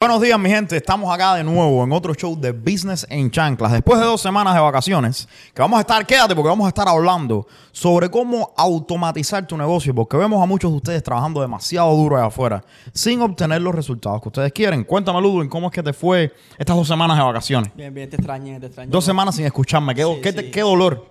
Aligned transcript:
Buenos 0.00 0.20
días, 0.22 0.38
mi 0.38 0.48
gente. 0.48 0.76
Estamos 0.76 1.12
acá 1.12 1.34
de 1.34 1.42
nuevo 1.42 1.82
en 1.82 1.90
otro 1.90 2.14
show 2.14 2.38
de 2.38 2.52
Business 2.52 3.04
en 3.10 3.32
Chanclas. 3.32 3.72
Después 3.72 3.98
de 3.98 4.06
dos 4.06 4.20
semanas 4.20 4.54
de 4.54 4.60
vacaciones, 4.60 5.28
que 5.52 5.60
vamos 5.60 5.76
a 5.76 5.80
estar, 5.80 6.06
quédate 6.06 6.36
porque 6.36 6.48
vamos 6.50 6.66
a 6.66 6.68
estar 6.68 6.88
hablando 6.88 7.48
sobre 7.72 8.08
cómo 8.08 8.52
automatizar 8.56 9.44
tu 9.44 9.56
negocio, 9.56 9.92
porque 9.92 10.16
vemos 10.16 10.40
a 10.40 10.46
muchos 10.46 10.70
de 10.70 10.76
ustedes 10.76 11.02
trabajando 11.02 11.40
demasiado 11.40 11.92
duro 11.96 12.16
allá 12.16 12.26
afuera 12.26 12.64
sin 12.94 13.20
obtener 13.22 13.60
los 13.60 13.74
resultados 13.74 14.22
que 14.22 14.28
ustedes 14.28 14.52
quieren. 14.52 14.84
Cuéntame, 14.84 15.20
Ludwig, 15.20 15.48
cómo 15.50 15.66
es 15.66 15.72
que 15.72 15.82
te 15.82 15.92
fue 15.92 16.32
estas 16.56 16.76
dos 16.76 16.86
semanas 16.86 17.16
de 17.16 17.24
vacaciones. 17.24 17.74
Bien, 17.74 17.92
bien, 17.92 18.08
te 18.08 18.14
extrañé, 18.14 18.60
te 18.60 18.66
extrañé. 18.66 18.92
Dos 18.92 19.04
semanas 19.04 19.34
sin 19.34 19.46
escucharme. 19.46 19.96
¿Qué, 19.96 20.04
Sí, 20.04 20.20
qué 20.22 20.32
te- 20.32 20.42
sí. 20.42 20.50
qué 20.52 20.60
dolor? 20.60 21.10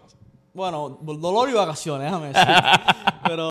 Bueno, 0.53 0.97
dolor 1.01 1.49
y 1.49 1.53
vacaciones, 1.53 2.05
déjame 2.09 2.27
decir. 2.29 2.47
Pero. 3.25 3.49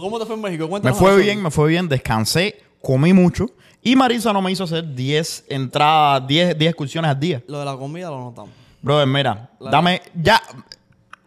¿Cómo 0.00 0.18
te 0.18 0.26
fue 0.26 0.34
en 0.36 0.42
México? 0.42 0.64
Me 0.64 0.70
Cuéntanos. 0.70 0.98
fue 0.98 1.10
eso. 1.12 1.22
bien, 1.22 1.42
me 1.42 1.50
fue 1.50 1.68
bien. 1.68 1.88
Descansé, 1.88 2.60
comí 2.82 3.12
mucho. 3.12 3.46
Y 3.82 3.94
Marisa 3.96 4.32
no 4.32 4.42
me 4.42 4.50
hizo 4.50 4.64
hacer 4.64 4.94
10 4.94 5.44
entradas, 5.48 6.26
10, 6.26 6.58
10 6.58 6.70
excursiones 6.70 7.10
al 7.10 7.20
día. 7.20 7.42
Lo 7.46 7.58
de 7.60 7.64
la 7.64 7.76
comida 7.76 8.10
lo 8.10 8.18
notamos. 8.20 8.50
Brother, 8.82 9.06
mira, 9.06 9.50
La- 9.60 9.70
dame, 9.70 10.02
ya, 10.14 10.40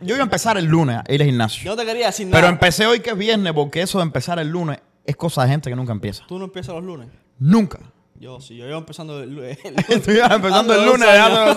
yo 0.02 0.16
iba 0.16 0.20
a 0.20 0.24
empezar 0.24 0.58
el 0.58 0.66
lunes 0.66 0.98
a 0.98 1.14
ir 1.14 1.22
al 1.22 1.28
gimnasio. 1.28 1.64
Yo 1.64 1.72
no 1.72 1.78
te 1.78 1.86
quería 1.86 2.08
decir 2.08 2.28
pero 2.30 2.42
nada. 2.42 2.54
empecé 2.54 2.86
hoy 2.86 3.00
que 3.00 3.12
es 3.12 3.18
viernes 3.18 3.54
porque 3.54 3.82
eso 3.82 3.98
de 4.00 4.04
empezar 4.04 4.40
el 4.40 4.50
lunes 4.50 4.80
es 5.06 5.16
cosa 5.16 5.44
de 5.44 5.50
gente 5.50 5.70
que 5.70 5.76
nunca 5.76 5.92
empieza. 5.94 6.24
¿Tú 6.28 6.38
no 6.38 6.46
empiezas 6.46 6.76
los 6.76 6.84
lunes? 6.84 7.08
Nunca. 7.40 7.80
Yo 8.20 8.42
sí, 8.42 8.58
yo 8.58 8.68
iba 8.68 8.78
empezando 8.78 9.22
el, 9.24 9.58
Tú 10.04 10.12
ibas 10.12 10.32
empezando 10.36 10.74
el 10.76 10.86
lunes, 10.86 11.08
años. 11.08 11.56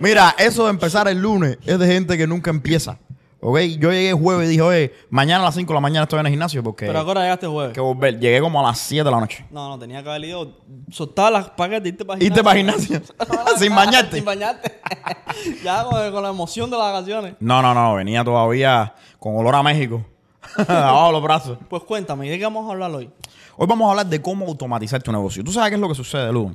Mira, 0.00 0.34
eso 0.38 0.64
de 0.64 0.70
empezar 0.70 1.06
el 1.06 1.18
lunes 1.22 1.58
es 1.64 1.78
de 1.78 1.86
gente 1.86 2.18
que 2.18 2.26
nunca 2.26 2.50
empieza. 2.50 2.98
¿Ok? 3.44 3.58
Yo 3.80 3.90
llegué 3.90 4.12
jueves 4.12 4.46
y 4.46 4.50
dije, 4.50 4.62
oye, 4.62 4.92
mañana 5.10 5.40
a 5.42 5.46
las 5.46 5.56
5 5.56 5.66
de 5.66 5.74
la 5.74 5.80
mañana 5.80 6.04
estoy 6.04 6.20
en 6.20 6.26
el 6.26 6.30
gimnasio 6.30 6.62
porque 6.62 6.86
Pero 6.86 7.00
ahora 7.00 7.22
llegaste 7.22 7.48
jueves. 7.48 7.72
que 7.74 7.80
volver. 7.80 8.20
Llegué 8.20 8.40
como 8.40 8.60
a 8.60 8.62
las 8.62 8.78
7 8.78 9.02
de 9.02 9.10
la 9.10 9.18
noche. 9.18 9.44
No, 9.50 9.68
no, 9.68 9.76
tenía 9.80 10.00
que 10.00 10.08
haber 10.08 10.24
ido. 10.24 10.58
Soltar 10.92 11.32
las 11.32 11.50
paquetes 11.50 11.86
y 11.86 11.88
irte 11.88 12.04
para 12.04 12.22
¿Irte 12.22 12.44
para 12.44 12.56
gimnasio? 12.56 13.02
Sin 13.58 13.74
bañarte. 13.74 14.14
Sin 14.14 14.24
bañarte. 14.24 14.80
ya 15.64 15.82
con, 15.82 16.12
con 16.12 16.22
la 16.22 16.28
emoción 16.28 16.70
de 16.70 16.78
las 16.78 16.92
vacaciones. 16.92 17.34
No, 17.40 17.60
no, 17.60 17.74
no. 17.74 17.96
Venía 17.96 18.22
todavía 18.22 18.94
con 19.18 19.36
olor 19.36 19.56
a 19.56 19.62
México. 19.64 20.04
Abajo 20.68 21.10
los 21.10 21.22
brazos. 21.24 21.58
Pues 21.68 21.82
cuéntame, 21.82 22.30
¿de 22.30 22.38
qué 22.38 22.44
vamos 22.44 22.68
a 22.68 22.72
hablar 22.72 22.92
hoy? 22.92 23.10
Hoy 23.56 23.66
vamos 23.66 23.88
a 23.88 23.90
hablar 23.90 24.06
de 24.06 24.22
cómo 24.22 24.46
automatizar 24.46 25.02
tu 25.02 25.10
negocio. 25.10 25.42
¿Tú 25.42 25.50
sabes 25.50 25.70
qué 25.70 25.74
es 25.74 25.80
lo 25.80 25.88
que 25.88 25.96
sucede, 25.96 26.32
Lu? 26.32 26.54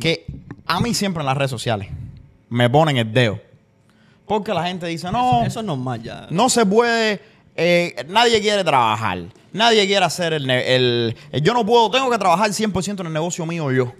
Que 0.00 0.26
a 0.64 0.78
mí 0.78 0.94
siempre 0.94 1.22
en 1.22 1.26
las 1.26 1.36
redes 1.36 1.50
sociales 1.50 1.88
me 2.48 2.70
ponen 2.70 2.98
el 2.98 3.12
dedo. 3.12 3.49
Porque 4.30 4.54
la 4.54 4.62
gente 4.64 4.86
dice, 4.86 5.10
no, 5.10 5.42
Eso 5.44 5.58
es 5.58 5.66
normal 5.66 6.00
ya. 6.04 6.28
no 6.30 6.48
se 6.48 6.64
puede, 6.64 7.20
eh, 7.56 7.96
nadie 8.08 8.40
quiere 8.40 8.62
trabajar. 8.62 9.24
Nadie 9.52 9.84
quiere 9.88 10.04
hacer 10.04 10.32
el, 10.34 10.48
el, 10.48 11.16
el- 11.32 11.42
Yo 11.42 11.52
no 11.52 11.66
puedo, 11.66 11.90
tengo 11.90 12.08
que 12.08 12.16
trabajar 12.16 12.48
100% 12.50 13.00
en 13.00 13.06
el 13.08 13.12
negocio 13.12 13.44
mío 13.44 13.72
yo. 13.72 13.92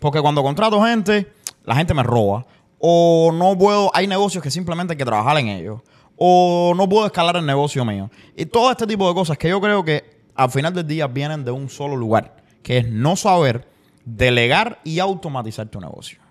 Porque 0.00 0.22
cuando 0.22 0.42
contrato 0.42 0.80
gente, 0.82 1.30
la 1.64 1.76
gente 1.76 1.92
me 1.92 2.02
roba. 2.02 2.46
O 2.78 3.30
no 3.34 3.58
puedo, 3.58 3.90
hay 3.92 4.06
negocios 4.06 4.42
que 4.42 4.50
simplemente 4.50 4.94
hay 4.94 4.96
que 4.96 5.04
trabajar 5.04 5.36
en 5.36 5.48
ellos. 5.48 5.82
O 6.16 6.72
no 6.74 6.88
puedo 6.88 7.04
escalar 7.04 7.36
el 7.36 7.44
negocio 7.44 7.84
mío. 7.84 8.10
Y 8.34 8.46
todo 8.46 8.70
este 8.70 8.86
tipo 8.86 9.06
de 9.06 9.12
cosas 9.14 9.36
que 9.36 9.50
yo 9.50 9.60
creo 9.60 9.84
que 9.84 10.02
al 10.34 10.50
final 10.50 10.72
del 10.72 10.86
día 10.86 11.06
vienen 11.08 11.44
de 11.44 11.50
un 11.50 11.68
solo 11.68 11.94
lugar. 11.94 12.36
Que 12.62 12.78
es 12.78 12.88
no 12.88 13.16
saber 13.16 13.68
delegar 14.06 14.80
y 14.82 14.98
automatizar 14.98 15.66
tu 15.68 15.78
negocio 15.78 16.23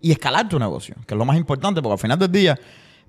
y 0.00 0.12
escalar 0.12 0.48
tu 0.48 0.58
negocio, 0.58 0.94
que 1.06 1.14
es 1.14 1.18
lo 1.18 1.24
más 1.24 1.36
importante, 1.36 1.80
porque 1.82 1.92
al 1.94 1.98
final 1.98 2.18
del 2.18 2.32
día, 2.32 2.58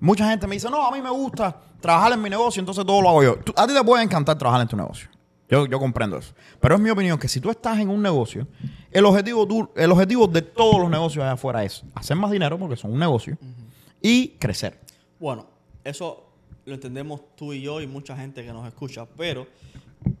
mucha 0.00 0.28
gente 0.28 0.46
me 0.46 0.54
dice, 0.56 0.68
no, 0.70 0.84
a 0.86 0.90
mí 0.92 1.00
me 1.00 1.10
gusta 1.10 1.56
trabajar 1.80 2.12
en 2.12 2.22
mi 2.22 2.28
negocio, 2.30 2.60
entonces 2.60 2.84
todo 2.84 3.00
lo 3.02 3.08
hago 3.08 3.22
yo. 3.22 3.36
Tú- 3.36 3.52
a 3.56 3.66
ti 3.66 3.74
te 3.74 3.82
puede 3.84 4.02
encantar 4.04 4.36
trabajar 4.38 4.62
en 4.62 4.68
tu 4.68 4.76
negocio. 4.76 5.08
Yo, 5.48 5.66
yo 5.66 5.78
comprendo 5.78 6.16
eso. 6.16 6.32
Pero 6.60 6.76
es 6.76 6.80
mi 6.80 6.88
opinión 6.90 7.18
que 7.18 7.28
si 7.28 7.38
tú 7.40 7.50
estás 7.50 7.78
en 7.78 7.88
un 7.90 8.00
negocio, 8.00 8.46
el 8.90 9.04
objetivo, 9.04 9.46
tú- 9.46 9.68
el 9.76 9.90
objetivo 9.92 10.26
de 10.26 10.40
todos 10.42 10.80
los 10.80 10.88
negocios 10.90 11.22
allá 11.22 11.32
afuera 11.32 11.62
es 11.64 11.82
hacer 11.94 12.16
más 12.16 12.30
dinero, 12.30 12.58
porque 12.58 12.76
son 12.76 12.92
un 12.92 12.98
negocio, 12.98 13.36
y 14.00 14.28
crecer. 14.38 14.80
Bueno, 15.20 15.46
eso 15.84 16.24
lo 16.64 16.74
entendemos 16.74 17.20
tú 17.36 17.52
y 17.52 17.60
yo 17.62 17.80
y 17.80 17.86
mucha 17.86 18.16
gente 18.16 18.44
que 18.44 18.52
nos 18.52 18.66
escucha, 18.66 19.06
pero 19.16 19.46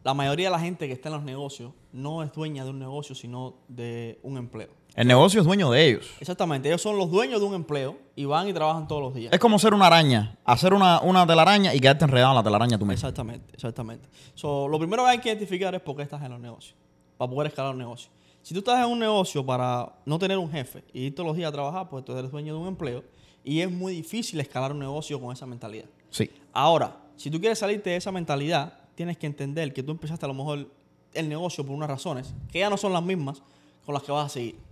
la 0.04 0.12
mayoría 0.14 0.48
de 0.48 0.52
la 0.52 0.60
gente 0.60 0.86
que 0.86 0.92
está 0.92 1.08
en 1.08 1.14
los 1.14 1.24
negocios 1.24 1.72
no 1.92 2.22
es 2.22 2.32
dueña 2.32 2.64
de 2.64 2.70
un 2.70 2.78
negocio, 2.78 3.14
sino 3.14 3.54
de 3.68 4.18
un 4.22 4.36
empleo. 4.36 4.70
El 4.94 5.08
negocio 5.08 5.40
es 5.40 5.46
dueño 5.46 5.70
de 5.70 5.88
ellos. 5.88 6.10
Exactamente, 6.20 6.68
ellos 6.68 6.82
son 6.82 6.98
los 6.98 7.10
dueños 7.10 7.40
de 7.40 7.46
un 7.46 7.54
empleo 7.54 7.96
y 8.14 8.26
van 8.26 8.48
y 8.48 8.52
trabajan 8.52 8.86
todos 8.86 9.00
los 9.00 9.14
días. 9.14 9.32
Es 9.32 9.40
como 9.40 9.58
ser 9.58 9.72
una 9.72 9.86
araña, 9.86 10.36
hacer 10.44 10.74
una, 10.74 11.00
una 11.00 11.26
telaraña 11.26 11.74
y 11.74 11.80
quedarte 11.80 12.04
enredado 12.04 12.32
en 12.32 12.36
la 12.36 12.42
telaraña 12.42 12.78
tú 12.78 12.84
mismo. 12.84 12.92
Exactamente, 12.94 13.54
exactamente. 13.54 14.08
So, 14.34 14.68
lo 14.68 14.78
primero 14.78 15.04
que 15.04 15.10
hay 15.10 15.18
que 15.18 15.28
identificar 15.30 15.74
es 15.74 15.80
por 15.80 15.96
qué 15.96 16.02
estás 16.02 16.22
en 16.22 16.30
los 16.30 16.40
negocios, 16.40 16.76
para 17.16 17.30
poder 17.30 17.48
escalar 17.48 17.72
un 17.72 17.78
negocio. 17.78 18.10
Si 18.42 18.52
tú 18.52 18.58
estás 18.58 18.84
en 18.84 18.90
un 18.90 18.98
negocio 18.98 19.46
para 19.46 19.94
no 20.04 20.18
tener 20.18 20.36
un 20.36 20.50
jefe 20.50 20.84
y 20.92 21.04
ir 21.04 21.14
todos 21.14 21.28
los 21.28 21.36
días 21.36 21.48
a 21.48 21.52
trabajar, 21.52 21.88
pues 21.88 22.04
tú 22.04 22.12
eres 22.12 22.30
dueño 22.30 22.54
de 22.54 22.60
un 22.60 22.68
empleo 22.68 23.02
y 23.44 23.60
es 23.60 23.70
muy 23.70 23.94
difícil 23.94 24.40
escalar 24.40 24.72
un 24.72 24.80
negocio 24.80 25.18
con 25.20 25.32
esa 25.32 25.46
mentalidad. 25.46 25.86
Sí. 26.10 26.28
Ahora, 26.52 26.96
si 27.16 27.30
tú 27.30 27.40
quieres 27.40 27.58
salirte 27.58 27.90
de 27.90 27.96
esa 27.96 28.12
mentalidad, 28.12 28.74
tienes 28.94 29.16
que 29.16 29.26
entender 29.26 29.72
que 29.72 29.82
tú 29.82 29.92
empezaste 29.92 30.26
a 30.26 30.28
lo 30.28 30.34
mejor 30.34 30.68
el 31.14 31.28
negocio 31.28 31.64
por 31.64 31.74
unas 31.74 31.88
razones 31.88 32.34
que 32.50 32.58
ya 32.58 32.68
no 32.68 32.76
son 32.76 32.92
las 32.92 33.02
mismas 33.02 33.42
con 33.86 33.94
las 33.94 34.02
que 34.02 34.12
vas 34.12 34.26
a 34.26 34.28
seguir. 34.28 34.71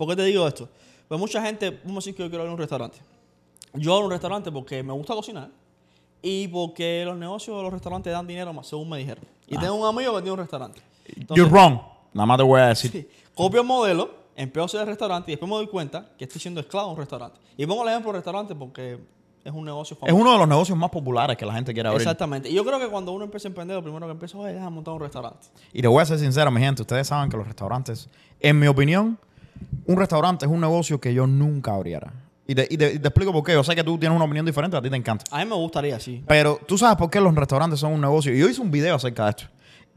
¿Por 0.00 0.08
qué 0.08 0.16
te 0.16 0.24
digo 0.24 0.48
esto? 0.48 0.66
Pues 1.08 1.20
mucha 1.20 1.42
gente, 1.42 1.78
vamos 1.84 1.96
a 1.96 1.98
decir 1.98 2.14
que 2.14 2.22
yo 2.22 2.30
quiero 2.30 2.40
abrir 2.44 2.54
un 2.54 2.58
restaurante. 2.58 2.96
Yo 3.74 3.92
abro 3.92 4.06
un 4.06 4.12
restaurante 4.12 4.50
porque 4.50 4.82
me 4.82 4.94
gusta 4.94 5.12
cocinar 5.12 5.50
y 6.22 6.48
porque 6.48 7.02
los 7.04 7.18
negocios 7.18 7.54
de 7.58 7.62
los 7.64 7.70
restaurantes 7.70 8.10
dan 8.10 8.26
dinero 8.26 8.50
más, 8.54 8.66
según 8.66 8.88
me 8.88 8.96
dijeron. 8.96 9.22
Y 9.46 9.58
tengo 9.58 9.74
un 9.74 9.86
amigo 9.86 10.14
que 10.14 10.22
tiene 10.22 10.32
un 10.32 10.38
restaurante. 10.38 10.80
Entonces, 11.04 11.36
You're 11.36 11.50
wrong. 11.50 11.80
Nada 12.14 12.24
más 12.24 12.38
te 12.38 12.44
voy 12.44 12.60
a 12.62 12.68
decir. 12.68 12.90
Sí. 12.90 13.08
Copio 13.34 13.60
el 13.60 13.66
modelo, 13.66 14.10
empiezo 14.34 14.62
a 14.62 14.64
hacer 14.64 14.80
el 14.80 14.86
restaurante 14.86 15.32
y 15.32 15.34
después 15.34 15.50
me 15.50 15.56
doy 15.56 15.66
cuenta 15.66 16.12
que 16.16 16.24
estoy 16.24 16.40
siendo 16.40 16.60
esclavo 16.62 16.86
de 16.88 16.92
un 16.94 16.98
restaurante. 17.00 17.38
Y 17.58 17.66
pongo 17.66 17.82
el 17.82 17.90
ejemplo 17.90 18.10
del 18.12 18.20
restaurante 18.22 18.54
porque 18.54 18.98
es 19.44 19.52
un 19.52 19.66
negocio 19.66 19.92
Es 19.96 20.00
famoso. 20.00 20.16
uno 20.16 20.32
de 20.32 20.38
los 20.38 20.48
negocios 20.48 20.78
más 20.78 20.88
populares 20.88 21.36
que 21.36 21.44
la 21.44 21.52
gente 21.52 21.74
quiere 21.74 21.90
abrir. 21.90 22.00
Exactamente. 22.00 22.48
Y 22.48 22.54
yo 22.54 22.64
creo 22.64 22.78
que 22.80 22.88
cuando 22.88 23.12
uno 23.12 23.26
empieza 23.26 23.48
a 23.48 23.50
emprender, 23.50 23.76
lo 23.76 23.82
primero 23.82 24.06
que 24.06 24.12
empieza 24.12 24.38
es 24.48 24.54
dejar 24.54 24.70
montar 24.70 24.94
un 24.94 25.00
restaurante. 25.00 25.48
Y 25.74 25.82
te 25.82 25.88
voy 25.88 26.00
a 26.00 26.06
ser 26.06 26.18
sincero, 26.18 26.50
mi 26.50 26.62
gente. 26.62 26.80
Ustedes 26.80 27.06
saben 27.06 27.28
que 27.28 27.36
los 27.36 27.46
restaurantes, 27.46 28.08
en 28.40 28.58
mi 28.58 28.66
opinión, 28.66 29.18
un 29.86 29.96
restaurante 29.96 30.44
es 30.46 30.50
un 30.50 30.60
negocio 30.60 31.00
que 31.00 31.12
yo 31.14 31.26
nunca 31.26 31.74
abriera. 31.74 32.12
Y 32.46 32.54
te, 32.54 32.66
y 32.68 32.76
te- 32.76 32.94
y 32.94 32.98
te 32.98 33.08
explico 33.08 33.32
por 33.32 33.44
qué. 33.44 33.52
Yo 33.52 33.62
sé 33.62 33.74
que 33.76 33.84
tú 33.84 33.96
tienes 33.98 34.16
una 34.16 34.24
opinión 34.24 34.44
diferente, 34.44 34.76
a 34.76 34.82
ti 34.82 34.90
te 34.90 34.96
encanta. 34.96 35.24
A 35.30 35.38
mí 35.38 35.44
me 35.48 35.54
gustaría, 35.54 36.00
sí. 36.00 36.24
Pero 36.26 36.58
tú 36.66 36.76
sabes 36.76 36.96
por 36.96 37.08
qué 37.10 37.20
los 37.20 37.34
restaurantes 37.34 37.78
son 37.80 37.92
un 37.92 38.00
negocio. 38.00 38.34
Y 38.34 38.38
yo 38.40 38.48
hice 38.48 38.60
un 38.60 38.70
video 38.70 38.96
acerca 38.96 39.24
de 39.24 39.30
esto. 39.30 39.44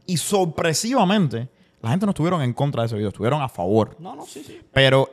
Y 0.06 0.16
sorpresivamente, 0.16 1.48
la 1.82 1.90
gente 1.90 2.06
no 2.06 2.10
estuvieron 2.10 2.42
en 2.42 2.52
contra 2.52 2.82
de 2.82 2.86
ese 2.86 2.96
video, 2.96 3.08
estuvieron 3.08 3.42
a 3.42 3.48
favor. 3.48 3.96
No, 3.98 4.14
no, 4.14 4.24
sí, 4.24 4.42
sí. 4.44 4.60
Pero 4.72 5.10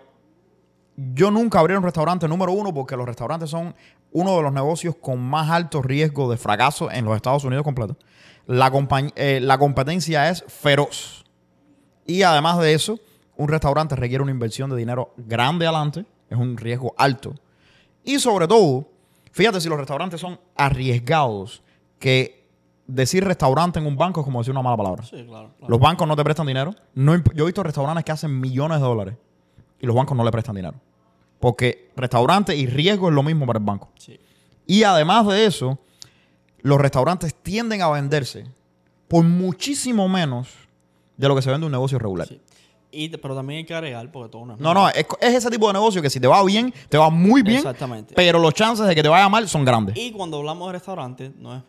yo 0.96 1.32
nunca 1.32 1.60
abrí 1.60 1.74
un 1.74 1.84
restaurante 1.84 2.28
número 2.28 2.52
uno 2.52 2.74
porque 2.74 2.96
los 2.96 3.06
restaurantes 3.06 3.50
son 3.50 3.74
uno 4.12 4.36
de 4.38 4.44
los 4.44 4.54
negocios 4.54 4.96
con 5.00 5.20
más 5.20 5.50
alto 5.50 5.82
riesgo 5.82 6.30
de 6.30 6.38
fracaso 6.38 6.92
en 6.92 7.06
los 7.06 7.16
Estados 7.16 7.44
Unidos 7.44 7.64
completo. 7.64 7.98
La, 8.46 8.72
eh, 9.16 9.40
la 9.42 9.58
competencia 9.58 10.30
es 10.30 10.44
feroz. 10.48 11.24
Y 12.06 12.24
además 12.24 12.60
de 12.60 12.74
eso, 12.74 13.00
un 13.42 13.48
restaurante 13.48 13.96
requiere 13.96 14.22
una 14.22 14.32
inversión 14.32 14.70
de 14.70 14.76
dinero 14.76 15.14
grande 15.18 15.66
adelante. 15.66 16.06
Es 16.30 16.38
un 16.38 16.58
riesgo 16.58 16.94
alto. 16.96 17.34
Y 18.04 18.20
sobre 18.20 18.48
todo, 18.48 18.88
fíjate 19.32 19.60
si 19.60 19.68
los 19.68 19.80
restaurantes 19.80 20.22
son 20.22 20.40
arriesgados, 20.56 21.64
que 21.98 22.48
decir 22.86 23.24
restaurante 23.24 23.80
en 23.80 23.88
un 23.88 23.98
banco 23.98 24.22
es 24.22 24.26
como 24.26 24.40
decir 24.40 24.52
una 24.52 24.62
mala 24.62 24.78
palabra. 24.78 25.04
Sí, 25.04 25.26
claro. 25.26 25.54
claro. 25.58 25.70
Los 25.70 25.80
bancos 25.80 26.08
no 26.08 26.16
te 26.16 26.24
prestan 26.24 26.46
dinero. 26.46 26.76
No 26.94 27.16
yo 27.34 27.44
he 27.44 27.46
visto 27.48 27.64
restaurantes 27.64 28.06
que 28.06 28.12
hacen 28.12 28.40
millones 28.40 28.78
de 28.78 28.84
dólares 28.84 29.16
y 29.80 29.88
los 29.88 29.96
bancos 29.96 30.16
no 30.16 30.24
le 30.24 30.32
prestan 30.32 30.56
dinero. 30.56 30.76
Porque 31.40 31.90
restaurante 31.96 32.56
y 32.56 32.68
riesgo 32.68 33.10
es 33.10 33.16
lo 33.16 33.24
mismo 33.24 33.48
para 33.48 33.58
el 33.58 33.66
banco. 33.66 33.90
Sí. 33.98 34.20
Y 34.68 34.84
además 34.84 35.26
de 35.26 35.46
eso, 35.46 35.80
los 36.60 36.80
restaurantes 36.80 37.34
tienden 37.34 37.82
a 37.82 37.90
venderse 37.90 38.46
por 39.08 39.24
muchísimo 39.24 40.08
menos 40.08 40.54
de 41.18 41.28
lo 41.28 41.36
que 41.36 41.42
se 41.42 41.50
vende 41.50 41.66
un 41.66 41.72
negocio 41.72 41.98
regular. 41.98 42.28
sí. 42.28 42.40
Y, 42.92 43.10
pero 43.10 43.36
también 43.36 43.60
hay 43.60 43.66
que 43.66 43.74
agregar, 43.74 44.12
porque 44.12 44.30
todo 44.30 44.46
no 44.46 44.54
es 44.56 44.60
No, 44.60 44.74
no, 44.74 44.90
es, 44.90 45.06
es 45.22 45.36
ese 45.36 45.50
tipo 45.50 45.68
de 45.68 45.74
negocio 45.74 46.02
que 46.02 46.10
si 46.10 46.20
te 46.20 46.28
va 46.28 46.44
bien, 46.44 46.74
te 46.90 46.98
va 46.98 47.10
muy 47.10 47.42
bien. 47.42 47.58
Exactamente. 47.58 48.14
Pero 48.16 48.38
los 48.40 48.54
chances 48.54 48.86
de 48.86 48.94
que 48.94 49.02
te 49.02 49.10
vaya 49.10 49.30
mal 49.30 49.48
son 49.48 49.64
grandes. 49.64 49.96
Y 49.98 50.12
cuando 50.12 50.38
hablamos 50.38 50.68
de 50.68 50.74
restaurantes, 50.74 51.32
no 51.38 51.56
es 51.56 51.62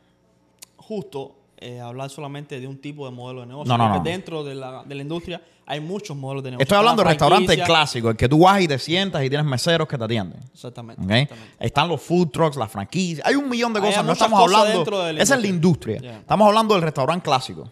justo 0.77 1.37
eh, 1.59 1.81
hablar 1.81 2.11
solamente 2.11 2.59
de 2.59 2.67
un 2.67 2.79
tipo 2.79 3.05
de 3.05 3.13
modelo 3.13 3.43
de 3.43 3.47
negocio. 3.47 3.77
No, 3.77 3.89
no, 3.89 4.01
dentro 4.03 4.43
de 4.43 4.57
la, 4.57 4.83
de 4.85 4.95
la 4.97 5.03
industria 5.03 5.41
hay 5.65 5.81
muchos 5.81 6.17
modelos 6.17 6.43
de 6.43 6.51
negocio. 6.51 6.65
Estoy 6.65 6.79
hablando 6.79 7.05
de 7.05 7.11
Está 7.13 7.25
la 7.25 7.37
restaurante 7.37 7.47
franquicia. 7.55 7.65
clásico, 7.65 8.11
el 8.11 8.17
que 8.17 8.29
tú 8.29 8.41
vas 8.41 8.61
y 8.61 8.69
te 8.69 8.79
sientas 8.79 9.23
y 9.23 9.29
tienes 9.29 9.47
meseros 9.47 9.87
que 9.87 9.97
te 9.97 10.05
atienden. 10.05 10.41
Exactamente. 10.53 11.29
Están 11.61 11.89
los 11.89 12.03
food 12.03 12.31
trucks, 12.31 12.57
las 12.57 12.71
franquicias. 12.71 13.27
Hay 13.27 13.37
un 13.37 13.49
millón 13.49 13.73
de 13.73 13.81
cosas. 13.81 14.05
No 14.05 14.13
estamos 14.13 14.41
cosas 14.41 14.61
hablando. 14.61 15.05
de 15.05 15.23
Esa 15.23 15.37
es 15.37 15.41
la 15.41 15.47
industria. 15.47 16.01
Yeah. 16.01 16.19
Estamos 16.19 16.49
hablando 16.49 16.75
del 16.75 16.83
restaurante 16.83 17.23
clásico. 17.23 17.71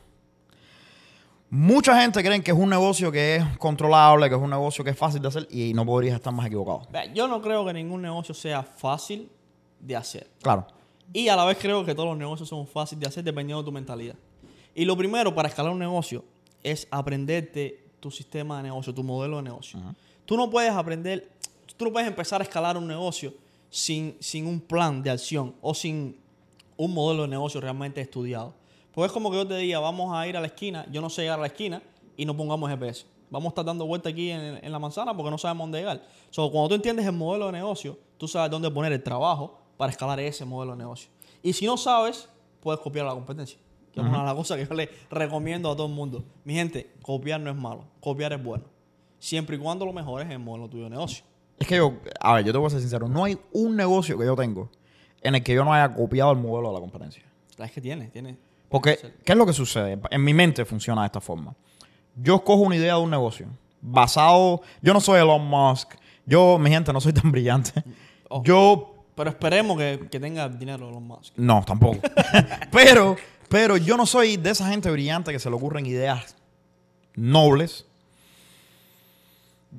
Mucha 1.52 2.00
gente 2.00 2.22
cree 2.22 2.40
que 2.44 2.52
es 2.52 2.56
un 2.56 2.70
negocio 2.70 3.10
que 3.10 3.36
es 3.36 3.58
controlable, 3.58 4.28
que 4.28 4.36
es 4.36 4.40
un 4.40 4.50
negocio 4.50 4.84
que 4.84 4.90
es 4.90 4.96
fácil 4.96 5.20
de 5.20 5.26
hacer 5.26 5.48
y 5.50 5.74
no 5.74 5.84
podrías 5.84 6.14
estar 6.14 6.32
más 6.32 6.46
equivocado. 6.46 6.86
Yo 7.12 7.26
no 7.26 7.42
creo 7.42 7.66
que 7.66 7.72
ningún 7.72 8.02
negocio 8.02 8.32
sea 8.32 8.62
fácil 8.62 9.28
de 9.80 9.96
hacer. 9.96 10.30
Claro. 10.40 10.68
Y 11.12 11.26
a 11.26 11.34
la 11.34 11.44
vez 11.44 11.58
creo 11.60 11.84
que 11.84 11.92
todos 11.92 12.08
los 12.08 12.16
negocios 12.16 12.48
son 12.48 12.68
fáciles 12.68 13.00
de 13.00 13.08
hacer 13.08 13.24
dependiendo 13.24 13.62
de 13.62 13.66
tu 13.66 13.72
mentalidad. 13.72 14.14
Y 14.76 14.84
lo 14.84 14.96
primero 14.96 15.34
para 15.34 15.48
escalar 15.48 15.72
un 15.72 15.80
negocio 15.80 16.24
es 16.62 16.86
aprenderte 16.88 17.84
tu 17.98 18.12
sistema 18.12 18.58
de 18.58 18.62
negocio, 18.62 18.94
tu 18.94 19.02
modelo 19.02 19.38
de 19.38 19.42
negocio. 19.42 19.80
Tú 20.24 20.36
no 20.36 20.48
puedes 20.48 20.70
aprender, 20.70 21.32
tú 21.76 21.86
no 21.86 21.92
puedes 21.92 22.06
empezar 22.06 22.40
a 22.40 22.44
escalar 22.44 22.76
un 22.76 22.86
negocio 22.86 23.34
sin, 23.70 24.16
sin 24.20 24.46
un 24.46 24.60
plan 24.60 25.02
de 25.02 25.10
acción 25.10 25.56
o 25.60 25.74
sin 25.74 26.16
un 26.76 26.94
modelo 26.94 27.22
de 27.22 27.28
negocio 27.28 27.60
realmente 27.60 28.00
estudiado. 28.00 28.54
Pues 29.00 29.08
es 29.08 29.14
como 29.14 29.30
que 29.30 29.38
yo 29.38 29.46
te 29.46 29.56
diga, 29.56 29.78
vamos 29.78 30.14
a 30.14 30.28
ir 30.28 30.36
a 30.36 30.40
la 30.42 30.46
esquina, 30.48 30.84
yo 30.92 31.00
no 31.00 31.08
sé 31.08 31.22
llegar 31.22 31.38
a 31.38 31.40
la 31.40 31.46
esquina 31.46 31.82
y 32.18 32.26
no 32.26 32.36
pongamos 32.36 32.68
GPS. 32.68 33.06
Vamos 33.30 33.46
a 33.46 33.48
estar 33.48 33.64
dando 33.64 33.86
vuelta 33.86 34.10
aquí 34.10 34.28
en, 34.28 34.62
en 34.62 34.70
la 34.70 34.78
manzana 34.78 35.16
porque 35.16 35.30
no 35.30 35.38
sabemos 35.38 35.64
dónde 35.64 35.78
llegar. 35.78 36.06
So, 36.28 36.50
cuando 36.50 36.68
tú 36.68 36.74
entiendes 36.74 37.06
el 37.06 37.12
modelo 37.12 37.46
de 37.46 37.52
negocio, 37.52 37.96
tú 38.18 38.28
sabes 38.28 38.50
dónde 38.50 38.70
poner 38.70 38.92
el 38.92 39.02
trabajo 39.02 39.58
para 39.78 39.90
escalar 39.90 40.20
ese 40.20 40.44
modelo 40.44 40.72
de 40.72 40.78
negocio. 40.80 41.08
Y 41.42 41.54
si 41.54 41.64
no 41.64 41.78
sabes, 41.78 42.28
puedes 42.60 42.78
copiar 42.82 43.06
a 43.06 43.08
la 43.08 43.14
competencia. 43.14 43.58
Que 43.90 44.00
es 44.00 44.06
una 44.06 44.18
de 44.18 44.24
las 44.26 44.34
cosas 44.34 44.58
que 44.58 44.66
yo 44.66 44.74
le 44.74 44.90
recomiendo 45.08 45.70
a 45.70 45.74
todo 45.74 45.86
el 45.86 45.94
mundo. 45.94 46.22
Mi 46.44 46.52
gente, 46.52 46.92
copiar 47.00 47.40
no 47.40 47.48
es 47.48 47.56
malo, 47.56 47.86
copiar 48.00 48.34
es 48.34 48.44
bueno. 48.44 48.64
Siempre 49.18 49.56
y 49.56 49.58
cuando 49.58 49.86
lo 49.86 49.94
mejores 49.94 50.26
en 50.26 50.32
el 50.32 50.40
modelo 50.40 50.68
tuyo 50.68 50.84
de 50.84 50.90
negocio. 50.90 51.24
Es 51.58 51.66
que 51.66 51.76
yo, 51.76 51.94
a 52.20 52.34
ver, 52.34 52.44
yo 52.44 52.52
te 52.52 52.58
voy 52.58 52.66
a 52.66 52.70
ser 52.70 52.80
sincero, 52.80 53.08
no 53.08 53.24
hay 53.24 53.38
un 53.52 53.76
negocio 53.76 54.18
que 54.18 54.26
yo 54.26 54.36
tengo 54.36 54.68
en 55.22 55.36
el 55.36 55.42
que 55.42 55.54
yo 55.54 55.64
no 55.64 55.72
haya 55.72 55.94
copiado 55.94 56.32
el 56.32 56.38
modelo 56.38 56.68
de 56.68 56.74
la 56.74 56.80
competencia. 56.80 57.24
Es 57.56 57.72
que 57.72 57.80
tiene, 57.80 58.08
tiene. 58.08 58.49
Porque, 58.70 58.98
¿qué 59.24 59.32
es 59.32 59.38
lo 59.38 59.44
que 59.44 59.52
sucede? 59.52 59.98
En 60.10 60.24
mi 60.24 60.32
mente 60.32 60.64
funciona 60.64 61.02
de 61.02 61.06
esta 61.06 61.20
forma. 61.20 61.54
Yo 62.14 62.36
escojo 62.36 62.62
una 62.62 62.76
idea 62.76 62.94
de 62.94 63.00
un 63.00 63.10
negocio 63.10 63.48
basado. 63.80 64.62
Yo 64.80 64.94
no 64.94 65.00
soy 65.00 65.20
Elon 65.20 65.44
Musk. 65.44 65.94
Yo, 66.24 66.56
mi 66.56 66.70
gente, 66.70 66.92
no 66.92 67.00
soy 67.00 67.12
tan 67.12 67.30
brillante. 67.30 67.72
Oh. 68.32 68.44
Yo. 68.44 68.94
Pero 69.16 69.30
esperemos 69.30 69.76
que, 69.76 70.06
que 70.08 70.20
tenga 70.20 70.48
dinero 70.48 70.88
Elon 70.88 71.04
Musk. 71.04 71.32
No, 71.34 71.64
tampoco. 71.66 71.98
pero, 72.70 73.16
pero 73.48 73.76
yo 73.76 73.96
no 73.96 74.06
soy 74.06 74.36
de 74.36 74.50
esa 74.50 74.68
gente 74.68 74.88
brillante 74.88 75.32
que 75.32 75.40
se 75.40 75.50
le 75.50 75.56
ocurren 75.56 75.84
ideas 75.84 76.36
nobles. 77.16 77.86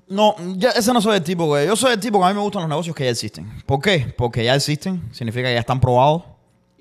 No, 0.10 0.36
ya, 0.58 0.72
ese 0.72 0.92
no 0.92 1.00
soy 1.00 1.16
el 1.16 1.24
tipo, 1.24 1.46
güey. 1.46 1.66
Yo 1.66 1.78
soy 1.78 1.94
el 1.94 2.00
tipo 2.02 2.20
que 2.20 2.26
a 2.26 2.28
mí 2.28 2.34
me 2.34 2.42
gustan 2.42 2.64
los 2.64 2.70
negocios 2.70 2.94
que 2.94 3.06
ya 3.06 3.12
existen. 3.12 3.64
¿Por 3.66 3.80
qué? 3.82 4.14
Porque 4.18 4.44
ya 4.44 4.54
existen, 4.54 5.02
significa 5.14 5.48
que 5.48 5.54
ya 5.54 5.62
están 5.62 5.80
probados. 5.80 6.24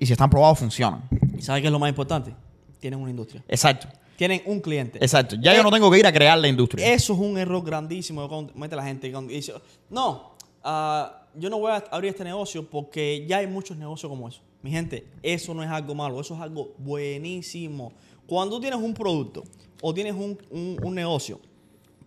Y 0.01 0.05
si 0.07 0.13
están 0.13 0.31
probados, 0.31 0.57
funcionan. 0.57 1.03
¿Y 1.37 1.43
sabes 1.43 1.61
qué 1.61 1.67
es 1.67 1.71
lo 1.71 1.77
más 1.77 1.87
importante? 1.89 2.33
Tienen 2.79 2.99
una 2.99 3.11
industria. 3.11 3.43
Exacto. 3.47 3.87
Tienen 4.17 4.41
un 4.47 4.59
cliente. 4.59 4.97
Exacto. 4.97 5.35
Ya 5.39 5.55
yo 5.55 5.61
no 5.61 5.69
tengo 5.69 5.91
que 5.91 5.99
ir 5.99 6.07
a 6.07 6.11
crear 6.11 6.39
la 6.39 6.47
industria. 6.47 6.91
Eso 6.91 7.13
es 7.13 7.19
un 7.19 7.37
error 7.37 7.63
grandísimo 7.63 8.23
que 8.23 8.51
comete 8.51 8.75
la 8.75 8.83
gente. 8.83 9.11
Cuando 9.11 9.31
dice, 9.31 9.53
no, 9.91 10.31
ah, 10.63 11.21
yo 11.35 11.51
no 11.51 11.59
voy 11.59 11.71
a 11.71 11.83
abrir 11.91 12.09
este 12.09 12.23
negocio 12.23 12.67
porque 12.67 13.25
ya 13.29 13.37
hay 13.37 13.47
muchos 13.47 13.77
negocios 13.77 14.09
como 14.09 14.27
eso. 14.27 14.41
Mi 14.63 14.71
gente, 14.71 15.05
eso 15.21 15.53
no 15.53 15.61
es 15.61 15.69
algo 15.69 15.93
malo, 15.93 16.19
eso 16.19 16.33
es 16.33 16.41
algo 16.41 16.73
buenísimo. 16.79 17.93
Cuando 18.25 18.55
tú 18.55 18.61
tienes 18.61 18.79
un 18.79 18.95
producto 18.95 19.43
o 19.83 19.93
tienes 19.93 20.13
un, 20.13 20.35
un- 20.49 20.77
un 20.81 20.95
negocio 20.95 21.39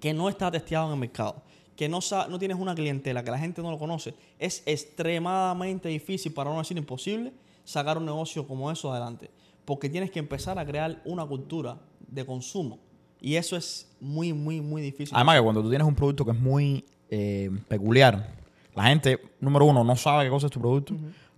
que 0.00 0.12
no 0.12 0.29
está 0.29 0.50
testeado 0.50 0.87
en 0.88 0.94
el 0.94 0.99
mercado, 0.99 1.43
que 1.76 1.88
no, 1.88 2.00
no 2.29 2.38
tienes 2.40 2.56
una 2.58 2.75
clientela, 2.75 3.23
que 3.23 3.31
la 3.31 3.38
gente 3.38 3.62
no 3.62 3.70
lo 3.70 3.79
conoce, 3.79 4.14
es 4.40 4.64
extremadamente 4.67 5.88
difícil, 5.88 6.32
para 6.32 6.50
no 6.50 6.58
decir 6.58 6.76
imposible, 6.76 7.32
sacar 7.64 7.99
un 7.99 8.05
negocio 8.05 8.46
como 8.46 8.70
eso 8.70 8.93
adelante. 8.93 9.31
Porque 9.64 9.88
tienes 9.88 10.11
que 10.11 10.19
empezar 10.19 10.58
a 10.58 10.66
crear 10.66 11.00
una 11.05 11.25
cultura 11.25 11.78
de 12.06 12.25
consumo. 12.25 12.78
Y 13.20 13.37
eso 13.37 13.56
es 13.56 13.90
muy, 14.00 14.32
muy, 14.32 14.61
muy 14.61 14.82
difícil. 14.82 15.14
Además 15.16 15.37
que 15.37 15.43
cuando 15.43 15.62
tú 15.62 15.70
tienes 15.70 15.87
un 15.87 15.94
producto 15.94 16.25
que 16.25 16.32
es 16.32 16.38
muy 16.38 16.84
eh, 17.08 17.50
peculiar, 17.69 18.34
la 18.75 18.84
gente, 18.84 19.19
número 19.40 19.64
uno, 19.64 19.82
no 19.82 19.96
sabe 19.96 20.25
qué 20.25 20.31
cosa 20.31 20.46
es 20.46 20.52
tu 20.52 20.61
producto. 20.61 20.94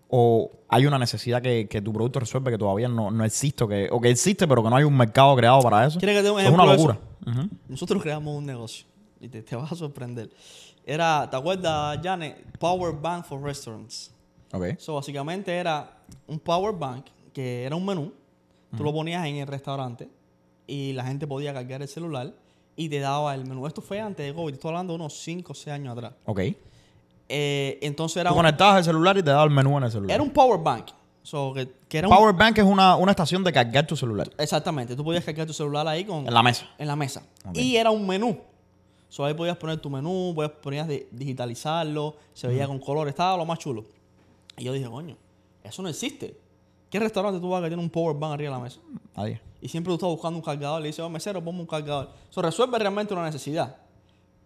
O 0.08 0.50
hay 0.68 0.86
una 0.86 0.98
necesidad 0.98 1.42
que, 1.42 1.68
que 1.68 1.80
tu 1.80 1.92
producto 1.92 2.20
resuelve 2.20 2.50
que 2.50 2.58
todavía 2.58 2.88
no, 2.88 3.10
no 3.10 3.24
existe. 3.24 3.64
O 3.64 3.68
que, 3.68 3.88
o 3.90 4.00
que 4.00 4.10
existe, 4.10 4.48
pero 4.48 4.62
que 4.62 4.70
no 4.70 4.76
hay 4.76 4.84
un 4.84 4.96
mercado 4.96 5.36
creado 5.36 5.60
para 5.62 5.86
eso. 5.86 5.98
¿Quieres 5.98 6.16
que 6.16 6.22
te 6.22 6.28
dé 6.28 6.30
un 6.32 6.40
es 6.40 6.50
una 6.50 6.64
locura. 6.64 6.98
Nosotros 7.68 8.02
creamos 8.02 8.36
un 8.36 8.46
negocio 8.46 8.86
y 9.20 9.28
te, 9.28 9.42
te 9.42 9.54
vas 9.54 9.70
a 9.70 9.74
sorprender. 9.74 10.30
Era, 10.84 11.28
¿te 11.28 11.36
acuerdas, 11.36 11.98
Janet? 12.02 12.58
Power 12.58 12.94
Bank 12.94 13.24
for 13.24 13.42
Restaurants. 13.42 14.12
Ok. 14.52 14.78
So, 14.78 14.94
básicamente 14.94 15.52
era 15.52 15.95
un 16.26 16.38
power 16.38 16.74
bank 16.74 17.06
que 17.32 17.64
era 17.64 17.76
un 17.76 17.84
menú. 17.84 18.12
Tú 18.76 18.82
lo 18.84 18.92
ponías 18.92 19.24
en 19.26 19.36
el 19.36 19.46
restaurante 19.46 20.08
y 20.66 20.92
la 20.92 21.04
gente 21.04 21.26
podía 21.26 21.54
cargar 21.54 21.80
el 21.82 21.88
celular 21.88 22.34
y 22.76 22.88
te 22.88 22.98
daba 22.98 23.34
el 23.34 23.46
menú. 23.46 23.66
Esto 23.66 23.80
fue 23.80 24.00
antes 24.00 24.26
de 24.26 24.34
COVID. 24.34 24.52
Estoy 24.54 24.68
hablando 24.68 24.92
de 24.92 24.96
unos 24.96 25.14
5 25.20 25.52
o 25.52 25.54
6 25.54 25.68
años 25.74 25.92
atrás. 25.96 26.12
Ok. 26.26 26.40
Eh, 27.28 27.78
entonces 27.82 28.18
era 28.18 28.30
Tú 28.30 28.34
un, 28.36 28.40
conectabas 28.40 28.78
el 28.78 28.84
celular 28.84 29.16
y 29.18 29.22
te 29.22 29.30
daba 29.30 29.44
el 29.44 29.50
menú 29.50 29.76
en 29.78 29.84
el 29.84 29.90
celular. 29.90 30.14
era 30.14 30.22
un 30.22 30.30
power 30.30 30.60
bank. 30.62 30.88
So, 31.22 31.52
que, 31.54 31.68
que 31.88 31.98
era 31.98 32.06
un- 32.08 32.14
Power 32.14 32.32
Bank 32.34 32.56
es 32.58 32.64
una, 32.64 32.94
una 32.94 33.10
estación 33.10 33.42
de 33.42 33.52
cargar 33.52 33.84
tu 33.84 33.96
celular 33.96 34.30
exactamente. 34.38 34.94
Tú 34.94 35.02
podías 35.02 35.24
cargar 35.24 35.44
tu 35.44 35.52
celular 35.52 35.86
ahí 35.88 36.04
con... 36.04 36.24
en 36.26 36.32
la 36.32 36.40
mesa. 36.42 36.66
en 36.78 36.86
la 36.86 36.94
mesa. 36.94 37.22
Y 37.52 37.74
era 37.76 37.90
un 37.90 38.06
menú. 38.06 38.38
So, 39.08 39.24
ahí 39.24 39.34
podías 39.34 39.56
poner 39.56 39.78
tu 39.80 39.90
menú, 39.90 40.34
podías, 40.62 40.86
di- 40.86 41.06
digitalizarlo, 41.10 42.16
se 42.32 42.46
veía 42.46 42.66
con 42.68 42.78
colores, 42.78 43.10
estaba 43.12 43.36
lo 43.36 43.44
más 43.44 43.58
chulo. 43.58 43.84
Y 44.56 44.64
yo 44.64 44.72
dije, 44.72 44.86
coño, 44.88 45.16
eso 45.68 45.82
no 45.82 45.88
existe. 45.88 46.36
¿Qué 46.90 46.98
restaurante 47.00 47.40
tú 47.40 47.50
vas 47.50 47.62
que 47.62 47.68
tiene 47.68 47.82
un 47.82 47.90
power 47.90 48.16
bank 48.16 48.32
arriba 48.34 48.52
de 48.52 48.56
la 48.56 48.62
mesa? 48.62 48.80
Y 49.60 49.68
siempre 49.68 49.90
tú 49.90 49.94
estás 49.94 50.08
buscando 50.08 50.38
un 50.38 50.44
cargador, 50.44 50.80
le 50.80 50.88
dices, 50.88 51.00
oh, 51.00 51.08
mesero, 51.08 51.42
ponme 51.42 51.60
un 51.60 51.66
cargador. 51.66 52.10
Eso 52.30 52.40
resuelve 52.42 52.78
realmente 52.78 53.12
una 53.12 53.24
necesidad. 53.24 53.76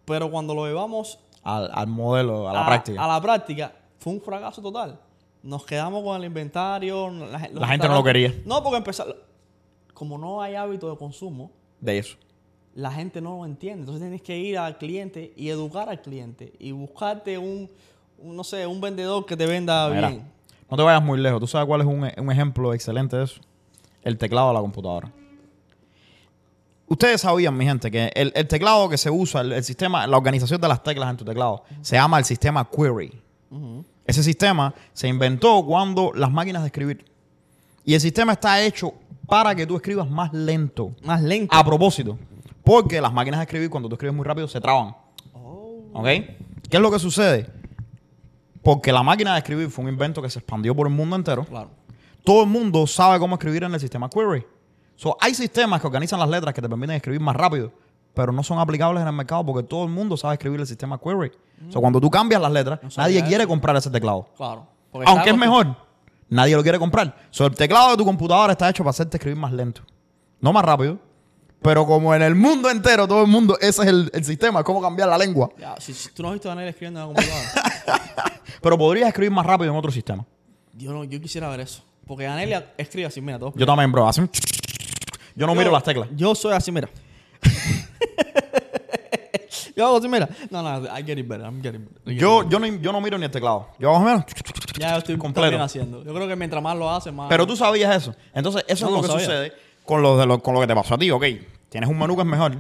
Pero 0.04 0.30
cuando 0.30 0.54
lo 0.54 0.66
llevamos 0.66 1.18
Al, 1.42 1.70
al 1.72 1.86
modelo, 1.86 2.48
a 2.48 2.52
la 2.52 2.66
práctica. 2.66 3.04
a 3.04 3.08
la 3.08 3.20
práctica, 3.20 3.72
fue 3.98 4.14
un 4.14 4.20
fracaso 4.20 4.62
total. 4.62 4.98
Nos 5.42 5.64
quedamos 5.64 6.02
con 6.02 6.16
el 6.16 6.24
inventario. 6.24 7.10
La, 7.10 7.68
gente 7.68 7.88
no 7.88 7.94
lo 7.94 8.04
quería. 8.04 8.34
No, 8.44 8.62
porque 8.62 8.78
empezar, 8.78 9.06
como 9.94 10.18
no 10.18 10.40
hay 10.40 10.54
hábito 10.54 10.90
de 10.90 10.96
consumo, 10.96 11.50
de 11.80 11.98
eso. 11.98 12.16
la 12.74 12.90
gente 12.90 13.20
no 13.20 13.38
lo 13.38 13.44
entiende. 13.46 13.80
Entonces 13.80 14.02
tienes 14.02 14.22
que 14.22 14.38
ir 14.38 14.58
al 14.58 14.78
cliente 14.78 15.32
y 15.36 15.48
educar 15.48 15.88
al 15.88 16.00
cliente 16.00 16.52
y 16.58 16.72
buscarte 16.72 17.38
un, 17.38 17.70
un, 18.18 18.36
no 18.36 18.44
sé, 18.44 18.66
un 18.66 18.80
vendedor 18.80 19.24
que 19.26 19.36
te 19.36 19.46
venda 19.46 19.88
Mira, 19.88 20.08
bien. 20.08 20.32
No 20.70 20.76
te 20.76 20.82
vayas 20.82 21.02
muy 21.02 21.18
lejos. 21.18 21.40
¿Tú 21.40 21.46
sabes 21.46 21.66
cuál 21.66 21.80
es 21.80 21.86
un, 21.86 22.08
un 22.16 22.32
ejemplo 22.32 22.72
excelente 22.72 23.16
de 23.16 23.24
eso? 23.24 23.40
El 24.02 24.16
teclado 24.18 24.48
de 24.48 24.54
la 24.54 24.60
computadora. 24.60 25.10
Ustedes 26.86 27.20
sabían, 27.20 27.56
mi 27.56 27.64
gente, 27.64 27.90
que 27.90 28.10
el, 28.14 28.32
el 28.34 28.48
teclado 28.48 28.88
que 28.88 28.98
se 28.98 29.10
usa, 29.10 29.42
el, 29.42 29.52
el 29.52 29.62
sistema, 29.62 30.06
la 30.06 30.16
organización 30.16 30.60
de 30.60 30.68
las 30.68 30.82
teclas 30.82 31.10
en 31.10 31.16
tu 31.16 31.24
teclado, 31.24 31.62
se 31.82 31.96
llama 31.96 32.18
el 32.18 32.24
sistema 32.24 32.68
Query. 32.68 33.12
Ese 34.06 34.22
sistema 34.22 34.74
se 34.92 35.06
inventó 35.06 35.64
cuando 35.64 36.12
las 36.14 36.30
máquinas 36.32 36.62
de 36.62 36.66
escribir. 36.66 37.04
Y 37.84 37.94
el 37.94 38.00
sistema 38.00 38.32
está 38.32 38.60
hecho 38.62 38.92
para 39.26 39.54
que 39.54 39.66
tú 39.66 39.76
escribas 39.76 40.10
más 40.10 40.32
lento. 40.32 40.92
Más 41.02 41.22
lento. 41.22 41.54
A 41.54 41.64
propósito. 41.64 42.18
Porque 42.64 43.00
las 43.00 43.12
máquinas 43.12 43.38
de 43.38 43.44
escribir, 43.44 43.70
cuando 43.70 43.88
tú 43.88 43.94
escribes 43.94 44.14
muy 44.14 44.24
rápido, 44.24 44.48
se 44.48 44.60
traban. 44.60 44.96
Oh. 45.32 45.82
¿Ok? 45.92 46.06
¿Qué 46.06 46.76
es 46.76 46.80
lo 46.80 46.90
que 46.90 46.98
sucede? 46.98 47.48
Porque 48.62 48.92
la 48.92 49.02
máquina 49.02 49.32
de 49.32 49.38
escribir 49.38 49.70
fue 49.70 49.84
un 49.84 49.90
invento 49.90 50.20
que 50.20 50.30
se 50.30 50.38
expandió 50.38 50.74
por 50.74 50.86
el 50.86 50.92
mundo 50.92 51.16
entero. 51.16 51.44
Claro. 51.44 51.70
Todo 52.24 52.42
el 52.42 52.48
mundo 52.48 52.86
sabe 52.86 53.18
cómo 53.18 53.36
escribir 53.36 53.64
en 53.64 53.72
el 53.72 53.80
sistema 53.80 54.08
Query. 54.08 54.44
So, 54.96 55.16
hay 55.20 55.34
sistemas 55.34 55.80
que 55.80 55.86
organizan 55.86 56.18
las 56.20 56.28
letras 56.28 56.52
que 56.52 56.60
te 56.60 56.68
permiten 56.68 56.96
escribir 56.96 57.20
más 57.20 57.34
rápido, 57.34 57.72
pero 58.12 58.32
no 58.32 58.42
son 58.42 58.58
aplicables 58.58 59.00
en 59.00 59.08
el 59.08 59.14
mercado 59.14 59.44
porque 59.46 59.66
todo 59.66 59.84
el 59.84 59.90
mundo 59.90 60.16
sabe 60.16 60.34
escribir 60.34 60.60
el 60.60 60.66
sistema 60.66 60.98
Query. 60.98 61.32
So, 61.70 61.80
cuando 61.80 62.00
tú 62.00 62.10
cambias 62.10 62.40
las 62.40 62.52
letras, 62.52 62.80
No 62.82 62.88
nadie 62.98 63.24
quiere 63.24 63.46
comprar 63.46 63.74
ese 63.76 63.90
teclado. 63.90 64.28
Claro. 64.36 64.66
Aunque 65.06 65.30
es 65.30 65.36
mejor, 65.36 65.74
nadie 66.28 66.54
lo 66.54 66.62
quiere 66.62 66.78
comprar. 66.78 67.16
So, 67.30 67.46
el 67.46 67.54
teclado 67.54 67.92
de 67.92 67.96
tu 67.96 68.04
computadora 68.04 68.52
está 68.52 68.68
hecho 68.68 68.82
para 68.82 68.90
hacerte 68.90 69.16
escribir 69.16 69.38
más 69.38 69.52
lento. 69.52 69.82
No 70.40 70.52
más 70.52 70.64
rápido. 70.64 70.98
Pero 71.62 71.86
como 71.86 72.14
en 72.14 72.22
el 72.22 72.34
mundo 72.34 72.70
entero, 72.70 73.06
todo 73.06 73.22
el 73.22 73.26
mundo, 73.26 73.56
ese 73.60 73.82
es 73.82 73.88
el, 73.88 74.10
el 74.14 74.24
sistema, 74.24 74.60
es 74.60 74.64
cómo 74.64 74.80
cambiar 74.80 75.08
la 75.08 75.18
lengua. 75.18 75.50
Ya, 75.58 75.76
si, 75.78 75.92
si 75.92 76.10
tú 76.10 76.22
no 76.22 76.28
has 76.28 76.34
visto 76.34 76.48
a 76.48 76.54
Daniel 76.54 76.70
escribiendo 76.70 77.00
en 77.00 77.08
la 77.08 77.14
computadora. 77.14 77.62
Pero 78.62 78.78
podrías 78.78 79.08
escribir 79.08 79.30
más 79.32 79.44
rápido 79.46 79.70
en 79.72 79.76
otro 79.78 79.90
sistema. 79.90 80.24
yo, 80.74 80.92
no, 80.92 81.04
yo 81.04 81.20
quisiera 81.20 81.48
ver 81.48 81.60
eso. 81.60 81.82
Porque 82.06 82.26
Anelia 82.26 82.72
escribe 82.76 83.06
así, 83.06 83.20
mira, 83.20 83.38
todo. 83.38 83.52
Yo 83.56 83.64
también, 83.66 83.90
bro. 83.92 84.08
Así- 84.08 84.22
Yo 85.36 85.46
no 85.46 85.54
miro 85.54 85.70
las 85.70 85.84
teclas. 85.84 86.08
Yo 86.16 86.34
soy 86.34 86.52
así, 86.52 86.72
mira. 86.72 86.88
yo 89.76 89.86
hago 89.86 89.98
así, 89.98 90.08
mira. 90.08 90.28
No, 90.50 90.62
no, 90.62 90.86
I 90.98 91.02
get 91.04 91.18
it 91.18 91.28
better. 91.28 91.44
I'm 91.46 91.62
getting 91.62 91.84
better. 91.86 92.12
Yo, 92.14 92.48
yo, 92.48 92.58
no, 92.58 92.66
yo 92.66 92.92
no 92.92 93.00
miro 93.00 93.16
ni 93.18 93.24
el 93.24 93.30
teclado. 93.30 93.68
Yo 93.78 93.90
hago 93.94 94.04
menos. 94.04 94.24
ya 94.78 94.92
yo 94.92 94.98
estoy 94.98 95.16
completo. 95.18 95.60
haciendo. 95.62 96.04
Yo 96.04 96.12
creo 96.14 96.28
que 96.28 96.36
mientras 96.36 96.62
más 96.62 96.76
lo 96.76 96.90
hace, 96.90 97.10
más. 97.12 97.28
Pero 97.28 97.46
tú 97.46 97.56
sabías 97.56 97.94
eso. 97.96 98.14
Entonces, 98.34 98.64
eso 98.68 98.86
No, 98.90 98.96
es 98.96 98.96
lo 98.96 99.02
que 99.02 99.08
sabía. 99.08 99.26
sucede 99.26 99.52
con 99.84 100.02
lo, 100.02 100.16
de 100.18 100.26
lo, 100.26 100.42
con 100.42 100.54
lo 100.54 100.60
que 100.60 100.66
te 100.66 100.74
pasó 100.74 100.94
a 100.94 100.98
ti. 100.98 101.10
Ok, 101.10 101.24
tienes 101.68 101.88
un 101.88 101.98
menú 101.98 102.14
que 102.16 102.22
es 102.22 102.28
mejor. 102.28 102.56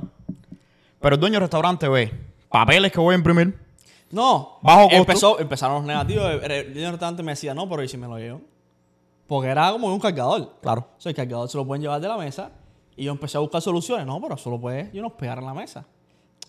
Pero 1.00 1.14
el 1.14 1.20
dueño 1.20 1.34
del 1.34 1.42
restaurante 1.42 1.88
ve 1.88 2.12
papeles 2.48 2.92
que 2.92 3.00
voy 3.00 3.14
a 3.14 3.18
imprimir. 3.18 3.58
No. 4.10 4.58
Bajo 4.62 4.82
costo. 4.82 4.96
Empezó, 4.96 5.40
empezaron 5.40 5.76
los 5.76 5.84
negativos. 5.84 6.42
El, 6.42 6.74
del 6.74 6.90
restaurante 6.90 7.22
me 7.22 7.32
decía, 7.32 7.54
no, 7.54 7.68
pero 7.68 7.82
¿y 7.82 7.88
si 7.88 7.96
me 7.96 8.06
lo 8.06 8.18
llevo? 8.18 8.40
Porque 9.26 9.48
era 9.48 9.70
como 9.70 9.92
un 9.92 10.00
cargador. 10.00 10.56
Claro. 10.60 10.88
O 10.96 11.00
sea, 11.00 11.10
el 11.10 11.16
cargador 11.16 11.48
se 11.48 11.56
lo 11.56 11.64
pueden 11.66 11.82
llevar 11.82 12.00
de 12.00 12.08
la 12.08 12.16
mesa. 12.16 12.50
Y 12.96 13.04
yo 13.04 13.12
empecé 13.12 13.36
a 13.36 13.40
buscar 13.40 13.62
soluciones. 13.62 14.06
No, 14.06 14.20
pero 14.20 14.36
solo 14.36 14.60
puedes 14.60 14.92
yo 14.92 15.02
no 15.02 15.16
pegar 15.16 15.38
en 15.38 15.46
la 15.46 15.54
mesa. 15.54 15.86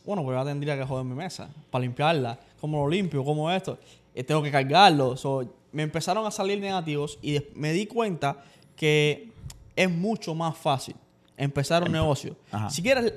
Bueno, 0.03 0.23
pues 0.23 0.35
yo 0.37 0.43
tendría 0.43 0.75
que 0.75 0.83
joder 0.83 1.05
mi 1.05 1.13
mesa 1.13 1.49
para 1.69 1.83
limpiarla. 1.83 2.39
¿Cómo 2.59 2.83
lo 2.83 2.89
limpio? 2.89 3.23
¿Cómo 3.23 3.51
esto? 3.51 3.77
Eh, 4.15 4.23
tengo 4.23 4.41
que 4.41 4.51
cargarlo. 4.51 5.15
So, 5.15 5.43
me 5.71 5.83
empezaron 5.83 6.25
a 6.25 6.31
salir 6.31 6.59
negativos 6.59 7.19
y 7.21 7.39
me 7.53 7.71
di 7.71 7.85
cuenta 7.85 8.37
que 8.75 9.31
es 9.75 9.89
mucho 9.89 10.33
más 10.33 10.57
fácil 10.57 10.95
empezar 11.37 11.83
un 11.83 11.91
negocio, 11.91 12.35
Ajá. 12.51 12.69
si 12.69 12.83
quieres, 12.83 13.13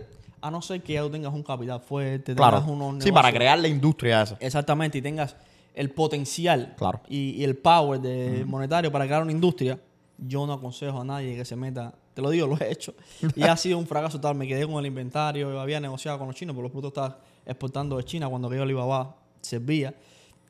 a 0.46 0.50
no 0.50 0.60
ser 0.62 0.82
que 0.82 0.92
ya 0.94 1.02
tú 1.02 1.10
tengas 1.10 1.32
un 1.32 1.42
capital 1.42 1.80
fuerte, 1.80 2.34
Claro. 2.34 2.58
tengas 2.58 2.70
unos 2.70 3.02
Sí, 3.04 3.10
para 3.12 3.28
negocios- 3.28 3.38
crear 3.38 3.58
la 3.58 3.68
industria 3.68 4.22
esa. 4.22 4.36
Exactamente, 4.40 4.98
y 4.98 5.02
tengas 5.02 5.36
el 5.74 5.90
potencial 5.90 6.74
Claro. 6.76 7.00
y, 7.08 7.30
y 7.30 7.44
el 7.44 7.56
power 7.56 8.00
de 8.00 8.44
monetario 8.46 8.92
para 8.92 9.06
crear 9.06 9.22
una 9.22 9.32
industria, 9.32 9.78
yo 10.18 10.46
no 10.46 10.52
aconsejo 10.52 11.00
a 11.00 11.04
nadie 11.04 11.34
que 11.36 11.44
se 11.44 11.56
meta. 11.56 11.94
Te 12.14 12.22
lo 12.22 12.30
digo, 12.30 12.46
lo 12.56 12.56
he 12.60 12.70
hecho. 12.70 12.94
Y 13.34 13.42
ha 13.42 13.56
sido 13.56 13.78
un 13.78 13.86
fracaso 13.86 14.18
total. 14.20 14.36
Me 14.36 14.46
quedé 14.46 14.66
con 14.66 14.76
el 14.78 14.86
inventario, 14.86 15.58
había 15.60 15.80
negociado 15.80 16.18
con 16.18 16.28
los 16.28 16.36
chinos, 16.36 16.54
porque 16.54 16.64
los 16.64 16.70
productos 16.72 16.92
estaban 16.92 17.16
exportando 17.46 17.96
de 17.96 18.04
China 18.04 18.28
cuando 18.28 18.46
aquello 18.48 18.62
Alibaba 18.62 19.16
servía. 19.40 19.94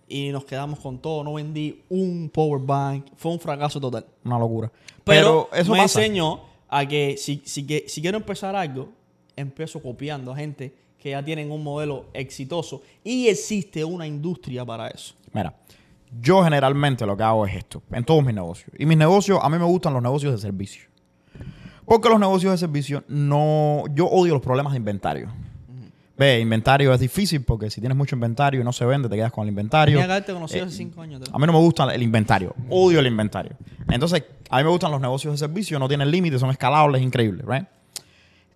Y 0.07 0.29
nos 0.31 0.45
quedamos 0.45 0.79
con 0.81 0.99
todo. 0.99 1.25
No 1.25 1.33
vendí 1.33 1.83
un 1.89 2.29
power 2.29 2.61
bank. 2.61 3.07
Fue 3.17 3.33
un 3.33 3.41
fracaso 3.41 3.81
total. 3.81 4.05
Una 4.25 4.39
locura. 4.39 4.71
Pero, 5.05 5.49
Pero, 5.51 5.63
eso 5.63 5.73
me 5.73 5.79
pasa. 5.79 6.01
enseñó 6.05 6.41
a 6.69 6.85
que 6.87 7.17
si, 7.17 7.41
si, 7.47 7.67
que 7.67 7.85
si 7.89 8.03
quiero 8.03 8.19
empezar 8.19 8.55
algo, 8.55 8.91
empiezo 9.37 9.81
copiando 9.83 10.33
a 10.33 10.37
gente 10.37 10.75
que 10.99 11.11
ya 11.11 11.23
tienen 11.25 11.51
un 11.51 11.63
modelo 11.63 12.07
exitoso 12.15 12.83
y 13.03 13.29
existe 13.29 13.85
una 13.85 14.07
industria 14.07 14.65
para 14.65 14.89
eso. 14.89 15.15
Mira, 15.33 15.55
yo 16.21 16.43
generalmente 16.45 17.05
lo 17.05 17.17
que 17.17 17.23
hago 17.23 17.47
es 17.47 17.55
esto, 17.57 17.83
en 17.93 18.05
todos 18.05 18.25
mis 18.25 18.35
negocios. 18.35 18.71
Y 18.79 18.87
mis 18.87 18.97
negocios, 18.97 19.39
a 19.43 19.49
mí 19.51 19.59
me 19.59 19.65
gustan 19.65 19.93
los 19.93 20.03
negocios 20.03 20.33
de 20.33 20.39
servicio. 20.39 20.85
Porque 21.85 22.09
los 22.09 22.19
negocios 22.19 22.53
de 22.53 22.59
servicio 22.59 23.05
no. 23.09 23.85
Yo 23.95 24.07
odio 24.07 24.33
los 24.35 24.43
problemas 24.43 24.73
de 24.73 24.79
inventario. 24.79 25.29
Ve, 26.17 26.39
inventario 26.39 26.95
es 26.95 27.01
difícil 27.01 27.43
porque 27.43 27.69
si 27.71 27.81
tienes 27.81 27.99
mucho 27.99 28.15
inventario 28.15 28.61
y 28.61 28.65
no 28.65 28.73
se 28.73 28.85
vende, 28.87 29.09
te 29.09 29.17
quedas 29.17 29.33
con 29.33 29.43
el 29.43 29.49
inventario. 29.49 29.95
Tenía 29.97 30.07
que 30.07 30.13
haberte 30.13 30.33
conocido 30.33 30.65
Eh, 30.65 30.69
hace 30.69 30.77
cinco 30.77 31.03
años. 31.03 31.21
te 31.21 31.29
lo- 31.29 31.35
A 31.37 31.39
mí 31.41 31.47
no 31.47 31.53
me 31.53 31.59
gusta 31.59 31.93
el 31.93 32.03
inventario. 32.03 32.55
Odio 32.71 33.01
el 33.01 33.07
inventario. 33.09 33.57
Entonces, 33.91 34.23
a 34.49 34.59
mí 34.59 34.63
me 34.63 34.71
gustan 34.71 34.93
los 34.93 35.01
negocios 35.01 35.35
de 35.35 35.39
servicio, 35.39 35.77
no 35.81 35.89
tienen 35.89 36.11
límites, 36.13 36.41
son 36.41 36.51
escalables, 36.51 37.03
increíbles, 37.03 37.45
¿right? 37.45 37.67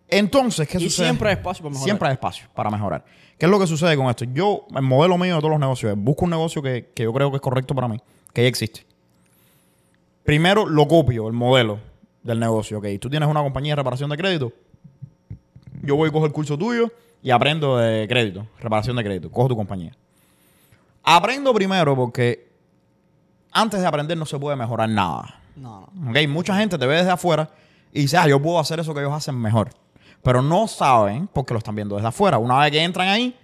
Entonces, 0.09 0.67
¿qué 0.69 0.79
Y 0.79 0.85
sucede? 0.85 1.07
siempre 1.07 1.29
hay 1.29 1.35
espacio 1.37 1.63
para 1.63 1.71
mejorar. 1.73 1.85
Siempre 1.85 2.09
hay 2.09 2.13
espacio 2.15 2.49
para 2.55 2.71
mejorar. 2.71 3.05
¿Qué 3.39 3.47
es 3.47 3.51
lo 3.51 3.59
que 3.59 3.67
sucede 3.67 3.97
con 3.97 4.07
esto? 4.09 4.25
Yo, 4.25 4.67
el 4.75 4.83
modelo 4.83 5.17
mío 5.19 5.35
de 5.35 5.41
todos 5.41 5.51
los 5.53 5.61
negocios 5.61 5.93
es 5.93 5.99
busco 5.99 6.25
un 6.25 6.31
negocio 6.31 6.63
que, 6.63 6.91
que 6.95 7.05
yo 7.05 7.13
creo 7.13 7.31
que 7.31 7.37
es 7.37 7.43
correcto 7.43 7.75
para 7.75 7.87
mí, 7.89 8.01
que 8.33 8.43
ya 8.43 8.49
existe. 8.49 8.85
Primero 10.25 10.67
lo 10.67 10.87
copio, 10.89 11.27
el 11.29 11.33
modelo 11.35 11.79
del 12.23 12.41
negocio. 12.41 12.79
Ok, 12.79 12.87
tú 13.01 13.09
tienes 13.09 13.29
una 13.29 13.43
compañía 13.43 13.73
de 13.73 13.77
reparación 13.77 14.11
de 14.11 14.17
crédito. 14.17 14.53
Yo 15.83 15.97
voy 15.97 16.09
y 16.09 16.13
cojo 16.13 16.27
el 16.27 16.33
curso 16.33 16.59
tuyo 16.59 16.91
y 17.23 17.31
aprendo 17.31 17.77
de 17.77 18.07
crédito, 18.09 18.47
reparación 18.61 18.97
de 18.97 19.05
crédito. 19.05 19.31
Cojo 19.31 19.49
tu 19.49 19.57
compañía. 19.57 19.93
Aprendo 21.03 21.55
primero 21.55 21.95
porque 21.97 22.49
antes 23.53 23.81
de 23.81 23.87
aprender 23.87 24.19
no 24.19 24.27
se 24.27 24.39
puede 24.39 24.57
mejorar 24.57 24.89
nada. 24.89 25.41
No, 25.57 25.89
no. 25.95 26.11
¿Ok? 26.11 26.17
Mucha 26.29 26.57
gente 26.59 26.77
te 26.79 26.87
ve 26.87 26.97
desde 26.97 27.11
afuera 27.11 27.51
y 27.93 28.03
dice, 28.03 28.17
ah, 28.19 28.29
yo 28.29 28.41
puedo 28.43 28.59
hacer 28.59 28.79
eso 28.81 28.93
que 28.93 29.01
ellos 29.01 29.13
hacen 29.13 29.37
mejor. 29.41 29.71
Pero 30.23 30.43
no 30.43 30.67
saben 30.69 31.29
porque 31.33 31.55
lo 31.55 31.59
están 31.59 31.75
viendo 31.75 31.95
desde 31.97 32.09
afuera. 32.09 32.39
Una 32.39 32.59
vez 32.59 32.71
que 32.73 32.83
entran 32.83 33.09
ahí, 33.09 33.37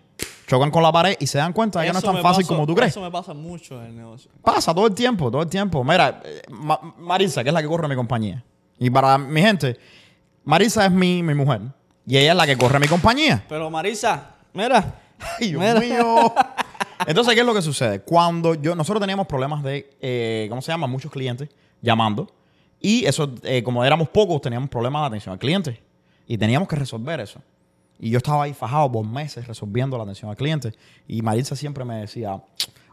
chocan 0.46 0.70
con 0.70 0.82
la 0.82 0.92
pared 0.92 1.16
y 1.18 1.26
se 1.26 1.38
dan 1.38 1.52
cuenta 1.52 1.80
de 1.80 1.86
que 1.86 1.92
no 1.92 1.98
es 1.98 2.04
tan 2.04 2.20
fácil 2.20 2.46
como 2.46 2.66
tú 2.66 2.74
crees. 2.74 2.90
Eso 2.90 3.00
me 3.00 3.10
pasa 3.10 3.32
mucho 3.32 3.80
en 3.80 3.86
el 3.88 3.96
negocio. 3.96 4.30
Pasa 4.42 4.74
todo 4.74 4.86
el 4.86 4.94
tiempo, 4.94 5.30
todo 5.30 5.42
el 5.42 5.48
tiempo. 5.48 5.82
Mira, 5.84 6.20
eh, 6.24 6.42
Ma- 6.50 6.80
Marisa, 6.98 7.42
que 7.42 7.50
es 7.50 7.54
la 7.54 7.62
que 7.62 7.68
corre 7.68 7.88
mi 7.88 7.94
compañía. 7.96 8.44
Y 8.78 8.90
para 8.90 9.16
mi 9.18 9.40
gente, 9.40 9.78
Marisa 10.44 10.84
es 10.86 10.90
mi, 10.92 11.22
mi 11.22 11.34
mujer. 11.34 11.60
Y 12.06 12.18
ella 12.18 12.32
es 12.32 12.36
la 12.36 12.46
que 12.46 12.56
corre 12.58 12.78
mi 12.78 12.88
compañía. 12.88 13.44
Pero 13.48 13.70
Marisa, 13.70 14.34
mira. 14.52 15.00
Ay, 15.40 15.50
Dios 15.50 15.60
Mira. 15.62 15.80
mío. 15.80 16.34
Entonces, 17.06 17.34
¿qué 17.34 17.40
es 17.40 17.46
lo 17.46 17.54
que 17.54 17.62
sucede? 17.62 18.00
Cuando 18.00 18.54
yo, 18.54 18.74
nosotros 18.74 19.00
teníamos 19.00 19.26
problemas 19.26 19.62
de, 19.62 19.96
eh, 20.00 20.46
¿cómo 20.50 20.60
se 20.60 20.72
llama? 20.72 20.86
Muchos 20.86 21.10
clientes 21.10 21.48
llamando. 21.80 22.30
Y 22.80 23.06
eso, 23.06 23.30
eh, 23.44 23.62
como 23.62 23.84
éramos 23.84 24.08
pocos, 24.10 24.40
teníamos 24.42 24.68
problemas 24.68 25.02
de 25.02 25.06
atención 25.06 25.32
al 25.32 25.38
cliente. 25.38 25.80
Y 26.26 26.38
teníamos 26.38 26.68
que 26.68 26.76
resolver 26.76 27.20
eso. 27.20 27.40
Y 27.98 28.10
yo 28.10 28.18
estaba 28.18 28.44
ahí 28.44 28.54
fajado 28.54 28.90
por 28.90 29.06
meses 29.06 29.46
resolviendo 29.46 29.96
la 29.96 30.02
atención 30.04 30.30
al 30.30 30.36
cliente. 30.36 30.72
Y 31.06 31.22
Marisa 31.22 31.54
siempre 31.54 31.84
me 31.84 31.96
decía, 32.00 32.42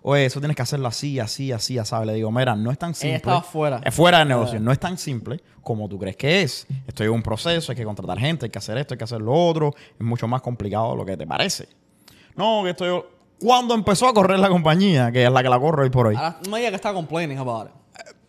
oye, 0.04 0.26
eso 0.26 0.40
tienes 0.40 0.56
que 0.56 0.62
hacerlo 0.62 0.88
así, 0.88 1.20
así, 1.20 1.52
así, 1.52 1.78
¿sabes? 1.84 2.08
Le 2.08 2.14
digo, 2.14 2.32
mira, 2.32 2.56
no 2.56 2.72
es 2.72 2.78
tan 2.78 2.94
simple. 2.94 3.16
estaba 3.18 3.42
fuera. 3.42 3.82
Es 3.84 3.94
fuera 3.96 4.20
del 4.20 4.28
negocio. 4.28 4.60
No 4.60 4.72
es 4.72 4.80
tan 4.80 4.98
simple 4.98 5.42
como 5.62 5.90
tú 5.90 5.98
crees 5.98 6.16
que 6.18 6.44
es. 6.44 6.68
Esto 6.88 7.04
es 7.04 7.10
un 7.10 7.24
proceso, 7.24 7.72
hay 7.72 7.76
que 7.76 7.84
contratar 7.84 8.20
gente, 8.20 8.46
hay 8.46 8.50
que 8.52 8.60
hacer 8.60 8.78
esto, 8.78 8.94
hay 8.94 8.98
que 9.00 9.04
hacer 9.04 9.22
lo 9.22 9.34
otro. 9.34 9.74
Es 10.00 10.06
mucho 10.06 10.28
más 10.28 10.42
complicado 10.42 10.92
de 10.92 10.98
lo 10.98 11.06
que 11.06 11.18
te 11.18 11.26
parece. 11.26 11.68
No, 12.36 12.62
que 12.64 12.70
estoy... 12.72 13.02
Cuando 13.40 13.74
empezó 13.74 14.08
a 14.08 14.14
correr 14.14 14.38
la 14.40 14.50
compañía, 14.50 15.12
que 15.12 15.26
es 15.26 15.32
la 15.32 15.42
que 15.42 15.50
la 15.50 15.60
corro 15.60 15.82
hoy 15.82 15.90
por 15.90 16.06
hoy, 16.08 16.16
Ahora, 16.16 16.38
no 16.46 16.52
me 16.52 16.58
digas 16.60 16.70
que 16.72 16.76
está 16.76 16.94
complaining 16.94 17.40
about 17.40 17.70
it. 17.70 17.74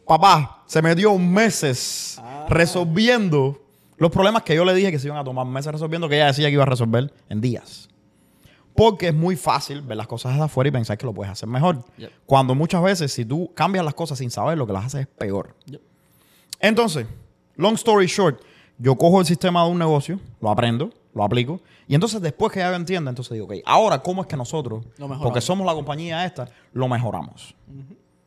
papá 0.06 0.62
se 0.66 0.80
metió 0.80 1.16
meses 1.18 2.18
Ah. 2.18 2.46
resolviendo 2.48 3.61
los 4.02 4.10
problemas 4.10 4.42
que 4.42 4.56
yo 4.56 4.64
le 4.64 4.74
dije 4.74 4.90
que 4.90 4.98
se 4.98 5.06
iban 5.06 5.20
a 5.20 5.22
tomar 5.22 5.46
meses 5.46 5.70
resolviendo, 5.70 6.08
que 6.08 6.16
ella 6.16 6.26
decía 6.26 6.48
que 6.48 6.54
iba 6.54 6.64
a 6.64 6.66
resolver 6.66 7.14
en 7.28 7.40
días. 7.40 7.88
Porque 8.74 9.08
es 9.08 9.14
muy 9.14 9.36
fácil 9.36 9.80
ver 9.80 9.96
las 9.96 10.08
cosas 10.08 10.32
desde 10.32 10.44
afuera 10.44 10.66
y 10.66 10.70
pensar 10.72 10.98
que 10.98 11.06
lo 11.06 11.14
puedes 11.14 11.30
hacer 11.30 11.48
mejor. 11.48 11.84
Yep. 11.98 12.10
Cuando 12.26 12.56
muchas 12.56 12.82
veces, 12.82 13.12
si 13.12 13.24
tú 13.24 13.52
cambias 13.54 13.84
las 13.84 13.94
cosas 13.94 14.18
sin 14.18 14.28
saber, 14.28 14.58
lo 14.58 14.66
que 14.66 14.72
las 14.72 14.86
haces 14.86 15.02
es 15.02 15.06
peor. 15.06 15.54
Yep. 15.66 15.80
Entonces, 16.58 17.06
long 17.54 17.74
story 17.74 18.06
short, 18.06 18.40
yo 18.76 18.96
cojo 18.96 19.20
el 19.20 19.26
sistema 19.26 19.64
de 19.64 19.70
un 19.70 19.78
negocio, 19.78 20.18
lo 20.40 20.50
aprendo, 20.50 20.90
lo 21.14 21.22
aplico, 21.22 21.60
y 21.86 21.94
entonces 21.94 22.20
después 22.20 22.52
que 22.52 22.58
ya 22.58 22.70
lo 22.70 22.76
entienda, 22.76 23.08
entonces 23.08 23.34
digo, 23.34 23.46
ok, 23.46 23.54
ahora, 23.64 24.02
¿cómo 24.02 24.22
es 24.22 24.26
que 24.26 24.36
nosotros, 24.36 24.84
porque 25.22 25.40
somos 25.40 25.64
la 25.64 25.74
compañía 25.74 26.24
esta, 26.24 26.48
lo 26.72 26.88
mejoramos? 26.88 27.54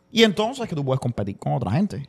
Y 0.09 0.23
entonces 0.23 0.63
es 0.63 0.69
que 0.69 0.75
tú 0.75 0.85
puedes 0.85 1.01
competir 1.01 1.37
con 1.37 1.51
otra 1.51 1.71
gente. 1.71 2.07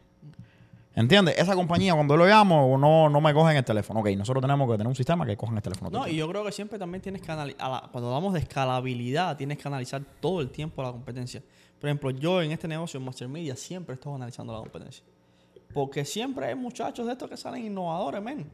¿Entiendes? 0.97 1.37
Esa 1.37 1.55
compañía, 1.55 1.93
cuando 1.95 2.17
lo 2.17 2.25
llamo, 2.25 2.79
no, 2.79 3.11
no 3.11 3.21
me 3.21 3.35
cogen 3.35 3.55
el 3.59 3.65
teléfono. 3.65 4.01
Ok, 4.01 4.09
nosotros 4.17 4.41
tenemos 4.41 4.67
que 4.67 4.73
tener 4.79 4.87
un 4.89 4.95
sistema 4.95 5.27
que 5.27 5.37
cojan 5.37 5.57
el 5.57 5.63
teléfono. 5.63 5.91
No, 5.91 6.09
y 6.09 6.17
yo 6.17 6.27
creo 6.27 6.43
que 6.43 6.53
siempre 6.53 6.79
también 6.79 7.03
tienes 7.03 7.21
que 7.21 7.31
analizar, 7.31 7.91
cuando 7.93 8.09
hablamos 8.09 8.33
de 8.33 8.41
escalabilidad, 8.41 9.37
tienes 9.37 9.59
que 9.59 9.69
analizar 9.69 10.03
todo 10.21 10.41
el 10.41 10.49
tiempo 10.51 10.83
la 10.83 10.91
competencia. 10.93 11.43
Por 11.79 11.91
ejemplo, 11.91 12.11
yo 12.13 12.41
en 12.41 12.51
este 12.51 12.67
negocio, 12.67 12.99
en 12.99 13.05
Master 13.05 13.29
Media, 13.29 13.55
siempre 13.57 13.95
estoy 13.95 14.15
analizando 14.15 14.55
la 14.55 14.61
competencia. 14.61 15.05
Porque 15.75 16.07
siempre 16.07 16.47
hay 16.47 16.55
muchachos 16.55 17.05
de 17.05 17.13
estos 17.13 17.29
que 17.29 17.37
salen 17.37 17.67
innovadores, 17.67 18.23
men. 18.23 18.51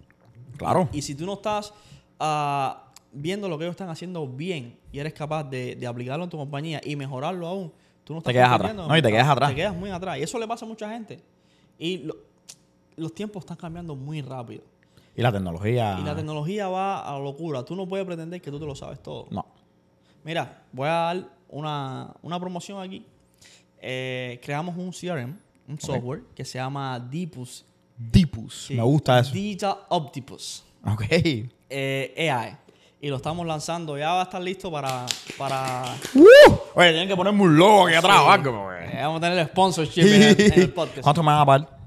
Claro. 0.56 0.88
Y 0.92 1.00
si 1.00 1.14
tú 1.14 1.25
no 1.25 1.34
estás 1.34 1.72
ah, 2.18 2.90
viendo 3.12 3.49
lo 3.49 3.56
que 3.56 3.64
ellos 3.64 3.75
están 3.75 3.88
haciendo 3.90 4.26
bien 4.26 4.76
y 4.90 4.99
eres 4.99 5.12
capaz 5.12 5.44
de, 5.44 5.76
de 5.76 5.87
aplicarlo 5.87 6.25
en 6.25 6.30
tu 6.30 6.37
compañía 6.38 6.80
y 6.84 6.96
mejorarlo 6.96 7.46
aún, 7.46 7.72
tú 8.02 8.14
no 8.14 8.18
estás 8.18 8.32
quedas 8.32 8.49
compitiendo 8.49 8.82
atrás. 8.82 8.92
No, 8.92 8.99
y 8.99 9.02
te 9.02 9.11
quedas 9.16 9.28
atrás. 9.28 9.50
Te 9.50 9.54
quedas 9.54 9.76
muy 9.76 9.90
atrás. 9.90 10.18
Y 10.18 10.22
eso 10.22 10.37
le 10.40 10.49
pasa 10.49 10.64
a 10.64 10.68
mucha 10.68 10.90
gente. 10.90 11.20
Y 11.78 11.99
lo- 11.99 12.31
los 12.96 13.14
tiempos 13.14 13.42
están 13.42 13.56
cambiando 13.56 13.94
muy 13.94 14.22
rápido. 14.22 14.62
Y 15.14 15.20
la 15.22 15.30
tecnología. 15.30 15.99
Y 16.00 16.04
la 16.04 16.14
tecnología 16.16 16.68
va 16.68 17.00
a 17.06 17.12
la 17.12 17.18
locura. 17.18 17.64
Tú 17.64 17.76
no 17.76 17.87
puedes 17.87 18.06
pretender 18.06 18.40
que 18.40 18.50
tú 18.50 18.58
te 18.58 18.64
lo 18.66 18.75
sabes 18.75 19.02
todo. 19.02 19.26
No. 19.30 19.44
Mira, 20.25 20.62
voy 20.72 20.88
a 20.88 20.92
dar 20.92 21.28
una, 21.49 22.14
una 22.22 22.40
promoción 22.40 22.80
aquí. 22.80 23.04
Eh, 23.78 24.40
creamos 24.42 24.76
un 24.76 24.90
CRM, 24.90 25.37
un 25.68 25.80
software 25.80 26.22
que 26.34 26.44
se 26.44 26.58
llama 26.58 26.99
Deepus. 26.99 27.64
Sí, 28.50 28.75
Me 28.75 28.82
gusta 28.82 29.18
eso. 29.20 29.32
Digital 29.32 29.76
Optipus. 29.90 30.64
Ok. 30.84 31.02
eh, 31.11 32.30
AI. 32.30 32.56
Y 33.00 33.08
lo 33.08 33.16
estamos 33.16 33.44
lanzando. 33.46 33.99
Ya 33.99 34.12
va 34.12 34.20
a 34.20 34.25
estar 34.25 34.40
listo 34.40 34.70
para. 34.70 35.04
para 35.37 35.96
Oye, 36.75 36.90
tienen 36.90 37.08
que 37.08 37.16
ponerme 37.16 37.42
un 37.42 37.56
logo 37.56 37.87
aquí 37.87 37.96
atrás 37.96 38.20
o 38.25 38.30
algo, 38.30 38.72
eh, 38.72 38.90
vamos 39.02 39.18
a 39.18 39.20
tener 39.20 39.38
el 39.38 39.46
sponsorship 39.49 40.02
en 40.02 40.22
el, 40.22 40.40
en 40.40 40.61
el 40.61 40.72
podcast. 40.72 41.02
¿Cuánto 41.02 41.22
me 41.22 41.32
van 41.32 41.40
a 41.40 41.46
pagar? 41.46 41.81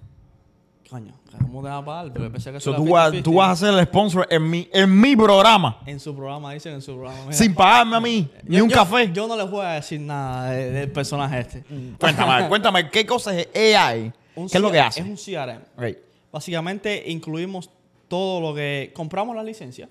Coño, 0.90 1.14
¿cómo 1.42 1.64
te 1.64 1.70
va 1.70 1.78
a 1.78 1.86
pagar? 1.86 2.14
Pero 2.14 2.32
pensé 2.32 2.52
que 2.52 2.58
eso 2.58 2.72
So, 2.72 2.76
era 2.78 2.86
tú, 2.86 2.92
vas, 2.94 3.12
50-50. 3.14 3.24
tú 3.24 3.34
vas 3.34 3.50
a 3.50 3.66
ser 3.66 3.74
el 3.80 3.86
sponsor 3.86 4.28
en 4.30 4.50
mi, 4.50 4.70
en 4.72 5.00
mi 5.02 5.16
programa. 5.16 5.80
En 5.86 6.00
su 6.00 6.16
programa, 6.16 6.54
dicen 6.54 6.74
en 6.76 6.82
su 6.82 6.94
programa. 6.94 7.20
mira. 7.24 7.34
Sin 7.34 7.56
pagarme 7.56 7.96
a 7.96 8.00
mí, 8.00 8.30
ni 8.44 8.62
un 8.62 8.70
yo- 8.70 8.76
café. 8.76 9.12
Yo 9.12 9.28
no 9.28 9.36
les 9.36 9.50
voy 9.50 9.66
a 9.66 9.70
decir 9.72 10.00
nada 10.00 10.52
de- 10.52 10.70
del 10.72 10.92
personaje 10.92 11.40
este. 11.40 11.64
Cuéntame, 12.00 12.48
cuéntame, 12.50 12.90
¿qué 12.92 13.06
cosa 13.06 13.38
es 13.38 13.48
AI? 13.76 14.14
Un 14.36 14.48
¿Qué 14.48 14.58
es 14.58 14.62
lo 14.62 14.72
que 14.72 14.80
hace? 14.80 15.00
Es 15.02 15.06
un 15.08 15.16
CRM. 15.16 15.62
Ok. 15.76 15.98
Básicamente 16.32 17.04
incluimos 17.10 17.70
todo 18.08 18.40
lo 18.42 18.54
que... 18.54 18.92
Compramos 18.94 19.36
la 19.36 19.44
licencia 19.44 19.90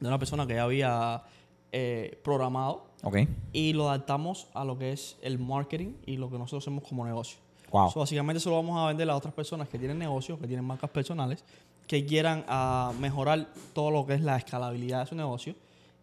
de 0.00 0.08
una 0.08 0.18
persona 0.18 0.46
que 0.46 0.54
ya 0.54 0.62
había 0.64 1.22
eh, 1.70 2.18
programado 2.24 2.88
Ok. 3.02 3.18
y 3.52 3.72
lo 3.74 3.88
adaptamos 3.88 4.48
a 4.54 4.64
lo 4.64 4.78
que 4.78 4.92
es 4.92 5.16
el 5.22 5.38
marketing 5.38 5.92
y 6.06 6.16
lo 6.16 6.30
que 6.30 6.38
nosotros 6.38 6.64
hacemos 6.64 6.82
como 6.88 7.04
negocio. 7.06 7.38
Wow. 7.70 7.90
So, 7.90 8.00
básicamente 8.00 8.40
se 8.40 8.48
lo 8.48 8.56
vamos 8.56 8.78
a 8.78 8.86
vender 8.88 9.08
a 9.10 9.16
otras 9.16 9.34
personas 9.34 9.68
que 9.68 9.78
tienen 9.78 9.98
negocios, 9.98 10.38
que 10.38 10.46
tienen 10.46 10.64
marcas 10.64 10.90
personales, 10.90 11.44
que 11.86 12.04
quieran 12.04 12.44
ah, 12.48 12.92
mejorar 12.98 13.48
todo 13.72 13.90
lo 13.90 14.06
que 14.06 14.14
es 14.14 14.20
la 14.20 14.36
escalabilidad 14.36 15.00
de 15.00 15.06
su 15.06 15.14
negocio 15.14 15.54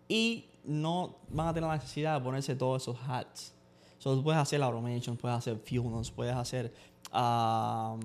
y 0.07 0.45
no 0.63 1.15
van 1.29 1.47
a 1.47 1.53
tener 1.53 1.67
la 1.67 1.75
necesidad 1.75 2.17
de 2.17 2.23
ponerse 2.23 2.55
todos 2.55 2.83
esos 2.83 2.97
hats. 3.07 3.53
So, 3.97 4.15
tú 4.15 4.23
puedes 4.23 4.39
hacer 4.39 4.61
automation, 4.61 5.17
puedes 5.17 5.37
hacer 5.37 5.57
funnels, 5.57 6.11
puedes 6.11 6.35
hacer 6.35 6.73
um, 7.11 7.99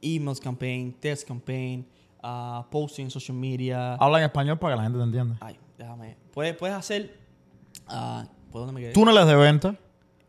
emails 0.00 0.40
campaign, 0.40 0.92
test 0.92 1.26
campaign, 1.26 1.86
ah, 2.22 2.64
posting 2.70 3.06
en 3.06 3.10
social 3.10 3.36
media. 3.36 3.94
Habla 3.94 4.18
en 4.18 4.24
español 4.24 4.58
para 4.58 4.74
que 4.74 4.76
la 4.78 4.82
gente 4.84 4.98
te 4.98 5.04
entienda. 5.04 5.36
Ay, 5.40 5.58
déjame. 5.76 6.16
Puedes, 6.32 6.56
puedes 6.56 6.76
hacer... 6.76 7.20
¿Por 8.52 8.60
dónde 8.60 8.74
me 8.74 8.80
quedé? 8.80 8.92
Túneles 8.92 9.26
de 9.26 9.34
venta. 9.34 9.76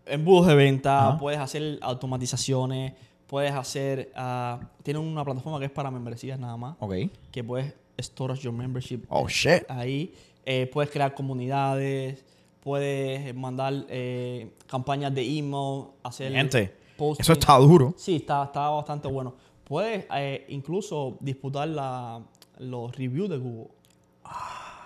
Embudos 0.06 0.48
de 0.48 0.56
venta, 0.56 1.10
Ajá. 1.10 1.18
puedes 1.18 1.40
hacer 1.40 1.80
automatizaciones, 1.82 2.94
puedes 3.28 3.52
hacer... 3.54 4.12
ah, 4.16 4.60
tienen 4.84 5.02
una 5.04 5.24
plataforma 5.24 5.60
que 5.60 5.66
es 5.66 5.72
para 5.72 5.90
membresías 5.92 6.38
nada 6.40 6.58
más, 6.58 6.76
Ok. 6.80 6.94
que 7.32 7.44
puedes 7.44 7.74
Storage 8.02 8.42
Your 8.44 8.54
Membership. 8.54 9.04
Oh, 9.10 9.28
shit. 9.28 9.64
Ahí 9.70 10.14
eh, 10.46 10.70
puedes 10.72 10.90
crear 10.92 11.14
comunidades, 11.14 12.24
puedes 12.60 13.34
mandar 13.36 13.86
eh, 13.90 14.52
campañas 14.68 15.14
de 15.14 15.22
email, 15.38 15.86
hacer 16.04 16.32
Gente, 16.32 16.76
posting. 16.98 17.22
eso 17.24 17.34
está 17.34 17.58
duro. 17.58 17.94
Sí, 17.98 18.16
está, 18.18 18.44
está 18.46 18.70
bastante 18.70 19.08
bueno. 19.08 19.36
Puedes 19.64 20.06
eh, 20.16 20.46
incluso 20.50 21.18
disputar 21.20 21.68
la- 21.70 22.22
los 22.60 22.96
reviews 22.96 23.30
de 23.30 23.38
Google. 23.38 23.70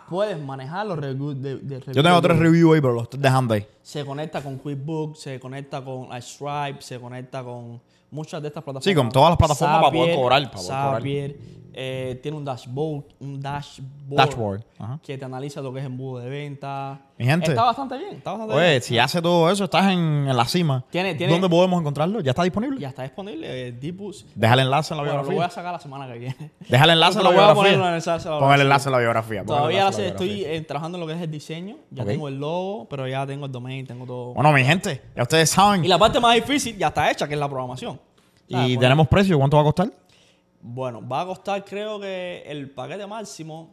Puedes 0.10 0.40
manejar 0.42 0.88
los 0.88 0.98
reviews 0.98 1.42
de, 1.42 1.58
de 1.58 1.80
Yo 1.94 2.02
tengo 2.04 2.16
Google. 2.22 2.34
reviews 2.36 2.76
ahí, 2.76 2.82
pero 2.82 2.94
los 2.94 3.04
estoy 3.04 3.20
dejando 3.20 3.54
ahí. 3.54 3.66
Se 3.82 4.06
conecta 4.06 4.42
con 4.42 4.58
QuickBooks, 4.58 5.20
se 5.20 5.40
conecta 5.40 5.84
con 5.84 6.10
Stripe, 6.22 6.82
se 6.82 7.00
conecta 7.00 7.44
con 7.44 7.82
muchas 8.10 8.42
de 8.42 8.48
estas 8.48 8.64
plataformas. 8.64 8.84
Sí, 8.86 8.96
con 8.96 9.10
todas 9.10 9.32
las 9.32 9.38
plataformas 9.38 9.82
para 9.82 9.92
poder 9.92 10.16
cobrar, 10.16 10.52
para 10.52 10.54
poder 10.64 11.36
cobrar. 11.36 11.67
Eh, 11.80 12.20
tiene 12.24 12.36
un 12.36 12.44
dashboard, 12.44 13.04
un 13.20 13.40
dashboard, 13.40 13.86
Dashboard, 14.10 14.64
ajá. 14.80 15.00
que 15.04 15.16
te 15.16 15.24
analiza 15.26 15.62
lo 15.62 15.72
que 15.72 15.80
es 15.80 15.86
embudo 15.86 16.18
de 16.20 16.28
venta. 16.28 17.00
Mi 17.20 17.26
gente. 17.26 17.52
Está 17.52 17.66
bastante 17.66 17.96
bien, 18.00 18.16
está 18.16 18.32
bastante 18.32 18.56
Oye, 18.56 18.70
bien. 18.72 18.82
si 18.82 18.98
hace 18.98 19.22
todo 19.22 19.52
eso, 19.52 19.66
estás 19.66 19.86
en, 19.92 20.00
en 20.28 20.36
la 20.36 20.46
cima. 20.46 20.84
Tiene- 20.90 21.14
tiene- 21.14 21.32
¿Dónde 21.34 21.48
podemos 21.48 21.80
encontrarlo? 21.80 22.20
¿Ya 22.22 22.32
está 22.32 22.42
disponible? 22.42 22.80
Ya 22.80 22.88
está 22.90 23.04
disponible, 23.04 23.68
eh, 23.68 23.72
Deepboost. 23.74 24.28
Deja 24.34 24.56
el 24.56 24.62
enlace 24.62 24.92
en 24.94 24.98
la 24.98 25.04
Bueno, 25.04 25.18
lo 25.18 25.24
voy 25.24 25.28
a 25.28 25.32
biografía. 25.34 25.54
sacar 25.56 25.74
la 25.74 25.80
semana 25.80 26.08
que 26.12 26.18
viene. 26.18 26.52
Deja 26.68 26.84
el 26.84 26.90
enlace 26.90 27.18
en 27.20 27.24
la 27.26 27.30
voy 27.30 27.40
a 27.40 27.54
poner 27.54 27.72
biografía. 27.74 27.98
enlace 27.98 28.28
Pon 28.28 28.34
el 28.34 28.40
biografía. 28.40 28.64
enlace 28.64 28.88
en 28.90 28.92
la 28.94 28.98
biografía. 29.00 29.46
Todavía 29.46 29.88
estoy 29.90 30.28
biografía. 30.30 30.54
eh, 30.54 30.62
trabajando 30.62 30.98
en 30.98 31.02
lo 31.02 31.08
que 31.08 31.14
es 31.14 31.22
el 31.22 31.30
diseño. 31.30 31.76
Ya 31.92 32.06
tengo 32.06 32.28
el 32.28 32.40
logo, 32.40 32.88
pero 32.90 33.08
ya 33.08 33.28
tengo 33.28 33.46
el 33.46 33.52
domain, 33.52 33.86
tengo 33.86 34.06
todo. 34.08 34.34
Bueno, 34.34 34.52
mi 34.52 34.64
gente, 34.64 35.00
ya 35.16 35.22
ustedes 35.22 35.52
saben. 35.52 35.86
Y 35.86 35.88
la 35.88 36.00
parte 36.00 36.20
más 36.20 36.34
difícil 36.34 36.76
ya 36.76 36.88
está 36.88 37.12
hecha, 37.12 37.28
que 37.28 37.36
es 37.36 37.40
la 37.40 37.48
programación. 37.48 38.00
Y 38.48 38.78
tenemos 38.78 39.08
precio. 39.08 39.38
¿Cuánto 39.38 39.58
va 39.58 39.62
a 39.62 39.66
costar? 39.66 39.92
Bueno, 40.62 41.08
va 41.08 41.22
a 41.22 41.26
costar, 41.26 41.64
creo 41.64 42.00
que 42.00 42.44
el 42.46 42.70
paquete 42.72 43.06
máximo 43.08 43.70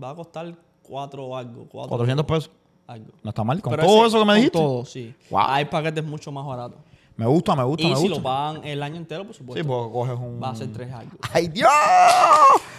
va 0.00 0.10
a 0.10 0.14
costar 0.14 0.54
4 0.82 1.24
o 1.24 1.36
algo. 1.36 1.66
cuatro 1.68 1.90
400 1.90 2.24
pesos. 2.26 2.50
Algo. 2.86 3.12
No 3.22 3.28
está 3.30 3.44
mal. 3.44 3.60
Con 3.60 3.72
Pero 3.72 3.82
todo 3.84 3.98
ese- 3.98 4.06
eso 4.06 4.18
que 4.20 4.24
me 4.24 4.30
con 4.32 4.36
dijiste. 4.36 4.58
todo, 4.58 4.84
sí. 4.86 5.14
Wow. 5.30 5.40
Hay 5.46 5.64
paquetes 5.66 6.02
mucho 6.04 6.32
más 6.32 6.46
baratos. 6.46 6.78
Me 7.16 7.26
gusta, 7.26 7.56
me 7.56 7.64
gusta, 7.64 7.82
Y 7.82 7.90
me 7.90 7.96
si 7.96 8.02
gusta. 8.02 8.16
lo 8.16 8.22
pagan 8.22 8.64
el 8.64 8.80
año 8.82 8.96
entero, 8.96 9.24
por 9.24 9.34
Sí, 9.34 9.38
supuesto, 9.40 9.66
porque 9.68 9.92
coges 9.92 10.14
un. 10.16 10.40
va 10.42 10.50
a 10.50 10.54
ser 10.54 10.72
3 10.72 10.90
algo. 10.92 11.12
¡Ay, 11.32 11.48
Dios! 11.48 11.68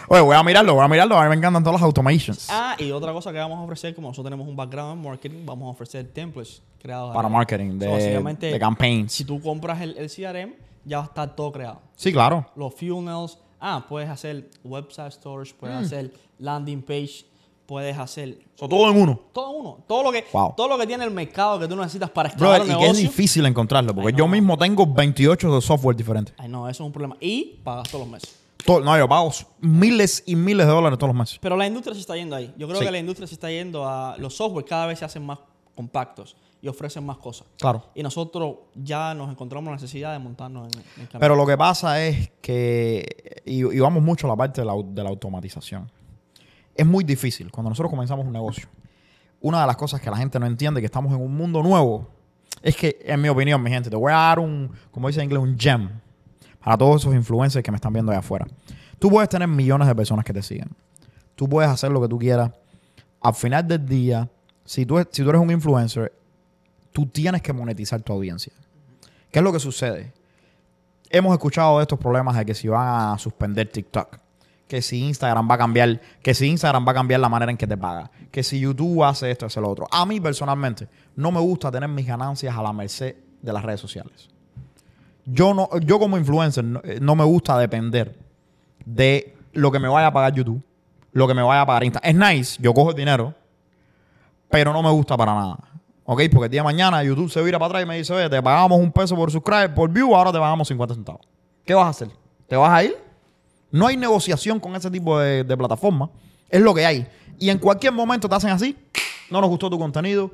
Oye, 0.08 0.20
voy 0.22 0.34
a 0.34 0.42
mirarlo, 0.42 0.74
voy 0.74 0.82
a 0.84 0.88
mirarlo. 0.88 1.16
A 1.18 1.22
mí 1.24 1.28
me 1.28 1.36
encantan 1.36 1.62
todas 1.62 1.80
las 1.80 1.84
automations. 1.86 2.48
Ah, 2.50 2.74
y 2.78 2.90
otra 2.90 3.12
cosa 3.12 3.30
que 3.32 3.38
vamos 3.38 3.58
a 3.58 3.62
ofrecer, 3.62 3.94
como 3.94 4.08
nosotros 4.08 4.24
tenemos 4.30 4.48
un 4.48 4.56
background 4.56 4.94
en 4.98 5.04
marketing, 5.08 5.46
vamos 5.46 5.66
a 5.66 5.70
ofrecer 5.70 6.10
templates 6.12 6.62
creados. 6.80 7.14
Para 7.14 7.28
ahí. 7.28 7.34
marketing, 7.34 7.72
So, 7.72 7.76
de, 7.78 7.88
básicamente, 7.88 8.46
de 8.46 8.58
campaigns. 8.58 9.12
Si 9.12 9.24
tú 9.24 9.40
compras 9.40 9.80
el, 9.82 9.96
el 9.98 10.08
CRM, 10.10 10.54
ya 10.84 10.96
va 10.98 11.04
a 11.04 11.06
estar 11.06 11.36
todo 11.36 11.52
creado. 11.52 11.80
Sí, 11.94 12.10
claro. 12.12 12.46
Los 12.56 12.74
funnels, 12.74 13.38
ah, 13.60 13.84
puedes 13.88 14.08
hacer 14.08 14.50
website 14.64 15.12
storage, 15.12 15.54
puedes 15.54 15.76
Mm. 15.80 15.84
hacer 15.84 16.12
landing 16.38 16.82
page, 16.82 17.24
puedes 17.66 17.96
hacer 17.96 18.38
So, 18.56 18.68
todo 18.68 18.90
en 18.90 18.96
uno. 19.00 19.20
todo 19.32 19.50
uno, 19.50 19.78
todo 19.86 20.02
lo 20.02 20.10
que 20.12 20.24
Wow. 20.32 20.54
todo 20.56 20.66
lo 20.68 20.76
que 20.78 20.86
tiene 20.86 21.04
el 21.04 21.10
mercado 21.10 21.58
que 21.60 21.68
tú 21.68 21.76
necesitas 21.76 22.10
para 22.10 22.28
escalar 22.30 22.62
un 22.62 22.66
y 22.66 22.68
que 22.70 22.72
es 22.74 22.80
negocio. 22.80 23.02
difícil 23.02 23.46
encontrarlo, 23.46 23.94
porque 23.94 24.12
yo 24.12 24.26
mismo 24.26 24.58
tengo 24.58 24.86
28 24.86 25.54
de 25.54 25.60
software 25.60 25.96
diferentes. 25.96 26.34
Ay, 26.38 26.48
no, 26.48 26.68
eso 26.68 26.82
es 26.82 26.86
un 26.86 26.92
problema. 26.92 27.16
Y 27.20 27.60
pagas 27.62 27.88
todos 27.88 28.00
los 28.06 28.10
meses. 28.12 28.36
To- 28.66 28.80
no, 28.80 28.96
yo 28.98 29.08
pago 29.08 29.30
miles 29.60 30.22
y 30.26 30.36
miles 30.36 30.66
de 30.66 30.72
dólares 30.72 30.98
todos 30.98 31.14
los 31.14 31.18
meses. 31.18 31.38
Pero 31.40 31.56
la 31.56 31.66
industria 31.66 31.94
se 31.94 32.00
está 32.00 32.16
yendo 32.16 32.36
ahí. 32.36 32.52
Yo 32.58 32.66
creo 32.66 32.78
Sí. 32.80 32.84
que 32.86 32.90
la 32.90 32.98
industria 32.98 33.26
se 33.26 33.34
está 33.34 33.50
yendo 33.50 33.88
a 33.88 34.16
los 34.18 34.34
software 34.36 34.64
cada 34.66 34.86
vez 34.86 34.98
se 34.98 35.04
hacen 35.04 35.24
más 35.24 35.38
compactos 35.74 36.36
y 36.62 36.68
ofrecen 36.68 37.04
más 37.06 37.16
cosas. 37.18 37.46
Claro. 37.58 37.86
Y 37.94 38.02
nosotros 38.02 38.56
ya 38.74 39.14
nos 39.14 39.30
encontramos 39.30 39.66
la 39.70 39.76
necesidad 39.76 40.12
de 40.12 40.18
montarnos 40.18 40.72
en, 40.72 40.80
en 40.80 40.86
el 41.02 41.08
camino. 41.08 41.20
Pero 41.20 41.34
lo 41.36 41.46
que 41.46 41.56
pasa 41.56 42.04
es 42.04 42.30
que, 42.42 43.42
y, 43.46 43.58
y 43.64 43.80
vamos 43.80 44.02
mucho 44.02 44.26
a 44.26 44.30
la 44.30 44.36
parte 44.36 44.60
de 44.60 44.66
la, 44.66 44.72
au- 44.74 44.92
de 44.92 45.02
la 45.02 45.08
automatización. 45.08 45.90
Es 46.74 46.86
muy 46.86 47.02
difícil 47.04 47.50
cuando 47.50 47.70
nosotros 47.70 47.90
comenzamos 47.90 48.26
un 48.26 48.32
negocio. 48.32 48.68
Una 49.40 49.62
de 49.62 49.66
las 49.66 49.76
cosas 49.76 50.00
que 50.00 50.10
la 50.10 50.16
gente 50.18 50.38
no 50.38 50.46
entiende, 50.46 50.80
que 50.80 50.86
estamos 50.86 51.12
en 51.14 51.20
un 51.20 51.34
mundo 51.34 51.62
nuevo, 51.62 52.08
es 52.62 52.76
que, 52.76 52.98
en 53.04 53.20
mi 53.22 53.28
opinión, 53.30 53.62
mi 53.62 53.70
gente, 53.70 53.88
te 53.88 53.96
voy 53.96 54.12
a 54.12 54.16
dar 54.16 54.38
un, 54.38 54.70
como 54.90 55.08
dice 55.08 55.20
en 55.20 55.24
inglés, 55.24 55.42
un 55.42 55.58
gem 55.58 55.88
para 56.62 56.76
todos 56.76 57.00
esos 57.00 57.14
influencers 57.14 57.64
que 57.64 57.70
me 57.70 57.76
están 57.76 57.92
viendo 57.92 58.12
allá 58.12 58.18
afuera. 58.18 58.46
Tú 58.98 59.08
puedes 59.08 59.30
tener 59.30 59.48
millones 59.48 59.88
de 59.88 59.94
personas 59.94 60.26
que 60.26 60.34
te 60.34 60.42
siguen. 60.42 60.68
Tú 61.34 61.48
puedes 61.48 61.70
hacer 61.70 61.90
lo 61.90 62.02
que 62.02 62.08
tú 62.08 62.18
quieras. 62.18 62.50
Al 63.22 63.32
final 63.34 63.66
del 63.66 63.86
día, 63.86 64.28
si 64.66 64.84
tú, 64.84 64.98
si 65.10 65.22
tú 65.22 65.30
eres 65.30 65.40
un 65.40 65.50
influencer, 65.50 66.12
tú 66.92 67.06
tienes 67.06 67.42
que 67.42 67.52
monetizar 67.52 68.00
tu 68.02 68.12
audiencia. 68.12 68.52
¿Qué 69.30 69.38
es 69.38 69.44
lo 69.44 69.52
que 69.52 69.60
sucede? 69.60 70.12
Hemos 71.08 71.32
escuchado 71.32 71.80
estos 71.80 71.98
problemas 71.98 72.36
de 72.36 72.46
que 72.46 72.54
si 72.54 72.68
van 72.68 73.12
a 73.12 73.18
suspender 73.18 73.68
TikTok, 73.68 74.18
que 74.70 74.82
si 74.82 75.04
Instagram 75.04 75.50
va 75.50 75.56
a 75.56 75.58
cambiar, 75.58 76.00
que 76.22 76.32
si 76.32 76.46
Instagram 76.46 76.86
va 76.86 76.92
a 76.92 76.94
cambiar 76.94 77.18
la 77.18 77.28
manera 77.28 77.50
en 77.50 77.58
que 77.58 77.66
te 77.66 77.76
paga, 77.76 78.10
que 78.30 78.44
si 78.44 78.60
YouTube 78.60 79.02
hace 79.02 79.30
esto, 79.30 79.46
hace 79.46 79.60
lo 79.60 79.68
otro. 79.68 79.88
A 79.90 80.06
mí 80.06 80.20
personalmente 80.20 80.88
no 81.16 81.32
me 81.32 81.40
gusta 81.40 81.72
tener 81.72 81.88
mis 81.88 82.06
ganancias 82.06 82.56
a 82.56 82.62
la 82.62 82.72
merced 82.72 83.16
de 83.42 83.52
las 83.52 83.64
redes 83.64 83.80
sociales. 83.80 84.28
Yo 85.24 85.54
no, 85.54 85.68
yo 85.80 85.98
como 85.98 86.16
influencer 86.16 86.64
no, 86.64 86.80
eh, 86.84 87.00
me 87.00 87.24
gusta 87.24 87.58
depender 87.58 88.16
de 88.84 89.36
lo 89.52 89.72
que 89.72 89.80
me 89.80 89.88
vaya 89.88 90.06
a 90.06 90.12
pagar 90.12 90.34
YouTube, 90.34 90.62
lo 91.12 91.26
que 91.26 91.34
me 91.34 91.42
vaya 91.42 91.62
a 91.62 91.66
pagar 91.66 91.84
Instagram. 91.84 92.22
Es 92.22 92.36
nice, 92.36 92.62
yo 92.62 92.72
cojo 92.72 92.90
el 92.90 92.96
dinero, 92.96 93.34
pero 94.48 94.72
no 94.72 94.84
me 94.84 94.90
gusta 94.90 95.16
para 95.16 95.34
nada. 95.34 95.69
¿Ok? 96.12 96.22
Porque 96.32 96.46
el 96.46 96.50
día 96.50 96.62
de 96.62 96.64
mañana 96.64 97.04
YouTube 97.04 97.30
se 97.30 97.40
vira 97.40 97.56
para 97.56 97.68
atrás 97.68 97.84
y 97.84 97.86
me 97.86 97.96
dice, 97.96 98.12
oye, 98.12 98.28
te 98.28 98.42
pagamos 98.42 98.80
un 98.80 98.90
peso 98.90 99.14
por 99.14 99.30
subscribe, 99.30 99.68
por 99.68 99.88
view, 99.88 100.12
ahora 100.12 100.32
te 100.32 100.40
pagamos 100.40 100.66
50 100.66 100.94
centavos. 100.96 101.20
¿Qué 101.64 101.72
vas 101.72 101.86
a 101.86 101.88
hacer? 101.90 102.08
¿Te 102.48 102.56
vas 102.56 102.68
a 102.68 102.82
ir? 102.82 102.96
No 103.70 103.86
hay 103.86 103.96
negociación 103.96 104.58
con 104.58 104.74
ese 104.74 104.90
tipo 104.90 105.20
de, 105.20 105.44
de 105.44 105.56
plataforma. 105.56 106.10
Es 106.48 106.60
lo 106.62 106.74
que 106.74 106.84
hay. 106.84 107.06
Y 107.38 107.48
en 107.48 107.58
cualquier 107.58 107.92
momento 107.92 108.28
te 108.28 108.34
hacen 108.34 108.50
así, 108.50 108.76
no 109.30 109.40
nos 109.40 109.48
gustó 109.50 109.70
tu 109.70 109.78
contenido, 109.78 110.32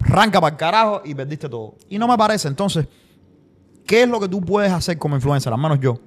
arranca 0.00 0.40
para 0.40 0.54
el 0.54 0.58
carajo 0.58 1.02
y 1.04 1.14
perdiste 1.14 1.50
todo. 1.50 1.74
Y 1.90 1.98
no 1.98 2.08
me 2.08 2.16
parece. 2.16 2.48
Entonces, 2.48 2.88
¿qué 3.86 4.04
es 4.04 4.08
lo 4.08 4.18
que 4.18 4.28
tú 4.28 4.40
puedes 4.40 4.72
hacer 4.72 4.96
como 4.96 5.14
influencer, 5.14 5.52
al 5.52 5.60
menos 5.60 5.78
yo, 5.78 6.00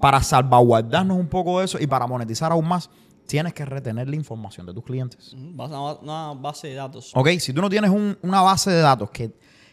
para 0.00 0.22
salvaguardarnos 0.22 1.18
un 1.18 1.26
poco 1.26 1.58
de 1.58 1.64
eso 1.64 1.78
y 1.80 1.88
para 1.88 2.06
monetizar 2.06 2.52
aún 2.52 2.68
más? 2.68 2.90
Tienes 3.26 3.52
que 3.54 3.64
retener 3.64 4.08
la 4.08 4.16
información 4.16 4.66
de 4.66 4.72
tus 4.74 4.84
clientes. 4.84 5.32
Ujú, 5.32 5.50
vas 5.54 5.72
a 5.72 5.80
una 5.94 6.32
base 6.34 6.68
de 6.68 6.74
datos. 6.74 7.12
Ok, 7.14 7.28
si 7.38 7.52
tú 7.52 7.60
no 7.60 7.68
tienes 7.68 7.90
un- 7.90 8.16
una 8.22 8.40
base 8.42 8.70
de 8.70 8.80
datos 8.80 9.10
que, 9.10 9.32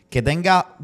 que 0.09 0.21
tenga 0.21 0.75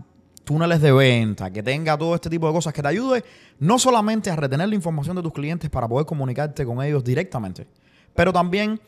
túneles 0.44 0.82
de 0.82 0.92
venta, 0.92 1.52
que 1.52 1.62
tenga 1.64 1.98
todo 1.98 2.16
este 2.16 2.30
tipo 2.30 2.48
de 2.48 2.54
cosas, 2.54 2.74
que 2.74 2.82
te 2.82 2.88
ayude 2.88 3.24
no 3.60 3.78
solamente 3.78 4.30
a 4.32 4.36
retener 4.36 4.68
la 4.70 4.76
información 4.76 5.16
de 5.16 5.22
tus 5.22 5.34
clientes 5.34 5.70
para 5.70 5.88
poder 5.88 6.06
comunicarte 6.06 6.66
con 6.66 6.82
ellos 6.84 7.04
directamente, 7.04 7.68
pero 8.16 8.32
también 8.34 8.80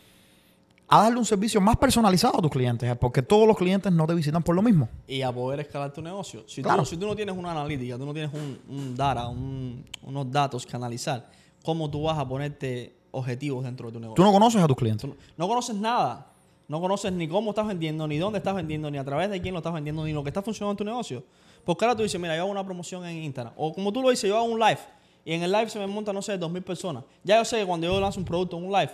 a 0.87 1.03
darle 1.03 1.19
un 1.19 1.25
servicio 1.25 1.61
más 1.61 1.77
personalizado 1.77 2.37
a 2.39 2.41
tus 2.41 2.51
clientes, 2.51 2.89
eh, 2.89 2.95
porque 2.95 3.21
todos 3.21 3.47
los 3.47 3.55
clientes 3.57 3.91
no 3.93 4.05
te 4.05 4.13
visitan 4.13 4.43
por 4.43 4.55
lo 4.55 4.61
mismo. 4.61 4.89
y 5.07 5.21
a 5.21 5.31
poder 5.31 5.59
escalar 5.61 5.93
tu 5.93 6.01
negocio. 6.01 6.43
Si, 6.47 6.61
Claro. 6.61 6.79
tú, 6.83 6.89
si 6.89 6.97
tú 6.97 7.05
no 7.07 7.15
tienes 7.15 7.35
una 7.37 7.51
analítica, 7.51 7.97
tú 7.97 8.05
no 8.05 8.13
tienes 8.13 8.31
un, 8.33 8.59
un 8.67 8.95
data, 8.95 9.27
un- 9.27 9.85
unos 10.03 10.31
datos 10.31 10.65
que 10.65 10.75
analizar, 10.75 11.29
¿cómo 11.63 11.89
tú 11.89 12.03
vas 12.03 12.17
a 12.17 12.27
ponerte 12.27 12.95
objetivos 13.11 13.63
dentro 13.63 13.87
de 13.87 13.93
tu 13.93 13.99
negocio? 13.99 14.15
Tú 14.15 14.23
no 14.23 14.31
conoces 14.31 14.61
a 14.61 14.67
tus 14.67 14.77
clientes. 14.77 15.09
No, 15.09 15.15
no 15.37 15.47
conoces 15.47 15.75
nada. 15.75 16.27
No 16.67 16.79
conoces 16.79 17.11
ni 17.11 17.27
cómo 17.27 17.51
estás 17.51 17.67
vendiendo, 17.67 18.07
ni 18.07 18.17
dónde 18.17 18.37
estás 18.37 18.55
vendiendo, 18.55 18.89
ni 18.89 18.97
a 18.97 19.03
través 19.03 19.29
de 19.29 19.41
quién 19.41 19.53
lo 19.53 19.59
estás 19.59 19.73
vendiendo, 19.73 20.05
ni 20.05 20.13
lo 20.13 20.23
que 20.23 20.29
está 20.29 20.41
funcionando 20.41 20.71
en 20.71 20.77
tu 20.77 20.85
negocio. 20.85 21.23
Porque 21.65 21.83
ahora 21.83 21.97
tú 21.97 22.03
dices, 22.03 22.19
mira, 22.19 22.35
yo 22.35 22.43
hago 22.43 22.51
una 22.51 22.63
promoción 22.63 23.05
en 23.05 23.23
Instagram. 23.23 23.53
O 23.57 23.73
como 23.73 23.91
tú 23.91 24.01
lo 24.01 24.09
dices, 24.09 24.29
yo 24.29 24.37
hago 24.37 24.45
un 24.45 24.59
live. 24.59 24.79
Y 25.25 25.33
en 25.33 25.43
el 25.43 25.51
live 25.51 25.69
se 25.69 25.79
me 25.79 25.87
monta, 25.87 26.13
no 26.13 26.21
sé, 26.21 26.37
dos 26.37 26.49
mil 26.49 26.63
personas. 26.63 27.03
Ya 27.23 27.37
yo 27.37 27.45
sé 27.45 27.59
que 27.59 27.65
cuando 27.65 27.87
yo 27.87 27.99
lanzo 27.99 28.19
un 28.19 28.25
producto 28.25 28.57
en 28.57 28.65
un 28.65 28.71
live, 28.71 28.91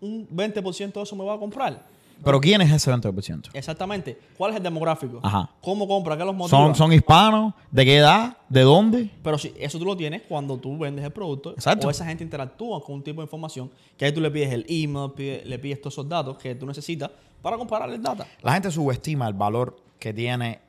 un 0.00 0.28
20% 0.28 0.92
de 0.92 1.02
eso 1.02 1.14
me 1.14 1.24
va 1.24 1.34
a 1.34 1.38
comprar. 1.38 1.86
Pero 2.22 2.40
¿quién 2.40 2.60
es 2.60 2.70
ese 2.70 2.92
20%? 2.92 3.50
Exactamente. 3.54 4.18
¿Cuál 4.36 4.50
es 4.50 4.56
el 4.58 4.62
demográfico? 4.62 5.20
Ajá. 5.22 5.50
¿Cómo 5.62 5.88
compra? 5.88 6.16
¿Qué 6.16 6.24
los 6.24 6.34
motiva? 6.34 6.58
¿Son, 6.58 6.74
¿Son 6.74 6.92
hispanos? 6.92 7.54
¿De 7.70 7.84
qué 7.84 7.96
edad? 7.96 8.36
¿De 8.48 8.60
dónde? 8.62 9.10
Pero 9.22 9.38
si 9.38 9.54
eso 9.58 9.78
tú 9.78 9.84
lo 9.86 9.96
tienes 9.96 10.22
cuando 10.28 10.58
tú 10.58 10.76
vendes 10.78 11.04
el 11.04 11.12
producto 11.12 11.52
Exacto. 11.52 11.86
o 11.86 11.90
esa 11.90 12.04
gente 12.04 12.22
interactúa 12.22 12.82
con 12.84 12.96
un 12.96 13.02
tipo 13.02 13.20
de 13.22 13.24
información 13.24 13.70
que 13.96 14.04
ahí 14.04 14.12
tú 14.12 14.20
le 14.20 14.30
pides 14.30 14.52
el 14.52 14.66
email, 14.68 15.10
pide- 15.12 15.44
le 15.44 15.58
pides 15.58 15.80
todos 15.80 15.94
esos 15.94 16.08
datos 16.08 16.36
que 16.36 16.54
tú 16.54 16.66
necesitas 16.66 17.10
para 17.40 17.56
comparar 17.56 17.88
el 17.90 18.02
data. 18.02 18.26
La 18.42 18.52
gente 18.52 18.70
subestima 18.70 19.26
el 19.26 19.34
valor 19.34 19.76
que 19.98 20.12
tiene 20.12 20.60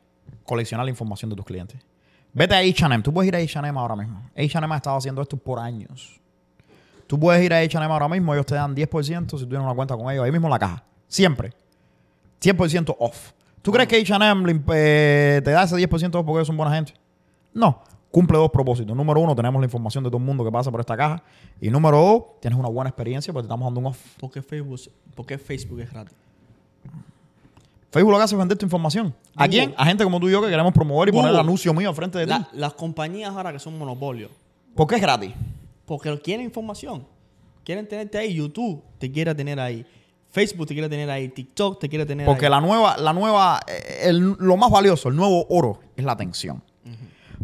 coleccionar 0.45 0.85
la 0.85 0.89
información 0.91 1.29
de 1.29 1.35
tus 1.35 1.45
clientes. 1.45 1.81
Vete 2.33 2.55
a 2.55 2.59
H&M. 2.59 3.03
Tú 3.03 3.11
puedes 3.13 3.27
ir 3.27 3.35
a 3.35 3.39
H&M 3.39 3.77
ahora 3.77 3.97
mismo. 3.97 4.21
H&M 4.37 4.73
ha 4.73 4.77
estado 4.77 4.95
haciendo 4.95 5.21
esto 5.21 5.35
por 5.35 5.59
años. 5.59 6.21
Tú 7.07 7.19
puedes 7.19 7.43
ir 7.43 7.53
a 7.53 7.57
H&M 7.59 7.91
ahora 7.91 8.07
mismo. 8.07 8.33
Ellos 8.33 8.45
te 8.45 8.55
dan 8.55 8.73
10% 8.73 9.37
si 9.37 9.43
tú 9.43 9.49
tienes 9.49 9.65
una 9.65 9.75
cuenta 9.75 9.97
con 9.97 10.09
ellos. 10.09 10.23
Ahí 10.23 10.31
mismo 10.31 10.47
en 10.47 10.51
la 10.51 10.59
caja. 10.59 10.83
Siempre. 11.11 11.51
100% 12.41 12.95
off. 12.97 13.31
¿Tú 13.61 13.71
crees 13.71 13.87
que 13.89 13.97
H&M 14.01 14.61
eh, 14.73 15.41
te 15.43 15.51
da 15.51 15.63
ese 15.63 15.75
10% 15.75 16.15
off 16.15 16.25
porque 16.25 16.39
ellos 16.39 16.47
son 16.47 16.55
buena 16.57 16.73
gente? 16.73 16.93
No. 17.53 17.81
Cumple 18.09 18.37
dos 18.37 18.49
propósitos. 18.49 18.95
Número 18.95 19.19
uno, 19.19 19.35
tenemos 19.35 19.59
la 19.61 19.65
información 19.65 20.03
de 20.03 20.09
todo 20.09 20.17
el 20.19 20.23
mundo 20.23 20.43
que 20.45 20.51
pasa 20.51 20.71
por 20.71 20.79
esta 20.79 20.95
caja. 20.97 21.21
Y 21.59 21.69
número 21.69 21.97
dos, 21.97 22.23
tienes 22.41 22.57
una 22.57 22.69
buena 22.69 22.89
experiencia 22.89 23.31
porque 23.33 23.43
te 23.43 23.47
estamos 23.47 23.65
dando 23.67 23.79
un 23.81 23.85
off. 23.87 23.99
¿Por 24.19 24.31
qué 24.31 24.41
Facebook, 24.41 24.79
por 25.13 25.25
qué 25.25 25.37
Facebook 25.37 25.79
es 25.81 25.91
gratis? 25.91 26.15
Facebook 27.91 28.11
lo 28.11 28.17
que 28.17 28.23
hace 28.23 28.35
es 28.35 28.39
vender 28.39 28.57
tu 28.57 28.65
información. 28.65 29.13
¿A 29.35 29.45
Google. 29.45 29.49
quién? 29.49 29.73
A 29.77 29.85
gente 29.85 30.03
como 30.05 30.19
tú 30.19 30.29
y 30.29 30.31
yo 30.31 30.41
que 30.41 30.49
queremos 30.49 30.71
promover 30.73 31.09
y 31.09 31.11
poner 31.11 31.31
el 31.31 31.39
anuncio 31.39 31.73
mío 31.73 31.93
frente 31.93 32.17
de 32.19 32.25
ti. 32.25 32.29
La- 32.31 32.47
las 32.53 32.73
compañías 32.73 33.29
ahora 33.35 33.51
que 33.51 33.59
son 33.59 33.77
monopolios, 33.77 34.31
¿Por 34.75 34.87
qué 34.87 34.95
es 34.95 35.01
gratis? 35.01 35.31
porque 35.85 36.17
quieren 36.21 36.45
información. 36.45 37.05
quieren 37.65 37.87
tenerte 37.87 38.17
ahí. 38.17 38.33
YouTube 38.33 38.81
te 38.97 39.11
quiere 39.11 39.35
tener 39.35 39.59
ahí. 39.59 39.85
Facebook 40.31 40.67
te 40.67 40.73
quiere 40.73 40.87
tener 40.89 41.09
ahí. 41.09 41.29
TikTok 41.29 41.79
te 41.79 41.89
quiere 41.89 42.05
tener 42.05 42.25
Porque 42.25 42.45
ahí. 42.45 42.51
la 42.51 42.61
nueva, 42.61 42.97
la 42.97 43.13
nueva, 43.13 43.59
eh, 43.67 43.99
el- 44.03 44.35
lo 44.39 44.57
más 44.57 44.71
valioso, 44.71 45.09
el 45.09 45.15
nuevo 45.15 45.45
oro, 45.49 45.79
es 45.95 46.03
la 46.05 46.13
atención. 46.13 46.63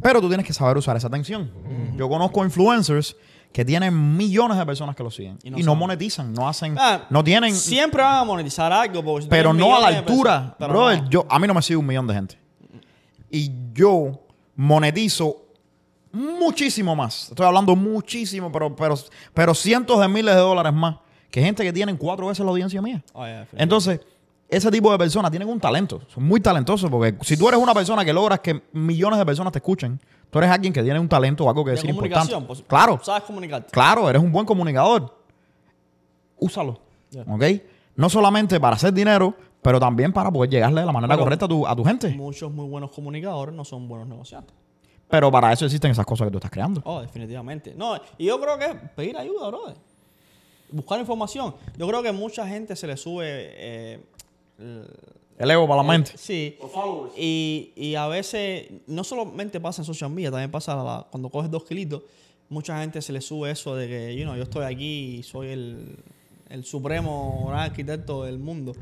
Pero 0.02 0.22
tú 0.22 0.28
tienes 0.28 0.46
que 0.46 0.54
saber 0.54 0.78
usar 0.78 0.96
esa 0.96 1.08
atención. 1.08 1.52
Yo 1.98 2.08
conozco 2.08 2.44
influencers 2.46 3.16
que 3.52 3.66
tienen 3.66 4.16
millones 4.16 4.58
de 4.58 4.66
personas 4.66 4.96
que 4.96 5.02
lo 5.04 5.10
siguen 5.10 5.40
Y 5.44 5.60
y 5.62 5.64
no 5.64 5.74
monetizan, 5.74 6.32
no 6.34 6.48
hacen, 6.48 6.76
Ah, 6.78 7.08
no 7.10 7.24
tienen, 7.24 7.56
Siempre 7.56 8.04
van 8.04 8.18
a 8.20 8.24
monetizar 8.24 8.72
algo. 8.72 9.04
porque 9.04 9.24
si 9.24 9.30
pero 9.30 9.54
no 9.54 9.76
a 9.76 9.80
la 9.80 9.88
altura. 9.98 10.56
Brother, 10.60 11.02
no. 11.04 11.10
yo, 11.10 11.26
a 11.30 11.40
mí 11.40 11.48
no 11.48 11.54
me 11.56 11.62
sigue 11.64 11.78
un 11.78 11.86
millón 11.88 12.06
de 12.08 12.14
gente. 12.14 12.38
Y 13.32 13.52
yo 13.74 14.22
monetizo 14.56 15.38
muchísimo 16.12 16.96
más. 16.96 17.30
Estoy 17.30 17.46
hablando 17.46 17.76
muchísimo, 17.76 18.52
pero, 18.52 18.76
pero, 18.76 18.96
pero 19.34 19.54
cientos 19.54 20.00
de 20.00 20.08
miles 20.08 20.36
de 20.36 20.42
dólares 20.42 20.74
más 20.74 20.98
que 21.38 21.44
gente 21.44 21.64
que 21.64 21.72
tienen 21.72 21.98
cuatro 21.98 22.26
veces 22.28 22.44
la 22.44 22.50
audiencia 22.52 22.82
mía. 22.82 23.04
Oh, 23.14 23.24
yeah. 23.26 23.48
Entonces, 23.58 24.00
ese 24.50 24.72
tipo 24.72 24.92
de 24.92 24.98
personas 24.98 25.30
tienen 25.30 25.48
un 25.48 25.60
talento. 25.60 26.02
Son 26.08 26.24
muy 26.24 26.40
talentosos 26.40 26.90
porque 26.90 27.16
si 27.22 27.38
tú 27.38 27.48
eres 27.48 27.60
una 27.60 27.74
persona 27.76 28.04
que 28.04 28.12
logras 28.12 28.40
que 28.40 28.64
millones 28.74 29.20
de 29.20 29.26
personas 29.26 29.52
te 29.54 29.60
escuchen, 29.60 30.00
tú 30.32 30.40
eres 30.40 30.50
alguien 30.50 30.74
que 30.74 30.82
tiene 30.82 31.00
un 31.00 31.08
talento 31.08 31.46
o 31.46 31.50
algo 31.50 31.64
que 31.64 31.72
de 31.72 31.76
decir 31.76 31.90
importante. 31.92 32.36
pues, 32.48 32.64
claro, 32.66 33.00
Sabes 33.04 33.24
comunicarte. 33.24 33.72
claro, 33.72 34.10
eres 34.10 34.22
un 34.22 34.32
buen 34.32 34.46
comunicador. 34.48 35.16
Úsalo. 36.40 36.80
Yeah. 37.12 37.24
¿Ok? 37.28 37.44
No 37.96 38.10
solamente 38.10 38.60
para 38.60 38.76
hacer 38.76 38.94
dinero, 38.94 39.36
pero 39.62 39.80
también 39.80 40.14
para 40.14 40.32
poder 40.32 40.50
llegarle 40.50 40.82
de 40.82 40.86
la 40.88 40.92
manera 40.92 41.14
Pero- 41.14 41.24
correcta 41.26 41.46
a 41.46 41.50
tu, 41.50 41.68
a 41.68 41.76
tu 41.76 41.84
gente. 41.84 42.10
Muchos 42.10 42.52
muy 42.52 42.68
buenos 42.68 42.92
comunicadores 42.92 43.54
no 43.54 43.64
son 43.66 43.88
buenos 43.88 44.08
negociantes. 44.08 44.56
Pero 45.10 45.32
para 45.32 45.54
eso 45.54 45.66
existen 45.66 45.92
esas 45.92 46.06
cosas 46.06 46.26
que 46.28 46.32
tú 46.32 46.38
estás 46.38 46.52
creando. 46.52 46.82
Oh, 46.84 47.00
definitivamente. 47.02 47.74
No, 47.78 47.96
y 48.18 48.26
yo 48.26 48.40
creo 48.42 48.58
que 48.58 48.68
pedir 48.96 49.18
ayuda, 49.18 49.48
brother. 49.48 49.76
Buscar 50.72 51.00
información. 51.00 51.56
Yo 51.78 51.88
creo 51.88 52.04
que 52.04 52.12
mucha 52.12 52.48
gente 52.48 52.76
se 52.76 52.88
le 52.88 52.98
sube. 52.98 53.26
eh, 53.28 54.00
el- 54.60 54.88
El 55.38 55.52
ego 55.52 55.68
para 55.68 55.84
la 55.84 55.88
mente. 55.88 56.12
Sí. 56.18 56.58
Y, 57.16 57.72
y 57.76 57.96
a 57.96 58.08
veces, 58.08 58.68
no 58.88 59.04
solamente 59.04 59.60
pasa 59.60 59.82
en 59.82 59.86
social 59.86 60.10
media, 60.10 60.32
también 60.32 60.50
pasa 60.52 60.76
la- 60.76 61.06
cuando 61.12 61.30
coges 61.30 61.50
dos 61.52 61.64
kilitos. 61.64 62.02
Mucha 62.50 62.80
gente 62.82 63.02
se 63.02 63.14
le 63.14 63.22
sube 63.22 63.52
eso 63.52 63.76
de 63.76 63.88
que, 63.88 64.16
you 64.16 64.24
know, 64.24 64.36
yo 64.36 64.44
estoy 64.44 64.66
aquí 64.66 65.18
y 65.18 65.24
soy 65.24 65.50
el, 65.50 65.98
el 66.50 66.64
supremo 66.66 67.46
gran 67.48 67.60
arquitecto 67.60 68.24
del 68.24 68.40
mundo. 68.40 68.74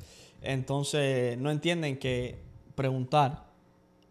Entonces, 0.41 1.38
no 1.38 1.50
entienden 1.52 1.98
que 1.98 2.38
preguntar, 2.76 3.45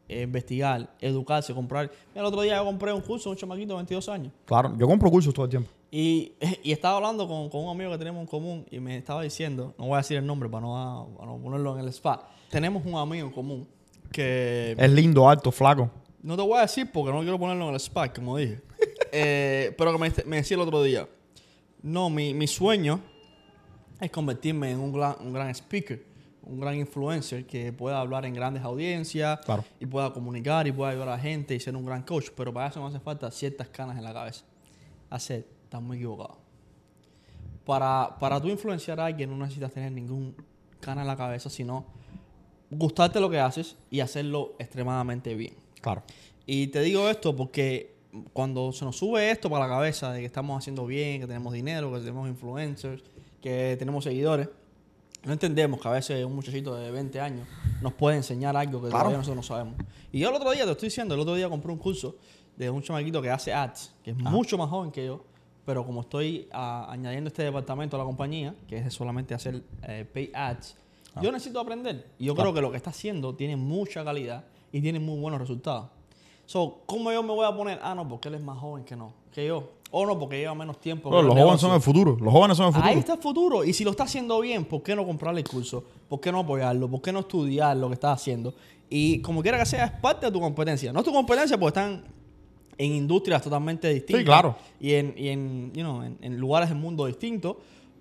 eh, 0.08 0.22
investigar, 0.22 0.90
educarse, 1.00 1.54
comprar. 1.54 1.90
Mira, 2.12 2.20
el 2.20 2.26
otro 2.26 2.42
día 2.42 2.56
yo 2.56 2.64
compré 2.64 2.92
un 2.92 3.00
curso 3.00 3.30
de 3.30 3.34
un 3.34 3.38
chamaquito 3.38 3.68
de 3.72 3.76
22 3.76 4.08
años. 4.08 4.32
Claro, 4.44 4.74
yo 4.76 4.86
compro 4.86 5.10
cursos 5.10 5.32
todo 5.32 5.44
el 5.46 5.50
tiempo. 5.50 5.70
Y, 5.96 6.32
y 6.64 6.72
estaba 6.72 6.96
hablando 6.96 7.28
con, 7.28 7.48
con 7.48 7.62
un 7.62 7.70
amigo 7.70 7.92
que 7.92 7.98
tenemos 7.98 8.20
en 8.22 8.26
común 8.26 8.66
y 8.68 8.80
me 8.80 8.96
estaba 8.96 9.22
diciendo, 9.22 9.74
no 9.78 9.86
voy 9.86 9.94
a 9.94 9.98
decir 9.98 10.16
el 10.16 10.26
nombre 10.26 10.48
para 10.48 10.62
no, 10.66 11.08
para 11.16 11.30
no 11.30 11.38
ponerlo 11.38 11.74
en 11.74 11.84
el 11.84 11.88
spot. 11.90 12.20
Tenemos 12.50 12.84
un 12.84 12.96
amigo 12.96 13.28
en 13.28 13.32
común 13.32 13.68
que 14.10 14.74
Es 14.76 14.90
lindo, 14.90 15.28
alto, 15.28 15.52
flaco. 15.52 15.88
no 16.22 16.34
te 16.36 16.42
voy 16.42 16.58
a 16.58 16.62
decir 16.62 16.90
porque 16.92 17.12
no 17.12 17.20
quiero 17.20 17.38
ponerlo 17.38 17.64
en 17.66 17.70
el 17.70 17.76
spot, 17.76 18.14
como 18.16 18.36
dije. 18.36 18.60
Eh, 19.16 19.72
pero 19.78 19.92
que 19.92 19.98
me, 19.98 20.12
me 20.26 20.36
decía 20.38 20.56
el 20.56 20.60
otro 20.62 20.82
día, 20.82 21.08
no, 21.82 22.10
mi, 22.10 22.34
mi 22.34 22.48
sueño 22.48 23.00
es 24.00 24.10
convertirme 24.10 24.72
en 24.72 24.80
un 24.80 24.92
gran, 24.92 25.14
un 25.20 25.32
gran 25.32 25.50
speaker, 25.50 26.04
un 26.42 26.58
gran 26.58 26.74
influencer 26.74 27.46
que 27.46 27.72
pueda 27.72 28.00
hablar 28.00 28.24
en 28.24 28.34
grandes 28.34 28.64
audiencias 28.64 29.38
Claro. 29.44 29.64
y 29.78 29.86
pueda 29.86 30.12
comunicar 30.12 30.66
y 30.66 30.72
pueda 30.72 30.90
ayudar 30.90 31.08
a 31.10 31.12
la 31.12 31.18
gente 31.20 31.54
y 31.54 31.60
ser 31.60 31.76
un 31.76 31.86
gran 31.86 32.02
coach. 32.02 32.30
Pero 32.36 32.52
para 32.52 32.66
eso 32.66 32.82
me 32.82 32.88
hace 32.88 32.98
falta 32.98 33.30
ciertas 33.30 33.68
canas 33.68 33.96
en 33.96 34.02
la 34.02 34.12
cabeza. 34.12 34.44
Hacer, 35.10 35.46
estás 35.74 35.82
muy 35.82 35.96
equivocado. 35.96 36.36
Para, 37.64 38.16
para 38.20 38.40
tú 38.40 38.48
influenciar 38.48 39.00
a 39.00 39.06
alguien 39.06 39.30
no 39.30 39.36
necesitas 39.36 39.72
tener 39.72 39.90
ningún 39.90 40.36
cana 40.80 41.00
en 41.00 41.08
la 41.08 41.16
cabeza, 41.16 41.50
sino 41.50 41.84
gustarte 42.70 43.18
lo 43.18 43.28
que 43.28 43.40
haces 43.40 43.76
y 43.90 44.00
hacerlo 44.00 44.52
extremadamente 44.58 45.34
bien. 45.34 45.54
Claro. 45.80 46.02
Y 46.46 46.68
te 46.68 46.80
digo 46.80 47.08
esto 47.08 47.34
porque 47.34 47.96
cuando 48.32 48.70
se 48.72 48.84
nos 48.84 48.96
sube 48.96 49.30
esto 49.30 49.50
para 49.50 49.66
la 49.66 49.74
cabeza 49.74 50.12
de 50.12 50.20
que 50.20 50.26
estamos 50.26 50.56
haciendo 50.58 50.86
bien, 50.86 51.22
que 51.22 51.26
tenemos 51.26 51.52
dinero, 51.52 51.92
que 51.92 51.98
tenemos 52.00 52.28
influencers, 52.28 53.02
que 53.40 53.74
tenemos 53.78 54.04
seguidores, 54.04 54.48
no 55.24 55.32
entendemos 55.32 55.80
que 55.80 55.88
a 55.88 55.92
veces 55.92 56.24
un 56.24 56.34
muchachito 56.36 56.76
de 56.76 56.90
20 56.90 57.18
años 57.20 57.48
nos 57.80 57.94
puede 57.94 58.16
enseñar 58.18 58.56
algo 58.56 58.80
que 58.82 58.88
Claro. 58.90 59.04
todavía 59.04 59.18
nosotros 59.18 59.36
no 59.36 59.42
sabemos. 59.42 59.74
Y 60.12 60.20
yo 60.20 60.28
el 60.28 60.34
otro 60.36 60.52
día, 60.52 60.66
te 60.66 60.70
estoy 60.70 60.88
diciendo, 60.88 61.14
el 61.14 61.20
otro 61.20 61.34
día 61.34 61.48
compré 61.48 61.72
un 61.72 61.78
curso 61.78 62.16
de 62.56 62.70
un 62.70 62.82
chamaquito 62.82 63.20
que 63.20 63.30
hace 63.30 63.52
ads, 63.52 63.94
que 64.04 64.10
es 64.12 64.16
mucho 64.16 64.56
más 64.58 64.68
joven 64.68 64.92
que 64.92 65.06
yo, 65.06 65.24
pero 65.64 65.84
como 65.84 66.02
estoy 66.02 66.48
ah, 66.52 66.86
añadiendo 66.90 67.28
este 67.28 67.42
departamento 67.42 67.96
a 67.96 67.98
la 67.98 68.04
compañía, 68.04 68.54
que 68.68 68.78
es 68.78 68.92
solamente 68.92 69.34
hacer 69.34 69.62
eh, 69.82 70.06
pay 70.12 70.30
ads, 70.34 70.76
yo 71.22 71.30
necesito 71.30 71.60
aprender. 71.60 72.06
Y 72.18 72.24
yo 72.26 72.34
creo 72.34 72.52
que 72.52 72.60
lo 72.60 72.70
que 72.70 72.76
está 72.76 72.90
haciendo 72.90 73.34
tiene 73.34 73.56
mucha 73.56 74.04
calidad 74.04 74.44
y 74.72 74.80
tiene 74.80 74.98
muy 74.98 75.20
buenos 75.20 75.40
resultados. 75.40 75.86
So, 76.46 76.82
¿cómo 76.86 77.10
yo 77.12 77.22
me 77.22 77.32
voy 77.32 77.46
a 77.46 77.56
poner? 77.56 77.78
Ah, 77.82 77.94
no, 77.94 78.06
porque 78.06 78.28
él 78.28 78.34
es 78.34 78.42
más 78.42 78.58
joven 78.58 78.84
que 78.84 78.96
no, 78.96 79.12
que 79.32 79.46
yo. 79.46 79.70
O 79.90 80.04
no, 80.04 80.18
porque 80.18 80.38
lleva 80.38 80.54
menos 80.54 80.80
tiempo. 80.80 81.08
Pero 81.08 81.22
que 81.22 81.28
los 81.28 81.38
jóvenes 81.38 81.60
son 81.60 81.72
el 81.72 81.80
futuro. 81.80 82.16
Los 82.20 82.32
jóvenes 82.32 82.56
son 82.56 82.66
el 82.66 82.72
futuro. 82.72 82.90
Ahí 82.90 82.98
está 82.98 83.14
el 83.14 83.20
futuro. 83.20 83.64
Y 83.64 83.72
si 83.72 83.84
lo 83.84 83.92
está 83.92 84.02
haciendo 84.02 84.40
bien, 84.40 84.64
¿por 84.64 84.82
qué 84.82 84.96
no 84.96 85.06
comprarle 85.06 85.40
el 85.40 85.48
curso? 85.48 85.84
¿Por 86.08 86.20
qué 86.20 86.32
no 86.32 86.40
apoyarlo? 86.40 86.90
¿Por 86.90 87.00
qué 87.00 87.12
no 87.12 87.20
estudiar 87.20 87.76
lo 87.76 87.88
que 87.88 87.94
está 87.94 88.12
haciendo? 88.12 88.54
Y 88.90 89.20
como 89.22 89.40
quiera 89.40 89.56
que 89.56 89.66
sea, 89.66 89.84
es 89.84 89.92
parte 89.92 90.26
de 90.26 90.32
tu 90.32 90.40
competencia. 90.40 90.92
No 90.92 90.98
es 90.98 91.04
tu 91.04 91.12
competencia 91.12 91.56
porque 91.58 91.78
están 91.78 92.04
en 92.78 92.92
industrias 92.92 93.42
totalmente 93.42 93.92
distintas. 93.92 94.24
claro. 94.24 94.56
Y 94.80 94.94
en, 94.94 95.14
y 95.16 95.28
en, 95.28 95.72
you 95.74 95.82
know, 95.82 96.02
en, 96.02 96.18
en 96.20 96.38
lugares 96.38 96.68
del 96.68 96.78
mundo 96.78 97.06
distintos. 97.06 97.56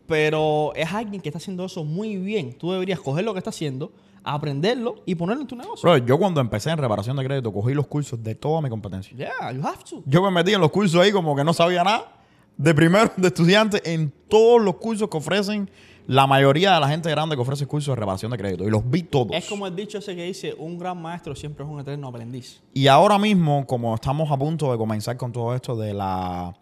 Pero 0.05 0.73
es 0.75 0.91
alguien 0.91 1.21
que 1.21 1.29
está 1.29 1.37
haciendo 1.37 1.63
eso 1.65 1.83
muy 1.83 2.17
bien. 2.17 2.57
Tú 2.57 2.71
deberías 2.71 2.99
coger 2.99 3.23
lo 3.23 3.31
que 3.33 3.39
está 3.39 3.51
haciendo, 3.51 3.93
aprenderlo 4.23 4.95
y 5.05 5.15
ponerlo 5.15 5.43
en 5.43 5.47
tu 5.47 5.55
negocio. 5.55 5.89
Bro, 5.89 6.05
yo 6.05 6.17
cuando 6.17 6.41
empecé 6.41 6.71
en 6.71 6.77
reparación 6.77 7.15
de 7.15 7.23
crédito 7.23 7.53
cogí 7.53 7.73
los 7.73 7.87
cursos 7.87 8.21
de 8.21 8.35
toda 8.35 8.61
mi 8.61 8.69
competencia. 8.69 9.15
Yeah, 9.15 9.51
you 9.53 9.65
have 9.65 9.83
to. 9.89 10.03
Yo 10.05 10.21
me 10.21 10.29
metí 10.29 10.53
en 10.53 10.59
los 10.59 10.71
cursos 10.71 10.99
ahí 11.01 11.11
como 11.11 11.35
que 11.35 11.43
no 11.43 11.53
sabía 11.53 11.83
nada. 11.83 12.11
De 12.57 12.73
primero, 12.75 13.11
de 13.17 13.29
estudiante, 13.29 13.81
en 13.91 14.13
todos 14.27 14.61
los 14.61 14.75
cursos 14.75 15.09
que 15.09 15.17
ofrecen 15.17 15.69
la 16.07 16.27
mayoría 16.27 16.73
de 16.73 16.79
la 16.79 16.87
gente 16.87 17.09
grande 17.09 17.35
que 17.35 17.41
ofrece 17.41 17.65
cursos 17.65 17.93
de 17.93 17.99
reparación 17.99 18.31
de 18.31 18.37
crédito. 18.37 18.63
Y 18.63 18.69
los 18.69 18.89
vi 18.89 19.03
todos. 19.03 19.31
Es 19.31 19.45
como 19.47 19.67
el 19.67 19.75
dicho 19.75 19.97
ese 19.97 20.15
que 20.15 20.25
dice, 20.25 20.53
un 20.57 20.77
gran 20.77 21.01
maestro 21.01 21.35
siempre 21.35 21.65
es 21.65 21.71
un 21.71 21.79
eterno 21.79 22.07
aprendiz. 22.07 22.61
Y 22.73 22.87
ahora 22.87 23.17
mismo, 23.17 23.65
como 23.65 23.95
estamos 23.95 24.31
a 24.31 24.37
punto 24.37 24.71
de 24.71 24.77
comenzar 24.77 25.17
con 25.17 25.31
todo 25.31 25.55
esto 25.55 25.75
de 25.75 25.93
la 25.93 26.53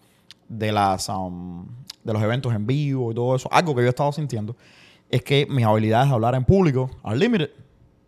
de 0.47 0.71
las 0.71 1.07
um, 1.07 1.65
de 2.03 2.13
los 2.13 2.21
eventos 2.21 2.53
en 2.53 2.67
vivo 2.67 3.11
y 3.11 3.15
todo 3.15 3.35
eso, 3.35 3.49
algo 3.51 3.73
que 3.73 3.81
yo 3.81 3.87
he 3.87 3.89
estado 3.89 4.11
sintiendo 4.11 4.55
es 5.09 5.23
que 5.23 5.45
mis 5.49 5.65
habilidades 5.65 6.09
de 6.09 6.15
hablar 6.15 6.35
en 6.35 6.45
público 6.45 6.89
are 7.03 7.17
limited, 7.17 7.49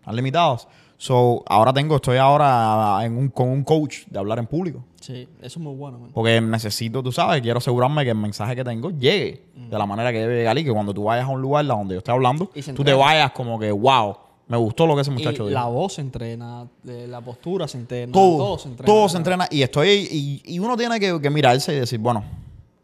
are 0.06 0.16
limitadas. 0.16 0.68
So, 0.98 1.44
ahora 1.48 1.74
tengo, 1.74 1.98
estoy 1.98 2.18
ahora 2.18 3.04
en 3.04 3.18
un, 3.18 3.30
con 3.30 3.50
un 3.50 3.64
coach 3.64 4.06
de 4.08 4.20
hablar 4.20 4.40
en 4.40 4.48
público. 4.48 4.86
Sí, 5.04 5.28
eso 5.42 5.46
es 5.46 5.58
muy 5.58 5.76
bueno. 5.76 6.00
man. 6.00 6.12
Porque 6.14 6.40
necesito, 6.40 7.04
tú 7.04 7.12
sabes, 7.12 7.42
quiero 7.42 7.58
asegurarme 7.58 8.06
que 8.06 8.12
el 8.12 8.18
mensaje 8.18 8.56
que 8.56 8.64
tengo 8.64 8.90
llegue 8.90 9.48
de 9.54 9.78
la 9.78 9.86
manera 9.86 10.14
que 10.14 10.20
debe 10.20 10.38
llegar 10.38 10.58
y 10.58 10.64
que 10.64 10.72
cuando 10.72 10.94
tú 10.94 11.04
vayas 11.04 11.26
a 11.26 11.28
un 11.28 11.42
lugar 11.42 11.66
donde 11.66 11.96
yo 11.96 11.98
esté 11.98 12.12
hablando, 12.12 12.50
tú 12.74 12.86
te 12.86 12.94
vayas 12.94 13.32
como 13.34 13.60
que, 13.60 13.70
wow, 13.70 14.16
me 14.48 14.56
gustó 14.56 14.88
lo 14.88 14.96
que 14.96 15.02
ese 15.02 15.12
muchacho 15.12 15.44
y 15.44 15.50
dijo. 15.50 15.60
la 15.60 15.66
voz 15.66 15.96
se 15.96 16.02
entrena, 16.02 16.66
de 16.84 17.06
la 17.10 17.20
postura 17.20 17.68
se 17.68 17.80
entrena, 17.80 18.14
todo, 18.14 18.38
todo 18.38 18.58
se 18.58 18.70
entrena. 18.70 18.94
todo 18.94 19.10
se 19.10 19.18
entrena 19.18 19.48
y 19.52 19.62
estoy 19.62 19.90
y, 20.10 20.42
y 20.46 20.60
uno 20.60 20.78
tiene 20.78 20.98
que, 21.02 21.20
que 21.20 21.30
mirarse 21.30 21.76
y 21.76 21.80
decir, 21.80 22.00
bueno, 22.00 22.24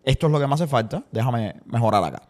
esto 0.03 0.27
es 0.27 0.34
lo 0.34 0.41
que 0.41 0.47
me 0.47 0.55
hace 0.55 0.67
falta, 0.67 1.01
déjame 1.13 1.55
mejorar 1.67 2.03
acá. 2.03 2.23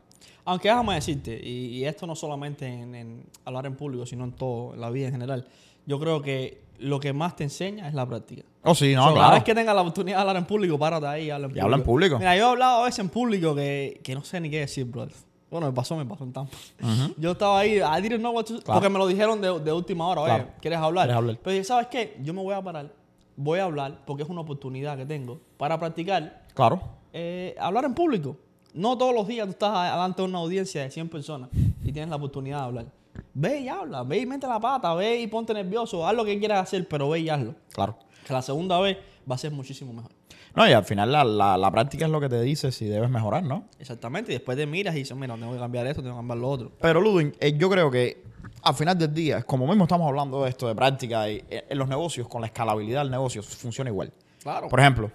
Aunque 0.45 0.67
déjame 0.67 0.93
decirte, 0.93 1.39
y, 1.43 1.77
y 1.77 1.85
esto 1.85 2.05
no 2.05 2.15
solamente 2.15 2.67
en, 2.67 2.93
en 2.93 3.23
hablar 3.43 3.65
en 3.65 3.75
público, 3.75 4.05
sino 4.05 4.23
en 4.23 4.33
todo, 4.33 4.75
en 4.75 4.81
la 4.81 4.91
vida 4.91 5.07
en 5.07 5.13
general, 5.13 5.47
yo 5.87 5.99
creo 5.99 6.21
que 6.21 6.68
lo 6.79 6.99
que 6.99 7.13
más 7.13 7.35
te 7.35 7.43
enseña 7.43 7.87
es 7.87 7.93
la 7.93 8.05
práctica. 8.05 8.43
Oh, 8.63 8.73
sí, 8.75 8.93
no, 8.95 9.01
So, 9.03 9.07
Cada 9.09 9.15
claro. 9.19 9.33
vez 9.35 9.43
que 9.43 9.55
tengas 9.55 9.75
la 9.75 9.81
oportunidad 9.81 10.17
de 10.17 10.21
hablar 10.21 10.35
en 10.37 10.45
público, 10.45 10.77
párate 10.79 11.07
ahí 11.07 11.25
y 11.25 11.29
habla 11.29 11.45
en 11.47 11.51
Y 11.51 11.53
público. 11.53 11.65
habla 11.65 11.77
en 11.77 11.83
público. 11.83 12.17
Mira, 12.19 12.35
yo 12.37 12.43
he 12.47 12.49
hablado 12.49 12.81
a 12.81 12.85
veces 12.85 12.99
en 12.99 13.09
público 13.09 13.55
que, 13.55 13.99
que 14.03 14.15
no 14.15 14.23
sé 14.23 14.39
ni 14.41 14.49
qué 14.49 14.59
decir, 14.61 14.85
brother. 14.85 15.13
Bueno, 15.51 15.67
me 15.67 15.73
pasó, 15.73 15.95
me 15.97 16.05
pasó 16.05 16.23
en 16.23 16.31
Tampa. 16.33 16.55
Yo 17.17 17.31
estaba 17.31 17.59
ahí, 17.59 17.77
I 17.77 18.01
didn't 18.01 18.19
know 18.19 18.31
what 18.31 18.43
to 18.45 18.55
Claro. 18.61 18.79
Porque 18.79 18.89
me 18.89 18.99
lo 18.99 19.07
dijeron 19.07 19.41
de, 19.41 19.59
de 19.59 19.71
última 19.73 20.07
hora, 20.07 20.21
oye, 20.21 20.33
Claro. 20.35 20.49
¿quieres 20.61 20.79
hablar? 20.79 21.05
¿Quieres 21.07 21.17
hablar? 21.17 21.37
Pero 21.43 21.51
dije, 21.53 21.63
¿sabes 21.63 21.87
qué? 21.87 22.17
Yo 22.21 22.33
me 22.35 22.41
voy 22.43 22.53
a 22.53 22.61
parar, 22.61 22.93
voy 23.35 23.57
a 23.59 23.63
hablar, 23.63 24.01
porque 24.05 24.21
es 24.23 24.29
una 24.29 24.41
oportunidad 24.41 24.95
que 24.95 25.05
tengo 25.07 25.39
para 25.57 25.79
practicar 25.79 26.45
Claro. 26.53 26.79
eh, 27.13 27.55
hablar 27.59 27.85
en 27.85 27.95
público. 27.95 28.37
No 28.75 28.95
todos 28.95 29.15
los 29.15 29.27
días 29.27 29.47
tú 29.47 29.51
estás 29.53 29.91
delante 29.91 30.21
de 30.21 30.27
una 30.27 30.37
audiencia 30.37 30.83
de 30.83 30.91
100 30.91 31.09
personas 31.09 31.49
y 31.83 31.91
tienes 31.91 32.09
la 32.11 32.17
oportunidad 32.17 32.59
de 32.59 32.63
hablar. 32.65 32.85
Ve 33.33 33.61
y 33.61 33.69
habla, 33.69 34.03
ve 34.03 34.19
y 34.19 34.25
mete 34.25 34.47
la 34.47 34.59
pata, 34.59 34.93
ve 34.93 35.19
y 35.19 35.27
ponte 35.27 35.53
nervioso, 35.53 36.05
haz 36.07 36.15
lo 36.15 36.25
que 36.25 36.37
quieras 36.39 36.63
hacer, 36.63 36.87
pero 36.87 37.09
ve 37.09 37.19
y 37.19 37.29
hazlo. 37.29 37.55
Claro. 37.73 37.97
Que 38.25 38.33
la 38.33 38.41
segunda 38.41 38.79
vez 38.79 38.97
va 39.29 39.35
a 39.35 39.37
ser 39.37 39.51
muchísimo 39.51 39.93
mejor. 39.93 40.11
No, 40.55 40.67
y 40.67 40.73
al 40.73 40.83
final 40.83 41.11
la, 41.11 41.23
la, 41.23 41.57
la 41.57 41.71
práctica 41.71 42.05
es 42.05 42.11
lo 42.11 42.19
que 42.19 42.27
te 42.27 42.41
dice 42.41 42.71
si 42.71 42.85
debes 42.85 43.09
mejorar, 43.09 43.43
¿no? 43.43 43.65
Exactamente, 43.79 44.31
y 44.31 44.35
después 44.35 44.57
te 44.57 44.65
miras 44.65 44.95
y 44.95 44.99
dices, 44.99 45.15
mira, 45.15 45.35
tengo 45.35 45.53
que 45.53 45.59
cambiar 45.59 45.85
esto, 45.87 46.01
tengo 46.01 46.15
que 46.15 46.19
cambiar 46.19 46.39
lo 46.39 46.49
otro. 46.49 46.71
Pero 46.81 47.01
Ludwig, 47.01 47.35
eh, 47.39 47.55
yo 47.57 47.69
creo 47.69 47.91
que 47.91 48.23
al 48.63 48.73
final 48.73 48.97
del 48.97 49.13
día, 49.13 49.43
como 49.43 49.67
mismo 49.67 49.83
estamos 49.83 50.07
hablando 50.07 50.43
de 50.43 50.49
esto 50.49 50.67
de 50.67 50.75
práctica, 50.75 51.29
y, 51.29 51.43
eh, 51.49 51.65
en 51.69 51.77
los 51.77 51.87
negocios, 51.87 52.27
con 52.27 52.41
la 52.41 52.47
escalabilidad 52.47 53.01
del 53.01 53.11
negocio, 53.11 53.43
funciona 53.43 53.89
igual. 53.89 54.11
Claro. 54.41 54.67
Por 54.67 54.79
ejemplo, 54.79 55.11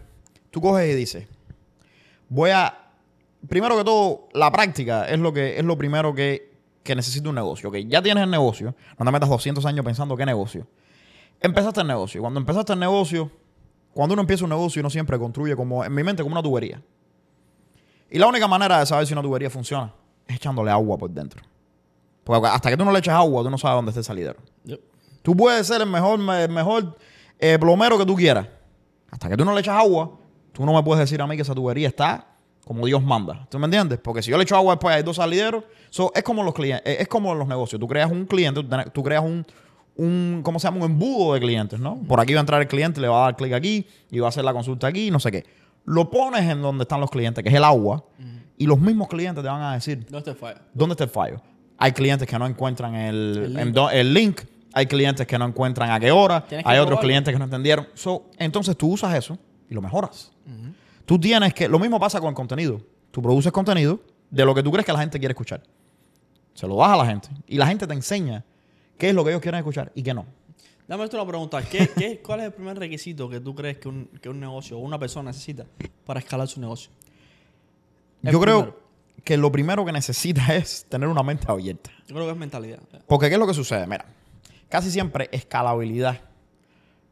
tú 0.50 0.60
coges 0.60 0.92
y 0.92 0.94
dices, 0.94 1.26
voy 2.28 2.50
a 2.50 2.80
primero 3.48 3.76
que 3.76 3.84
todo, 3.84 4.28
la 4.32 4.50
práctica 4.50 5.08
es 5.08 5.18
lo 5.18 5.32
que 5.32 5.58
es 5.58 5.64
lo 5.64 5.76
primero 5.76 6.14
que, 6.14 6.53
que 6.84 6.94
necesita 6.94 7.28
un 7.28 7.34
negocio. 7.34 7.70
Ok, 7.70 7.76
ya 7.88 8.00
tienes 8.00 8.22
el 8.22 8.30
negocio, 8.30 8.76
no 8.96 9.04
te 9.04 9.10
metas 9.10 9.28
200 9.28 9.64
años 9.66 9.84
pensando 9.84 10.16
qué 10.16 10.24
negocio. 10.24 10.68
Empezaste 11.40 11.80
el 11.80 11.88
negocio. 11.88 12.20
Cuando 12.20 12.38
empezaste 12.38 12.74
el 12.74 12.78
negocio, 12.78 13.30
cuando 13.92 14.12
uno 14.12 14.20
empieza 14.20 14.44
un 14.44 14.50
negocio, 14.50 14.80
uno 14.80 14.90
siempre 14.90 15.18
construye 15.18 15.56
como, 15.56 15.84
en 15.84 15.92
mi 15.92 16.04
mente, 16.04 16.22
como 16.22 16.34
una 16.34 16.42
tubería. 16.42 16.80
Y 18.10 18.18
la 18.18 18.28
única 18.28 18.46
manera 18.46 18.78
de 18.78 18.86
saber 18.86 19.06
si 19.06 19.14
una 19.14 19.22
tubería 19.22 19.50
funciona 19.50 19.92
es 20.26 20.36
echándole 20.36 20.70
agua 20.70 20.96
por 20.98 21.10
dentro. 21.10 21.42
Porque 22.22 22.46
hasta 22.46 22.70
que 22.70 22.76
tú 22.76 22.84
no 22.84 22.92
le 22.92 22.98
echas 22.98 23.14
agua, 23.14 23.42
tú 23.42 23.50
no 23.50 23.58
sabes 23.58 23.76
dónde 23.76 23.90
está 23.90 24.00
el 24.00 24.04
salidero. 24.04 24.38
Yep. 24.64 24.80
Tú 25.22 25.36
puedes 25.36 25.66
ser 25.66 25.80
el 25.80 25.88
mejor, 25.88 26.20
el 26.20 26.50
mejor 26.50 26.96
eh, 27.38 27.58
plomero 27.58 27.98
que 27.98 28.04
tú 28.04 28.14
quieras. 28.14 28.46
Hasta 29.10 29.28
que 29.28 29.36
tú 29.36 29.44
no 29.44 29.54
le 29.54 29.60
echas 29.60 29.76
agua, 29.76 30.18
tú 30.52 30.66
no 30.66 30.74
me 30.74 30.82
puedes 30.82 31.00
decir 31.00 31.20
a 31.22 31.26
mí 31.26 31.34
que 31.36 31.42
esa 31.42 31.54
tubería 31.54 31.88
está 31.88 32.33
como 32.64 32.86
Dios 32.86 33.02
manda. 33.02 33.46
¿Tú 33.50 33.58
me 33.58 33.66
entiendes? 33.66 33.98
Porque 34.02 34.22
si 34.22 34.30
yo 34.30 34.36
le 34.36 34.42
echo 34.44 34.56
agua 34.56 34.74
después 34.74 34.94
hay 34.96 35.02
dos 35.02 35.16
salideros, 35.16 35.64
so, 35.90 36.12
es 36.14 36.22
como 36.22 36.42
los 36.42 36.54
clientes, 36.54 36.82
es 37.00 37.08
como 37.08 37.34
los 37.34 37.46
negocios. 37.46 37.78
Tú 37.80 37.86
creas 37.86 38.10
un 38.10 38.26
cliente, 38.26 38.62
tú, 38.92 39.02
creas 39.02 39.22
un, 39.22 39.46
un, 39.96 40.40
¿cómo 40.42 40.58
se 40.58 40.66
llama? 40.66 40.78
Un 40.78 40.92
embudo 40.92 41.34
de 41.34 41.40
clientes, 41.40 41.78
¿no? 41.78 41.96
Por 42.08 42.20
aquí 42.20 42.32
va 42.32 42.40
a 42.40 42.42
entrar 42.42 42.60
el 42.60 42.68
cliente, 42.68 43.00
le 43.00 43.08
va 43.08 43.22
a 43.22 43.24
dar 43.26 43.36
clic 43.36 43.52
aquí 43.52 43.86
y 44.10 44.18
va 44.18 44.26
a 44.26 44.30
hacer 44.30 44.44
la 44.44 44.52
consulta 44.52 44.86
aquí, 44.86 45.10
no 45.10 45.20
sé 45.20 45.30
qué. 45.30 45.44
Lo 45.84 46.10
pones 46.10 46.42
en 46.48 46.62
donde 46.62 46.82
están 46.82 47.00
los 47.00 47.10
clientes, 47.10 47.42
que 47.44 47.50
es 47.50 47.54
el 47.56 47.64
agua, 47.64 48.04
y 48.56 48.66
los 48.66 48.78
mismos 48.78 49.08
clientes 49.08 49.42
te 49.42 49.48
van 49.48 49.60
a 49.62 49.74
decir, 49.74 50.06
No 50.10 50.22
te 50.22 50.34
falla. 50.34 50.62
¿Dónde 50.72 50.94
está 50.94 51.04
el 51.04 51.10
fallo? 51.10 51.42
Hay 51.76 51.92
clientes 51.92 52.26
que 52.26 52.38
no 52.38 52.46
encuentran 52.46 52.94
el, 52.94 53.56
El 53.58 53.72
link. 53.72 53.88
el 53.92 54.14
link. 54.14 54.40
Hay 54.72 54.86
clientes 54.86 55.26
que 55.26 55.38
no 55.38 55.44
encuentran 55.44 55.90
a 55.90 56.00
qué 56.00 56.10
hora. 56.10 56.44
Hay 56.50 56.78
otros 56.78 56.86
probarlo. 56.86 56.98
clientes 57.00 57.32
que 57.32 57.38
no 57.38 57.44
entendieron. 57.44 57.86
So, 57.94 58.30
entonces 58.38 58.76
tú 58.76 58.92
usas 58.92 59.14
eso 59.14 59.38
y 59.68 59.74
lo 59.74 59.82
mejoras. 59.82 60.32
Tú 61.06 61.18
tienes 61.18 61.52
que... 61.54 61.68
Lo 61.68 61.78
mismo 61.78 61.98
pasa 62.00 62.20
con 62.20 62.30
el 62.30 62.34
contenido. 62.34 62.80
Tú 63.10 63.22
produces 63.22 63.52
contenido 63.52 64.00
de 64.30 64.44
lo 64.44 64.54
que 64.54 64.62
tú 64.62 64.70
crees 64.72 64.86
que 64.86 64.92
la 64.92 65.00
gente 65.00 65.18
quiere 65.18 65.32
escuchar. 65.32 65.62
Se 66.54 66.66
lo 66.66 66.76
das 66.76 66.90
a 66.90 66.96
la 66.96 67.06
gente. 67.06 67.28
Y 67.46 67.56
la 67.58 67.66
gente 67.66 67.86
te 67.86 67.94
enseña 67.94 68.44
qué 68.98 69.10
es 69.10 69.14
lo 69.14 69.24
que 69.24 69.30
ellos 69.30 69.42
quieren 69.42 69.58
escuchar 69.58 69.92
y 69.94 70.02
qué 70.02 70.14
no. 70.14 70.26
Dame 70.86 71.04
esto 71.04 71.16
una 71.16 71.26
pregunta. 71.26 71.62
¿Qué, 71.62 71.88
qué, 71.96 72.20
¿Cuál 72.24 72.40
es 72.40 72.46
el 72.46 72.52
primer 72.52 72.78
requisito 72.78 73.28
que 73.28 73.40
tú 73.40 73.54
crees 73.54 73.78
que 73.78 73.88
un, 73.88 74.06
que 74.20 74.28
un 74.28 74.38
negocio 74.40 74.78
o 74.78 74.80
una 74.80 74.98
persona 74.98 75.30
necesita 75.30 75.64
para 76.04 76.20
escalar 76.20 76.48
su 76.48 76.60
negocio? 76.60 76.90
El 78.22 78.32
Yo 78.32 78.40
creo 78.40 78.60
primero. 78.62 78.80
que 79.24 79.36
lo 79.36 79.52
primero 79.52 79.84
que 79.84 79.92
necesitas 79.92 80.48
es 80.50 80.86
tener 80.88 81.08
una 81.08 81.22
mente 81.22 81.46
abierta. 81.48 81.90
Yo 82.06 82.14
creo 82.14 82.26
que 82.26 82.32
es 82.32 82.38
mentalidad. 82.38 82.78
Porque 83.06 83.28
¿qué 83.28 83.34
es 83.34 83.38
lo 83.38 83.46
que 83.46 83.54
sucede? 83.54 83.86
Mira, 83.86 84.04
casi 84.68 84.90
siempre 84.90 85.28
escalabilidad 85.32 86.20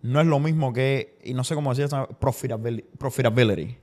no 0.03 0.21
es 0.21 0.27
lo 0.27 0.39
mismo 0.41 0.73
que, 0.73 1.19
y 1.25 1.33
no 1.35 1.45
sé 1.45 1.55
cómo 1.55 1.73
decir 1.75 1.89
profitability. 2.19 2.89
profitability. 2.99 3.77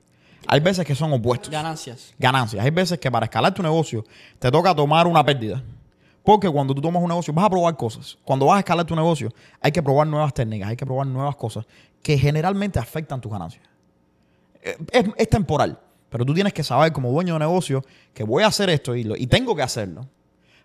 Hay 0.48 0.60
veces 0.62 0.86
que 0.86 0.96
son 0.96 1.12
opuestos. 1.14 1.50
Ganancias. 1.50 2.14
Ganancias. 2.18 2.64
Hay 2.64 2.72
veces 2.72 2.98
que 3.00 3.10
para 3.12 3.26
escalar 3.26 3.54
tu 3.54 3.62
negocio 3.62 4.04
te 4.40 4.50
toca 4.52 4.74
tomar 4.76 5.06
una 5.08 5.24
pérdida. 5.24 5.62
Porque 6.24 6.50
cuando 6.50 6.74
tú 6.76 6.82
tomas 6.82 7.02
un 7.02 7.10
negocio 7.10 7.34
vas 7.34 7.46
a 7.46 7.50
probar 7.50 7.76
cosas. 7.78 8.18
Cuando 8.24 8.46
vas 8.46 8.58
a 8.58 8.60
escalar 8.60 8.86
tu 8.86 8.96
negocio 8.96 9.32
hay 9.62 9.72
que 9.72 9.82
probar 9.82 10.08
nuevas 10.08 10.34
técnicas, 10.34 10.70
hay 10.70 10.76
que 10.76 10.86
probar 10.86 11.08
nuevas 11.08 11.36
cosas 11.36 11.66
que 12.02 12.18
generalmente 12.18 12.80
afectan 12.80 13.20
tus 13.22 13.32
ganancias. 13.32 13.64
Eh, 14.62 14.78
Es, 14.92 15.06
es 15.18 15.30
temporal, 15.30 15.80
pero 16.10 16.26
tú 16.26 16.34
tienes 16.34 16.54
que 16.54 16.64
saber 16.64 16.92
como 16.92 17.12
dueño 17.12 17.34
de 17.34 17.40
negocio 17.40 17.84
que 18.14 18.24
voy 18.24 18.44
a 18.44 18.48
hacer 18.48 18.70
esto 18.70 18.96
y, 18.96 19.04
lo- 19.04 19.16
y 19.16 19.28
tengo 19.28 19.56
que 19.56 19.62
hacerlo 19.62 20.06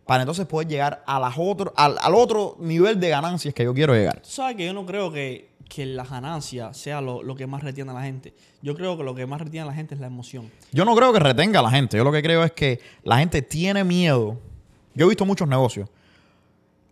para 0.06 0.22
entonces 0.22 0.46
poder 0.46 0.68
llegar 0.68 1.02
a 1.06 1.18
las 1.18 1.34
otro, 1.38 1.72
al, 1.76 1.96
al 2.00 2.14
otro 2.14 2.56
nivel 2.60 3.00
de 3.00 3.08
ganancias 3.08 3.54
que 3.54 3.64
yo 3.64 3.72
quiero 3.72 3.94
llegar. 3.94 4.20
Sabes 4.22 4.56
que 4.56 4.66
yo 4.66 4.74
no 4.74 4.84
creo 4.84 5.10
que, 5.10 5.50
que 5.68 5.86
la 5.86 6.04
ganancia 6.04 6.74
sea 6.74 7.00
lo, 7.00 7.22
lo 7.22 7.34
que 7.34 7.46
más 7.46 7.62
retiene 7.62 7.90
a 7.90 7.94
la 7.94 8.02
gente. 8.02 8.34
Yo 8.60 8.74
creo 8.74 8.96
que 8.96 9.02
lo 9.02 9.14
que 9.14 9.26
más 9.26 9.40
retiene 9.40 9.62
a 9.62 9.70
la 9.70 9.74
gente 9.74 9.94
es 9.94 10.00
la 10.00 10.06
emoción. 10.06 10.50
Yo 10.72 10.84
no 10.84 10.94
creo 10.94 11.12
que 11.12 11.20
retenga 11.20 11.60
a 11.60 11.62
la 11.62 11.70
gente. 11.70 11.96
Yo 11.96 12.04
lo 12.04 12.12
que 12.12 12.22
creo 12.22 12.44
es 12.44 12.52
que 12.52 12.80
la 13.02 13.18
gente 13.18 13.40
tiene 13.40 13.82
miedo. 13.82 14.38
Yo 14.94 15.06
he 15.06 15.08
visto 15.08 15.24
muchos 15.24 15.48
negocios 15.48 15.88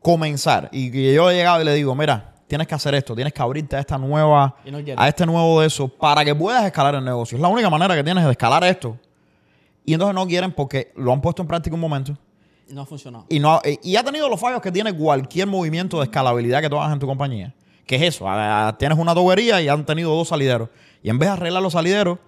comenzar 0.01 0.69
y 0.73 0.91
que 0.91 1.15
yo 1.15 1.31
he 1.31 1.35
llegado 1.35 1.63
y 1.63 1.65
le 1.65 1.75
digo, 1.75 1.95
mira, 1.95 2.35
tienes 2.49 2.67
que 2.67 2.75
hacer 2.75 2.95
esto, 2.95 3.15
tienes 3.15 3.33
que 3.33 3.41
abrirte 3.41 3.77
a 3.77 3.81
esta 3.81 3.97
nueva, 3.97 4.57
no 4.65 4.79
a 4.97 5.09
este 5.09 5.25
nuevo 5.25 5.61
de 5.61 5.69
eso 5.69 5.87
para 5.87 6.25
que 6.25 6.35
puedas 6.35 6.65
escalar 6.65 6.97
el 6.97 7.05
negocio. 7.05 7.37
Es 7.37 7.43
la 7.43 7.49
única 7.49 7.71
manera 7.71 7.95
que 7.95 8.03
tienes 8.03 8.25
de 8.25 8.31
escalar 8.33 8.65
esto. 8.65 8.99
Y 9.85 9.93
entonces 9.93 10.15
no 10.15 10.27
quieren 10.27 10.53
porque 10.53 10.93
lo 10.97 11.13
han 11.13 11.21
puesto 11.21 11.43
en 11.43 11.49
práctica 11.49 11.75
un 11.75 11.81
momento 11.81 12.17
no 12.75 12.83
ha 12.83 12.87
funcionado. 12.87 13.27
y 13.29 13.39
no 13.39 13.61
y- 13.65 13.91
y 13.93 13.97
ha 13.97 14.03
tenido 14.05 14.29
los 14.29 14.41
fallos 14.41 14.61
que 14.61 14.73
tiene 14.73 14.93
cualquier 14.97 15.47
movimiento 15.47 15.99
de 15.99 16.05
escalabilidad 16.05 16.61
que 16.61 16.71
tú 16.71 16.77
hagas 16.77 16.93
en 16.93 16.99
tu 16.99 17.07
compañía. 17.07 17.55
¿Qué 17.87 17.97
es 17.97 18.03
eso? 18.03 18.27
Tienes 18.79 18.97
una 18.99 19.15
tubería 19.15 19.61
y 19.61 19.69
han 19.69 19.85
tenido 19.85 20.15
dos 20.15 20.29
salideros. 20.29 20.69
Y 21.03 21.11
en 21.11 21.19
vez 21.19 21.29
de 21.29 21.33
arreglar 21.35 21.63
los 21.63 21.73
salideros, 21.75 22.19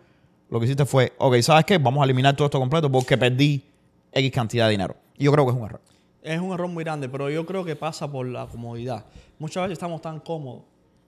lo 0.51 0.59
que 0.61 0.67
hiciste 0.67 0.85
fue, 0.85 1.13
ok, 1.19 1.37
¿sabes 1.41 1.65
qué? 1.65 1.79
Vamos 1.79 2.03
a 2.03 2.05
eliminar 2.05 2.35
todo 2.37 2.47
esto 2.47 2.59
completo 2.59 2.91
porque 2.91 3.17
perdí 3.17 3.65
X 4.13 4.31
cantidad 4.33 4.67
de 4.67 4.73
dinero. 4.73 4.97
Y 5.17 5.25
yo 5.25 5.33
creo 5.33 5.45
que 5.47 5.53
es 5.53 5.57
un 5.57 5.65
error. 5.65 5.81
Es 6.23 6.41
un 6.41 6.53
error 6.53 6.69
muy 6.69 6.85
grande, 6.85 7.09
pero 7.09 7.31
yo 7.31 7.47
creo 7.47 7.65
que 7.65 7.77
pasa 7.77 8.11
por 8.11 8.27
la 8.27 8.47
comodidad. 8.47 9.05
Muchas 9.39 9.63
veces 9.63 9.75
estamos 9.75 10.03
tan 10.03 10.21
cómodos 10.21 10.63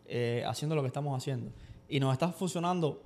eh, 0.07 0.45
haciendo 0.47 0.75
lo 0.77 0.83
que 0.83 0.89
estamos 0.89 1.17
haciendo 1.17 1.51
y 1.89 1.99
nos 2.01 2.13
está 2.13 2.29
funcionando 2.29 3.03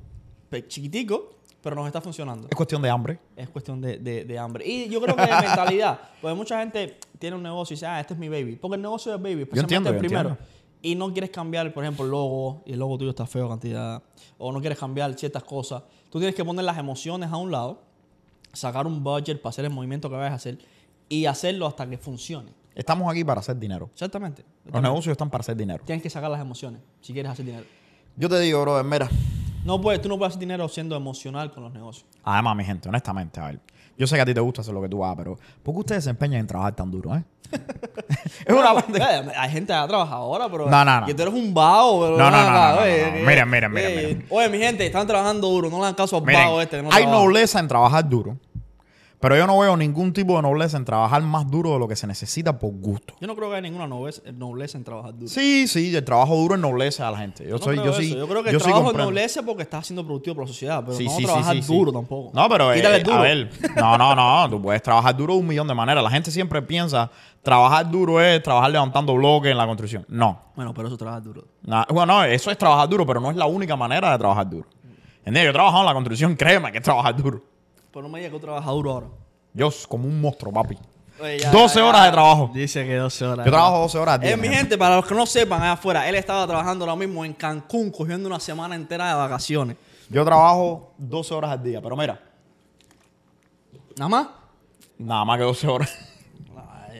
chiquitico, 0.69 1.31
pero 1.62 1.77
nos 1.77 1.87
está 1.87 2.01
funcionando. 2.01 2.46
Es 2.51 2.57
cuestión 2.57 2.81
de 2.83 2.90
hambre. 2.90 3.18
Es 3.37 3.49
cuestión 3.49 3.81
de, 3.81 3.99
de- 3.99 4.25
de 4.25 4.38
hambre. 4.38 4.66
Y 4.66 4.88
yo 4.88 5.01
creo 5.01 5.14
que 5.16 5.23
de 5.23 5.29
mentalidad. 5.29 6.01
Porque 6.23 6.35
mucha 6.35 6.59
gente 6.61 6.99
tiene 7.18 7.37
un 7.37 7.42
negocio 7.42 7.75
y 7.75 7.77
dice, 7.77 7.87
ah, 7.87 8.01
este 8.01 8.14
es 8.14 8.20
mi 8.20 8.29
baby. 8.29 8.57
Porque 8.57 8.77
el 8.77 8.83
negocio 8.83 9.14
es 9.14 9.20
baby, 9.20 9.42
especialmente 9.42 9.75
entiendo, 9.77 9.90
el 9.90 9.96
yo 9.96 10.01
primero. 10.01 10.29
entiendo. 10.31 10.51
Y 10.83 10.94
no 10.94 11.12
quieres 11.12 11.29
cambiar, 11.31 11.73
por 11.75 11.85
ejemplo, 11.85 12.07
el 12.07 12.11
logo, 12.11 12.62
y 12.64 12.73
el 12.73 12.79
logo 12.79 12.96
tuyo 12.96 13.11
está 13.11 13.27
feo 13.27 13.46
cantidad, 13.51 14.03
o 14.38 14.51
no 14.51 14.61
quieres 14.61 14.79
cambiar 14.79 15.12
ciertas 15.18 15.44
cosas. 15.44 15.83
Tú 16.09 16.18
tienes 16.18 16.35
que 16.35 16.42
poner 16.42 16.64
las 16.64 16.79
emociones 16.79 17.31
a 17.31 17.37
un 17.37 17.51
lado, 17.51 17.83
sacar 18.55 18.87
un 18.87 19.05
budget 19.05 19.42
para 19.42 19.51
hacer 19.51 19.66
el 19.66 19.70
movimiento 19.70 20.09
que 20.09 20.16
vayas 20.16 20.33
a 20.33 20.37
hacer 20.37 20.59
y 21.11 21.27
hacerlo 21.27 21.66
hasta 21.66 21.87
que 21.90 21.99
funcione. 21.99 22.53
Estamos 22.75 23.11
aquí 23.12 23.23
para 23.25 23.40
hacer 23.40 23.59
dinero. 23.59 23.90
Exactamente. 23.92 24.42
Los 24.73 24.81
negocios 24.81 25.12
están 25.12 25.29
para 25.29 25.42
hacer 25.42 25.55
dinero. 25.57 25.85
Tienes 25.85 26.03
que 26.03 26.09
sacar 26.09 26.31
las 26.31 26.40
emociones 26.40 26.81
si 27.03 27.12
quieres 27.12 27.31
hacer 27.31 27.44
dinero. 27.44 27.64
Yo 28.16 28.31
te 28.31 28.40
digo, 28.40 28.62
brother, 28.62 28.85
mira. 28.85 29.11
No 29.64 29.81
puedes, 29.81 30.01
tú 30.01 30.09
no 30.09 30.16
puedes 30.18 30.31
hacer 30.33 30.40
dinero 30.40 30.68
siendo 30.68 30.96
emocional 30.96 31.51
con 31.53 31.62
los 31.64 31.73
negocios. 31.73 32.07
Además, 32.25 32.57
mi 32.57 32.64
gente, 32.64 32.88
honestamente, 32.88 33.40
a 33.40 33.46
ver. 33.46 33.61
Yo 33.99 34.07
sé 34.07 34.16
que 34.16 34.23
a 34.23 34.25
ti 34.25 34.33
te 34.33 34.40
gusta 34.40 34.62
hacer 34.62 34.73
lo 34.73 34.81
que 34.81 34.88
tú 34.88 35.05
hagas, 35.05 35.16
pero 35.18 35.38
¿por 35.62 35.75
qué 35.75 35.81
ustedes 35.81 36.05
se 36.05 36.11
empeñan 36.11 36.40
en 36.40 36.46
trabajar 36.46 36.75
tan 36.75 36.90
duro, 36.90 37.14
eh? 37.14 37.23
es 38.46 38.55
una 38.55 38.73
parte. 38.73 38.99
eh, 38.99 39.33
Hay 39.37 39.51
gente 39.51 39.73
que 39.73 39.94
ahora, 39.94 40.49
pero. 40.49 40.70
No, 40.70 40.85
no, 40.85 41.01
no. 41.01 41.07
Que 41.07 41.12
tú 41.14 41.23
eres 41.23 41.35
un 41.35 41.53
vago, 41.53 42.01
pero. 42.03 42.16
No, 42.16 42.31
no, 42.31 42.37
no, 42.42 42.51
no, 42.51 42.73
no, 42.77 42.81
oye, 42.81 43.01
no, 43.03 43.07
no. 43.09 43.12
que- 43.14 43.23
Miren, 43.27 43.51
miren, 43.51 43.73
miren, 43.73 43.90
eh, 43.92 43.96
miren. 43.96 44.27
Oye, 44.31 44.49
mi 44.49 44.59
gente, 44.59 44.87
están 44.87 45.07
trabajando 45.07 45.49
duro. 45.49 45.68
No 45.68 45.79
le 45.79 45.83
dan 45.85 45.94
caso 45.94 46.16
al 46.16 46.23
Miren, 46.25 46.40
vago 46.44 46.61
este. 46.62 46.77
que 46.79 46.83
no 46.85 46.88
hay 46.92 47.03
trabaja. 47.03 47.23
nobleza 47.25 47.59
en 47.61 47.68
trabajar 47.68 48.09
duro, 48.09 48.37
pero 49.20 49.37
yo 49.37 49.46
no 49.46 49.59
veo 49.59 49.76
ningún 49.76 50.12
tipo 50.14 50.35
de 50.37 50.42
nobleza 50.42 50.76
en 50.78 50.85
trabajar 50.87 51.22
más 51.22 51.48
duro 51.50 51.72
de 51.74 51.78
lo 51.78 51.87
que 51.87 51.94
se 51.94 52.06
necesita 52.06 52.59
por 52.59 52.72
gusto. 52.72 53.14
Yo 53.20 53.26
no 53.26 53.37
creo 53.37 53.48
que 53.50 53.56
haya 53.56 53.62
ninguna 53.62 53.87
nobleza, 53.87 54.22
nobleza 54.33 54.78
en 54.78 54.85
trabajar 54.85 55.12
duro. 55.14 55.28
Sí, 55.28 55.68
sí, 55.68 55.94
el 55.94 56.04
trabajo 56.04 56.35
duro 56.37 56.54
ennoblece 56.54 57.02
a 57.02 57.11
la 57.11 57.18
gente. 57.18 57.44
Yo 57.44 57.56
no 57.56 57.59
soy, 57.59 57.76
creo 57.78 57.92
yo 57.92 57.98
sí. 57.98 58.14
Yo 58.16 58.26
creo 58.26 58.42
que 58.42 58.50
yo 58.50 58.56
el 58.56 58.62
trabajo 58.62 58.85
comprendo. 58.85 59.11
noblece 59.11 59.42
porque 59.42 59.62
estás 59.62 59.87
siendo 59.87 60.04
productivo 60.04 60.37
para 60.37 60.46
la 60.46 60.48
sociedad, 60.52 60.83
pero 60.85 60.96
Sí, 60.96 61.04
no 61.04 61.11
sí, 61.11 61.24
trabajar 61.24 61.61
duro 61.66 61.92
tampoco. 61.92 62.30
No, 62.35 62.48
pero 62.48 62.72
eh, 62.72 63.02
duro. 63.02 63.16
a 63.16 63.20
ver, 63.20 63.50
no, 63.76 63.98
no, 63.98 64.14
no, 64.16 64.48
tú 64.50 64.62
puedes 64.62 64.83
trabajar 64.83 65.14
duro 65.16 65.35
de 65.35 65.40
un 65.40 65.46
millón 65.46 65.68
de 65.68 65.74
maneras. 65.74 66.02
La 66.02 66.11
gente 66.11 66.30
siempre 66.30 66.62
piensa 66.62 67.11
trabajar 67.42 67.90
duro 67.90 68.20
es 68.22 68.42
trabajar 68.42 68.70
levantando 68.70 69.14
bloques 69.14 69.50
en 69.52 69.59
la 69.59 69.66
construcción. 69.66 70.04
No, 70.09 70.40
Bueno, 70.56 70.72
pero 70.74 70.88
eso 70.88 70.96
trabaja 70.96 71.20
duro. 71.20 71.44
Na- 71.62 71.87
bueno, 71.90 72.14
no, 72.14 72.24
eso 72.24 72.50
es 72.50 72.56
trabajar 72.56 72.88
duro, 72.88 73.04
pero 73.06 73.20
no 73.20 73.30
es 73.30 73.37
la 73.37 73.46
única 73.46 73.76
manera 73.76 74.12
de 74.12 74.18
trabajar 74.18 74.48
duro. 74.48 74.66
¿Entiendes? 75.18 75.44
Yo 75.44 75.50
he 75.50 75.52
trabajado 75.52 75.80
en 75.83 75.87
la 75.87 75.92
construcción, 75.92 76.35
créeme 76.37 76.72
que 76.72 76.78
es 76.78 76.85
trabajar 76.85 77.14
duro. 77.14 77.42
Pero 77.92 78.03
no 78.03 78.09
me 78.09 78.18
digas 78.20 78.33
que 78.33 78.38
tú 78.38 78.44
trabajas 78.44 78.70
duro 78.72 78.90
ahora. 78.92 79.07
Yo 79.53 79.68
s- 79.68 79.87
como 79.88 80.07
un 80.07 80.20
monstruo, 80.20 80.53
papi. 80.53 80.79
Oye, 81.20 81.38
ya, 81.40 81.50
12 81.50 81.81
ya, 81.81 81.87
horas 81.87 82.05
de 82.07 82.11
trabajo. 82.12 82.50
Dice 82.55 82.87
que 82.87 82.94
12 82.96 83.24
horas. 83.26 83.44
Yo 83.44 83.53
trabajo 83.53 83.79
12 83.81 83.98
horas 83.98 84.14
al 84.14 84.20
día. 84.20 84.31
Eh, 84.31 84.37
mi 84.37 84.48
mi 84.48 84.55
gente, 84.55 84.79
para 84.79 84.96
los 84.96 85.07
que 85.07 85.14
no 85.14 85.26
sepan 85.26 85.61
allá 85.61 85.72
afuera, 85.72 86.09
él 86.09 86.14
estaba 86.14 86.46
trabajando 86.46 86.85
ahora 86.85 86.96
mismo 86.96 87.24
en 87.24 87.35
Cancún, 87.35 87.90
cogiendo 87.90 88.26
una 88.29 88.40
semana 88.40 88.74
entera 88.74 89.09
de 89.09 89.14
vacaciones. 89.14 89.76
Yo 90.09 90.24
trabajo 90.24 90.92
12 90.98 91.35
horas 91.35 91.50
al 91.50 91.62
día, 91.62 91.81
pero 91.83 91.96
mira, 91.96 92.18
¿Nada 93.96 94.09
más? 94.09 94.29
nada 94.98 95.24
más 95.24 95.38
que 95.38 95.44
12 95.44 95.66
horas. 95.68 95.90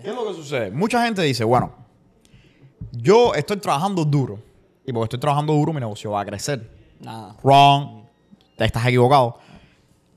¿Qué 0.03 0.09
es 0.09 0.15
lo 0.15 0.27
que 0.27 0.35
sucede? 0.35 0.71
Mucha 0.71 1.05
gente 1.05 1.23
dice, 1.23 1.45
bueno, 1.45 1.73
yo 2.93 3.35
estoy 3.35 3.59
trabajando 3.59 4.05
duro. 4.05 4.39
Y 4.87 4.93
porque 4.93 5.05
estoy 5.05 5.21
trabajando 5.21 5.53
duro, 5.53 5.73
mi 5.73 5.81
negocio 5.81 6.11
va 6.13 6.23
a 6.23 6.25
crecer. 6.25 6.69
Nada. 7.01 7.37
Wrong. 7.43 8.05
Te 8.57 8.65
estás 8.65 8.85
equivocado. 8.87 9.39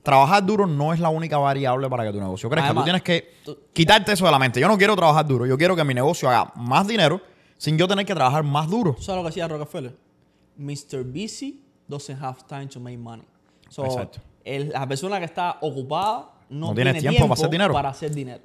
Trabajar 0.04 0.44
duro 0.44 0.66
no 0.66 0.92
es 0.92 1.00
la 1.00 1.08
única 1.08 1.38
variable 1.38 1.88
para 1.88 2.04
que 2.04 2.12
tu 2.12 2.20
negocio 2.20 2.48
crezca. 2.50 2.66
Además, 2.66 2.82
tú 2.82 2.84
tienes 2.84 3.02
que 3.02 3.34
quitarte 3.72 4.12
eso 4.12 4.24
de 4.26 4.30
la 4.30 4.38
mente. 4.38 4.60
Yo 4.60 4.68
no 4.68 4.76
quiero 4.78 4.94
trabajar 4.94 5.26
duro. 5.26 5.46
Yo 5.46 5.56
quiero 5.58 5.74
que 5.74 5.82
mi 5.82 5.94
negocio 5.94 6.28
haga 6.28 6.52
más 6.56 6.86
dinero 6.86 7.20
sin 7.56 7.76
yo 7.78 7.88
tener 7.88 8.04
que 8.04 8.14
trabajar 8.14 8.44
más 8.44 8.68
duro. 8.68 8.92
¿Tú 8.94 9.02
sabes 9.02 9.16
lo 9.18 9.22
que 9.24 9.30
decía 9.30 9.48
Rockefeller? 9.48 9.96
Mr. 10.58 11.02
Busy 11.04 11.62
doesn't 11.88 12.22
have 12.22 12.38
time 12.46 12.66
to 12.66 12.78
make 12.78 12.98
money. 12.98 13.24
So, 13.70 13.84
Exacto. 13.86 14.20
el- 14.44 14.68
la 14.68 14.86
persona 14.86 15.18
que 15.18 15.24
está 15.24 15.56
ocupada 15.62 16.30
no, 16.50 16.68
No 16.68 16.74
tiene 16.74 16.92
tiempo 16.92 17.10
tiempo, 17.10 17.28
para 17.28 17.34
hacer 17.38 17.50
dinero. 17.50 17.72
para 17.72 17.88
hacer 17.88 18.14
dinero. 18.14 18.42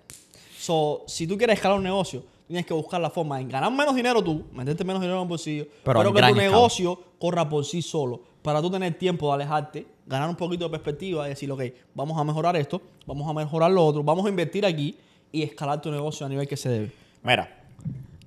So, 0.57 1.03
si 1.07 1.27
tú 1.27 1.37
quieres 1.37 1.55
escalar 1.57 1.77
un 1.77 1.83
negocio, 1.83 2.23
tienes 2.47 2.65
que 2.65 2.73
buscar 2.73 2.99
la 3.01 3.09
forma 3.09 3.37
de 3.37 3.43
ganar 3.45 3.71
menos 3.71 3.93
dinero 3.95 4.23
tú, 4.23 4.45
meterte 4.53 4.83
menos 4.85 5.01
dinero 5.01 5.17
en 5.19 5.23
el 5.23 5.27
bolsillo, 5.29 5.65
Pero 5.83 5.99
pero, 5.99 6.13
que 6.13 6.21
tu 6.21 6.25
escala. 6.27 6.41
negocio 6.41 6.99
corra 7.19 7.47
por 7.47 7.65
sí 7.65 7.81
solo, 7.81 8.21
para 8.41 8.61
tú 8.61 8.71
tener 8.71 8.97
tiempo 8.97 9.27
de 9.27 9.33
alejarte 9.33 9.87
ganar 10.09 10.27
un 10.29 10.35
poquito 10.35 10.65
de 10.65 10.71
perspectiva 10.71 11.25
y 11.27 11.29
decir, 11.29 11.49
ok, 11.51 11.61
vamos 11.93 12.17
a 12.19 12.23
mejorar 12.23 12.55
esto, 12.57 12.81
vamos 13.05 13.29
a 13.29 13.33
mejorar 13.33 13.71
lo 13.71 13.85
otro, 13.85 14.03
vamos 14.03 14.25
a 14.25 14.29
invertir 14.29 14.65
aquí 14.65 14.97
y 15.31 15.43
escalar 15.43 15.81
tu 15.81 15.91
negocio 15.91 16.25
a 16.25 16.29
nivel 16.29 16.47
que 16.47 16.57
se 16.57 16.67
debe. 16.69 16.91
Mira, 17.23 17.47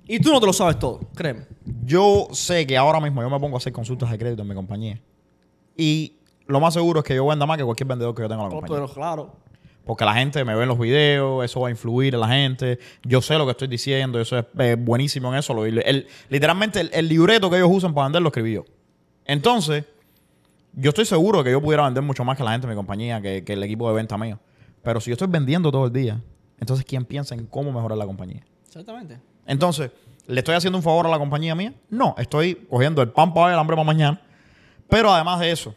Y 0.07 0.19
tú 0.19 0.31
no 0.31 0.39
te 0.39 0.45
lo 0.45 0.53
sabes 0.53 0.79
todo, 0.79 1.01
créeme. 1.13 1.45
yo 1.85 2.27
sé 2.31 2.65
que 2.65 2.77
ahora 2.77 2.99
mismo 2.99 3.21
yo 3.21 3.29
me 3.29 3.39
pongo 3.39 3.55
a 3.55 3.59
hacer 3.59 3.71
consultas 3.73 4.09
de 4.09 4.17
crédito 4.17 4.41
en 4.41 4.47
mi 4.47 4.55
compañía. 4.55 4.99
Y 5.75 6.13
lo 6.47 6.59
más 6.59 6.73
seguro 6.73 6.99
es 7.01 7.05
que 7.05 7.15
yo 7.15 7.25
venda 7.25 7.45
más 7.45 7.57
que 7.57 7.63
cualquier 7.63 7.87
vendedor 7.87 8.13
que 8.15 8.21
yo 8.21 8.27
tenga 8.29 8.43
en 8.43 8.49
la 8.49 8.55
compañía. 8.55 8.77
Pero 8.85 8.93
claro, 8.93 9.35
Porque 9.85 10.05
la 10.05 10.13
gente 10.13 10.45
me 10.45 10.55
ve 10.55 10.63
en 10.63 10.69
los 10.69 10.79
videos, 10.79 11.43
eso 11.43 11.59
va 11.61 11.67
a 11.67 11.71
influir 11.71 12.13
en 12.13 12.19
la 12.21 12.27
gente. 12.29 12.79
Yo 13.03 13.21
sé 13.21 13.37
lo 13.37 13.45
que 13.45 13.51
estoy 13.51 13.67
diciendo, 13.67 14.17
yo 14.19 14.23
soy 14.25 14.43
eh, 14.59 14.77
buenísimo 14.79 15.29
en 15.33 15.39
eso. 15.39 15.65
El- 15.65 16.07
literalmente 16.29 16.79
el, 16.79 16.89
el 16.93 17.07
libreto 17.09 17.49
que 17.49 17.57
ellos 17.57 17.69
usan 17.71 17.93
para 17.93 18.05
vender 18.07 18.21
lo 18.21 18.29
escribí 18.29 18.53
yo. 18.53 18.63
Entonces, 19.25 19.83
yo 20.73 20.89
estoy 20.89 21.05
seguro 21.05 21.39
de 21.39 21.43
que 21.45 21.51
yo 21.51 21.61
pudiera 21.61 21.83
vender 21.83 22.03
mucho 22.03 22.23
más 22.23 22.37
que 22.37 22.43
la 22.43 22.51
gente 22.51 22.67
de 22.67 22.73
mi 22.73 22.77
compañía, 22.77 23.21
que, 23.21 23.43
que 23.43 23.53
el 23.53 23.63
equipo 23.63 23.87
de 23.89 23.95
venta 23.95 24.17
mío. 24.17 24.39
Pero 24.81 24.99
si 24.99 25.09
yo 25.09 25.13
estoy 25.13 25.27
vendiendo 25.27 25.71
todo 25.71 25.85
el 25.87 25.93
día, 25.93 26.21
entonces 26.59 26.85
¿quién 26.85 27.05
piensa 27.05 27.35
en 27.35 27.45
cómo 27.45 27.71
mejorar 27.71 27.97
la 27.97 28.05
compañía? 28.05 28.43
exactamente. 28.65 29.19
Entonces, 29.45 29.91
¿le 30.25 30.39
estoy 30.39 30.55
haciendo 30.55 30.77
un 30.77 30.83
favor 30.83 31.05
a 31.05 31.09
la 31.09 31.19
compañía 31.19 31.53
mía? 31.53 31.73
No, 31.89 32.15
estoy 32.17 32.55
cogiendo 32.69 33.01
el 33.01 33.09
pan 33.09 33.33
para 33.33 33.47
hoy, 33.47 33.53
el 33.53 33.59
hambre 33.59 33.75
para 33.75 33.85
mañana. 33.85 34.21
Pero 34.89 35.13
además 35.13 35.39
de 35.39 35.51
eso, 35.51 35.75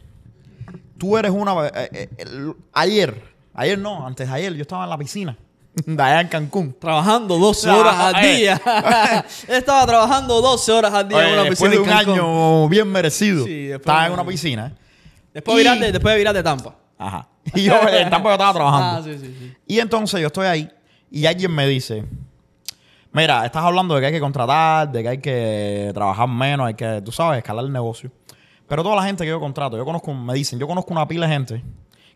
tú 0.99 1.17
eres 1.19 1.31
una... 1.31 1.67
eh, 1.67 1.89
eh, 1.93 2.09
el- 2.19 2.55
ayer, 2.73 3.23
ayer 3.55 3.79
no, 3.79 4.07
antes 4.07 4.29
de 4.29 4.35
ayer, 4.35 4.55
yo 4.55 4.63
estaba 4.63 4.85
en 4.85 4.91
la 4.91 4.99
piscina 4.99 5.37
de 5.87 6.03
allá 6.03 6.21
en 6.23 6.29
Cancún. 6.29 6.75
Trabajando 6.79 7.37
12 7.39 7.67
No, 7.69 7.79
horas 7.81 7.95
al 7.97 8.25
eh. 8.25 8.37
día. 8.37 8.63
Estaba 9.49 9.87
trabajando 9.87 10.41
12 10.41 10.73
horas 10.73 10.93
al 10.95 11.09
día 11.09 11.27
en 11.29 11.33
una 11.35 11.43
después 11.45 11.71
piscina 11.71 11.71
de 11.71 11.77
en 11.77 11.83
un 11.83 11.89
Cancún. 11.89 12.15
año 12.15 12.69
bien 12.69 12.89
merecido, 12.91 13.45
Sí, 13.45 13.67
después 13.67 13.81
estaba 13.83 14.01
de 14.01 14.07
en 14.07 14.13
un 14.13 14.21
una 14.21 14.29
piscina. 14.29 14.75
Después 15.37 15.55
de 15.57 15.61
Y- 15.63 15.65
virarte, 15.65 15.93
después 15.93 16.13
de 16.15 16.19
virarte 16.19 16.43
Tampa. 16.43 16.75
Ajá. 16.97 17.29
Y 17.55 17.65
yo 17.65 17.75
eh, 17.75 18.07
tampoco 18.09 18.33
estaba 18.33 18.55
trabajando. 18.55 19.01
Ah, 19.01 19.03
sí, 19.05 19.19
sí, 19.19 19.37
sí. 19.39 19.53
Y 19.67 19.79
entonces 19.81 20.19
yo 20.19 20.29
estoy 20.29 20.47
ahí 20.47 20.69
y 21.11 21.27
alguien 21.27 21.55
me 21.55 21.67
dice, 21.67 22.05
mira, 23.13 23.45
estás 23.45 23.63
hablando 23.63 23.95
de 23.95 24.01
que 24.01 24.07
hay 24.07 24.13
que 24.15 24.21
contratar, 24.21 24.91
de 24.91 25.03
que 25.03 25.09
hay 25.11 25.19
que 25.19 25.91
trabajar 25.93 26.27
menos, 26.27 26.67
hay 26.69 26.75
que, 26.75 27.03
tú 27.05 27.13
sabes, 27.13 27.37
escalar 27.39 27.67
el 27.67 27.73
negocio. 27.73 28.11
Pero 28.67 28.83
toda 28.83 28.97
la 28.97 29.05
gente 29.05 29.25
que 29.25 29.29
yo 29.31 29.39
contrato, 29.39 29.77
yo 29.77 29.85
conozco, 29.85 30.15
me 30.15 30.33
dicen, 30.33 30.59
yo 30.59 30.67
conozco 30.67 30.93
una 30.95 31.07
pila 31.07 31.27
de 31.27 31.33
gente 31.35 31.63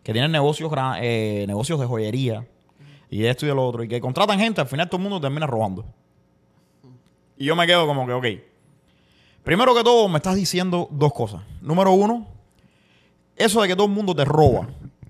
que 0.01 0.13
tienen 0.13 0.31
negocios, 0.31 0.69
gran- 0.71 0.97
eh, 1.01 1.45
negocios 1.47 1.79
de 1.79 1.85
joyería 1.85 2.45
y 3.11 3.23
esto 3.25 3.45
y 3.45 3.49
de 3.49 3.53
lo 3.55 3.67
otro, 3.67 3.83
y 3.83 3.87
que 3.87 4.01
contratan 4.01 4.39
gente, 4.39 4.61
al 4.61 4.67
final 4.67 4.87
todo 4.89 4.97
el 4.97 5.03
mundo 5.03 5.21
termina 5.21 5.45
robando. 5.45 5.85
Y 7.37 7.45
yo 7.45 7.55
me 7.55 7.67
quedo 7.67 7.85
como 7.85 8.05
que, 8.07 8.13
ok. 8.13 8.25
Primero 9.43 9.73
que 9.75 9.83
todo, 9.83 10.07
me 10.07 10.17
estás 10.17 10.35
diciendo 10.35 10.87
dos 10.91 11.13
cosas. 11.13 11.41
Número 11.61 11.91
uno, 11.91 12.27
eso 13.35 13.61
de 13.61 13.67
que 13.67 13.75
todo 13.75 13.87
el 13.87 13.93
mundo 13.93 14.15
te 14.15 14.25
roba, 14.25 14.67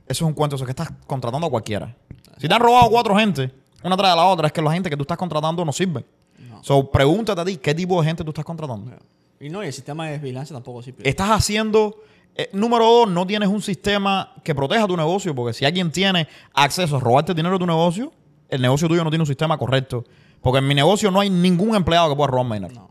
eso 0.07 0.25
es 0.25 0.27
un 0.27 0.34
cuento, 0.34 0.55
eso 0.55 0.63
es 0.63 0.67
que 0.67 0.71
estás 0.71 0.91
contratando 1.07 1.47
a 1.47 1.49
cualquiera. 1.49 1.95
Si 2.38 2.47
te 2.47 2.53
han 2.53 2.62
robado 2.62 2.89
cuatro 2.89 3.15
gente, 3.15 3.51
una 3.84 3.97
tras 3.97 4.12
de 4.12 4.15
la 4.15 4.25
otra, 4.25 4.47
es 4.47 4.53
que 4.53 4.62
la 4.62 4.71
gente 4.71 4.89
que 4.89 4.97
tú 4.97 5.03
estás 5.03 5.17
contratando 5.17 5.63
no 5.65 5.71
sirve. 5.71 6.05
No. 6.38 6.63
So, 6.63 6.89
pregúntate 6.89 7.41
a 7.41 7.45
ti, 7.45 7.57
¿qué 7.57 7.73
tipo 7.73 8.01
de 8.01 8.07
gente 8.07 8.23
tú 8.23 8.31
estás 8.31 8.45
contratando? 8.45 8.91
Y 9.39 9.49
no, 9.49 9.63
y 9.63 9.67
el 9.67 9.73
sistema 9.73 10.07
de 10.07 10.19
vigilancia 10.19 10.53
tampoco 10.53 10.81
sirve. 10.81 11.07
Estás 11.07 11.29
haciendo... 11.29 11.95
eh, 12.36 12.49
número 12.53 12.86
dos, 12.86 13.10
no 13.10 13.25
tienes 13.25 13.49
un 13.49 13.62
sistema 13.62 14.34
que 14.43 14.55
proteja 14.55 14.88
tu 14.88 14.95
negocio, 14.95 15.34
porque 15.36 15.53
si 15.53 15.65
alguien 15.65 15.91
tiene 15.91 16.27
acceso 16.53 16.97
a 16.97 16.99
robarte 16.99 17.34
dinero 17.34 17.55
de 17.55 17.60
tu 17.60 17.67
negocio, 17.67 18.12
el 18.49 18.62
negocio 18.62 18.88
tuyo 18.88 19.03
no 19.03 19.10
tiene 19.10 19.23
un 19.23 19.27
sistema 19.27 19.57
correcto. 19.57 20.03
Porque 20.41 20.60
en 20.60 20.67
mi 20.67 20.75
negocio 20.75 21.12
no 21.12 21.19
hay 21.19 21.29
ningún 21.29 21.75
empleado 21.75 22.10
que 22.10 22.15
pueda 22.15 22.27
robarme 22.31 22.55
dinero. 22.55 22.73
No. 22.73 22.90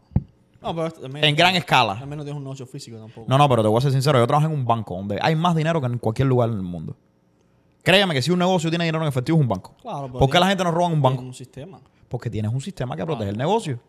No, 0.63 0.75
pero 0.75 0.87
esto 0.89 1.01
también, 1.01 1.25
En 1.25 1.35
gran 1.37 1.57
escala. 1.57 1.99
También 1.99 2.19
no 2.19 2.25
tienes 2.25 2.37
un 2.39 2.45
negocio 2.45 2.67
físico 2.67 2.99
tampoco. 2.99 3.27
No, 3.29 3.39
no, 3.39 3.49
pero 3.49 3.63
te 3.63 3.69
voy 3.69 3.79
a 3.79 3.81
ser 3.81 3.93
sincero. 3.93 4.19
Yo 4.19 4.27
trabajo 4.27 4.47
en 4.49 4.53
un 4.55 4.65
banco 4.67 4.95
donde 4.97 5.19
hay 5.23 5.35
más 5.35 5.55
dinero 5.57 5.81
que 5.81 5.87
en 5.87 5.99
cualquier 5.99 6.29
lugar 6.29 6.51
en 6.51 6.57
el 6.57 6.63
mundo. 6.63 6.97
Créeme 7.83 8.13
que 8.13 8.21
si 8.21 8.31
un 8.31 8.39
negocio 8.39 8.69
tiene 8.69 8.85
dinero 8.85 9.03
en 9.03 9.09
efectivo 9.09 9.39
es 9.39 9.43
un 9.43 9.49
banco. 9.49 9.75
Claro, 9.81 10.07
pero 10.09 10.19
¿Por 10.19 10.29
qué 10.31 10.39
la 10.39 10.47
gente 10.49 10.63
no 10.65 10.71
roba 10.71 10.89
en 10.89 10.93
un 10.95 11.03
banco? 11.03 11.23
un 11.23 11.33
sistema. 11.35 11.81
Porque 12.09 12.29
tienes 12.29 12.53
un 12.53 12.61
sistema 12.61 12.95
que 12.95 13.05
protege 13.07 13.31
el 13.31 13.39
negocio. 13.39 13.81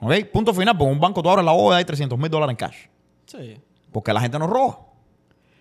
¿Ok? 0.00 0.12
Punto 0.32 0.52
final. 0.52 0.76
Porque 0.76 0.88
en 0.90 0.94
un 0.96 1.00
banco 1.00 1.22
tú 1.22 1.30
abres 1.30 1.44
la 1.44 1.52
bóveda 1.52 1.76
y 1.76 1.78
hay 1.78 1.84
300 1.84 2.18
mil 2.18 2.28
dólares 2.30 2.50
en 2.52 2.56
cash. 2.56 2.76
Sí. 3.26 3.60
Porque 3.92 4.12
la 4.12 4.20
gente 4.20 4.38
no 4.38 4.46
roba. 4.48 4.78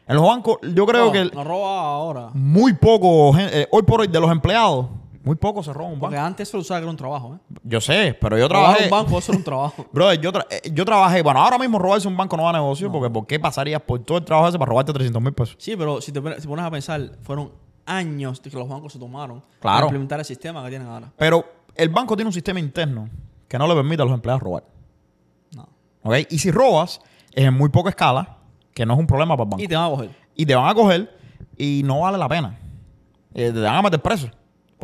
En 0.08 0.16
los 0.16 0.26
bancos, 0.26 0.58
yo 0.74 0.86
creo 0.86 1.06
No, 1.08 1.12
que 1.12 1.26
No 1.26 1.44
roba 1.44 1.82
ahora. 1.96 2.30
muy 2.34 2.74
poco, 2.74 3.38
eh, 3.38 3.68
hoy 3.72 3.84
por 3.84 4.02
hoy, 4.02 4.08
de 4.08 4.20
los 4.20 4.32
empleados, 4.32 4.88
muy 5.26 5.36
poco 5.36 5.62
se 5.64 5.74
roba 5.74 5.90
un 5.90 6.00
Porque 6.00 6.16
banco. 6.16 6.28
antes 6.28 6.48
eso 6.48 6.58
lo 6.58 6.62
usaba 6.62 6.80
que 6.80 6.84
era 6.84 6.92
un 6.92 6.98
trabajo, 6.98 7.36
¿eh? 7.36 7.40
Yo 7.64 7.82
sé, 7.82 8.18
pero 8.22 8.38
yo 8.38 8.48
Robar 8.48 8.64
trabajé. 8.78 8.84
un 8.86 8.90
banco, 8.92 9.18
eso 9.20 9.32
era 9.32 9.38
un 9.40 9.44
trabajo. 9.44 9.86
Brother, 9.92 10.22
yo, 10.22 10.32
tra- 10.32 10.46
eh, 10.50 10.72
yo 10.72 10.86
trabajé. 10.86 11.22
Bueno, 11.24 11.42
ahora 11.44 11.58
mismo 11.58 11.80
robarse 11.80 12.08
un 12.08 12.16
banco 12.16 12.38
no 12.38 12.44
va 12.44 12.52
a 12.52 12.54
negocio. 12.54 12.92
Porque 12.92 13.10
¿por 13.10 13.26
qué 13.28 13.40
pasarías 13.40 13.82
por 13.82 14.00
todo 14.04 14.18
el 14.20 14.24
trabajo 14.24 14.48
ese 14.50 14.58
para 14.60 14.70
robarte 14.70 14.94
300 14.94 15.22
mil 15.22 15.34
pesos? 15.34 15.56
Sí, 15.60 15.76
pero 15.76 16.00
si 16.00 16.12
te 16.12 16.22
pones, 16.22 16.42
si 16.42 16.48
pones 16.48 16.64
a 16.64 16.72
pensar, 16.72 17.12
fueron 17.24 17.52
años 17.86 18.42
de 18.42 18.50
que 18.50 18.58
los 18.58 18.68
bancos 18.70 18.94
se 18.94 19.00
tomaron 19.00 19.42
Claro. 19.60 19.76
para 19.78 19.86
implementar 19.88 20.20
el 20.20 20.26
sistema 20.26 20.64
que 20.64 20.70
tienen 20.70 20.88
ahora. 20.88 21.12
Pero 21.18 21.44
el 21.76 21.90
banco 21.90 22.16
tiene 22.16 22.30
un 22.30 22.34
sistema 22.34 22.60
interno 22.60 23.10
que 23.48 23.58
no 23.58 23.68
le 23.68 23.74
permite 23.76 24.02
a 24.02 24.06
los 24.06 24.14
empleados 24.14 24.42
robar. 24.42 24.64
No. 25.56 25.68
¿Ok? 26.04 26.16
Y 26.30 26.40
si 26.40 26.52
robas, 26.52 27.00
es 27.34 27.46
en 27.46 27.54
muy 27.54 27.70
poca 27.70 27.90
escala, 27.90 28.38
que 28.74 28.86
no 28.86 28.94
es 28.94 29.00
un 29.00 29.08
problema 29.08 29.36
para 29.36 29.44
el 29.46 29.50
banco. 29.50 29.64
Y 29.64 29.68
te 29.68 29.76
van 29.76 29.86
a 29.86 29.90
coger. 29.90 30.10
Y 30.36 30.46
te 30.46 30.56
van 30.56 30.68
a 30.68 30.74
coger 30.74 31.18
y 31.58 31.82
no 31.86 32.02
vale 32.02 32.18
la 32.18 32.28
pena. 32.30 32.58
Eh, 33.34 33.52
te 33.52 33.60
van 33.62 33.76
a 33.76 33.82
meter 33.82 34.02
preso 34.02 34.30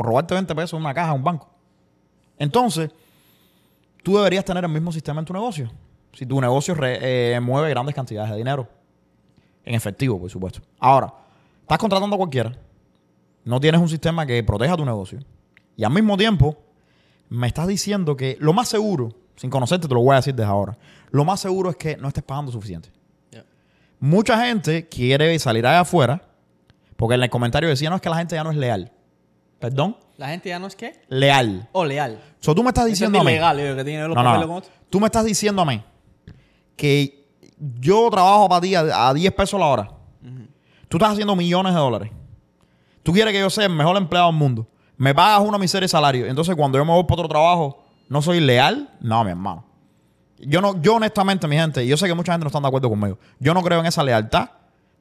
por 0.02 0.08
robarte 0.08 0.34
20 0.34 0.56
pesos 0.56 0.74
en 0.74 0.80
una 0.80 0.94
caja 0.96 1.12
de 1.12 1.16
un 1.18 1.24
banco. 1.24 1.48
Entonces, 2.40 2.90
tú 4.04 4.18
deberías 4.18 4.44
tener 4.44 4.64
el 4.64 4.72
mismo 4.72 4.92
sistema 4.92 5.20
en 5.20 5.26
tu 5.26 5.34
negocio. 5.34 5.72
Si 6.14 6.26
tu 6.26 6.42
negocio 6.42 6.74
re- 6.74 7.36
eh, 7.36 7.40
mueve 7.40 7.70
grandes 7.70 7.94
cantidades 7.94 8.32
de 8.32 8.38
dinero. 8.38 8.68
En 9.64 9.76
efectivo, 9.76 10.20
por 10.20 10.30
supuesto. 10.30 10.60
Ahora, 10.80 11.14
estás 11.62 11.78
contratando 11.78 12.16
a 12.16 12.18
cualquiera. 12.18 12.52
No 13.46 13.60
tienes 13.60 13.80
un 13.80 13.88
sistema 13.90 14.26
que 14.26 14.44
proteja 14.44 14.76
tu 14.76 14.86
negocio. 14.86 15.20
Y 15.78 15.84
al 15.84 15.92
mismo 15.92 16.18
tiempo, 16.18 16.58
me 17.30 17.46
estás 17.48 17.68
diciendo 17.68 18.18
que 18.18 18.38
lo 18.40 18.54
más 18.54 18.68
seguro, 18.70 19.10
sin 19.36 19.50
conocerte 19.52 19.88
te 19.88 19.94
lo 19.94 20.02
voy 20.02 20.14
a 20.14 20.16
decir 20.18 20.34
desde 20.34 20.50
ahora, 20.50 20.78
lo 21.12 21.24
más 21.24 21.40
seguro 21.40 21.70
es 21.70 21.76
que 21.76 21.96
no 21.98 22.08
estés 22.08 22.24
pagando 22.24 22.52
suficiente. 22.52 22.90
Mucha 24.00 24.44
gente 24.46 24.88
quiere 24.90 25.38
salir 25.38 25.66
allá 25.68 25.82
afuera 25.82 26.24
porque 26.98 27.14
en 27.16 27.24
el 27.24 27.30
comentario 27.30 27.70
decía, 27.70 27.90
no, 27.92 27.96
es 27.98 28.02
que 28.02 28.10
la 28.10 28.18
gente 28.18 28.36
ya 28.36 28.44
no 28.44 28.50
es 28.52 28.58
leal. 28.58 28.92
Perdón, 29.62 29.96
La 30.18 30.28
gente 30.30 30.50
ya 30.50 30.60
no 30.60 30.68
es 30.68 30.76
qué? 30.76 31.02
leal. 31.08 31.70
O 31.72 31.86
leal. 31.86 32.20
So, 32.40 32.54
tú 32.54 32.64
me 32.64 32.70
estás 32.70 32.86
diciendo 32.88 33.20
a 33.20 33.24
mí. 33.24 33.32
legal, 33.32 33.58
yo, 33.60 33.76
que 33.76 33.84
tiene 33.84 34.08
los 34.08 34.16
No, 34.16 34.24
no. 34.24 34.62
Tú 34.90 35.00
me 35.00 35.06
estás 35.06 35.24
diciendo 35.24 35.62
a 35.62 35.66
mí 35.66 35.82
que 36.76 37.28
yo 37.80 38.10
trabajo 38.10 38.50
para 38.50 38.62
ti 38.62 38.76
a, 38.76 39.10
a 39.10 39.14
10 39.14 39.32
pesos 39.34 39.60
la 39.60 39.68
hora. 39.68 39.92
Tú 40.90 40.98
estás 40.98 41.12
haciendo 41.12 41.36
millones 41.36 41.74
de 41.74 41.80
dólares. 41.80 42.12
Tú 43.04 43.14
quieres 43.14 43.34
que 43.34 43.40
yo 43.40 43.50
sea 43.50 43.66
el 43.66 43.72
mejor 43.74 43.96
empleado 43.96 44.28
del 44.28 44.36
mundo. 44.36 44.68
Me 44.98 45.16
pagas 45.16 45.42
una 45.48 45.58
miseria 45.58 45.86
de 45.86 45.90
salario. 45.90 46.26
Entonces, 46.26 46.56
cuando 46.56 46.78
yo 46.78 46.84
me 46.84 46.92
voy 46.92 47.04
para 47.04 47.22
otro 47.22 47.30
trabajo, 47.30 47.84
¿no 48.10 48.22
soy 48.22 48.40
leal? 48.42 48.90
No, 49.00 49.24
mi 49.24 49.32
hermano. 49.32 49.64
Yo, 50.40 50.60
no, 50.60 50.82
yo 50.82 50.96
honestamente, 50.96 51.48
mi 51.48 51.56
gente, 51.56 51.86
yo 51.88 51.96
sé 51.98 52.08
que 52.08 52.14
mucha 52.14 52.34
gente 52.34 52.44
no 52.44 52.48
está 52.48 52.60
de 52.60 52.68
acuerdo 52.68 52.90
conmigo. 52.90 53.18
Yo 53.40 53.54
no 53.54 53.62
creo 53.62 53.80
en 53.80 53.86
esa 53.86 54.04
lealtad 54.04 54.50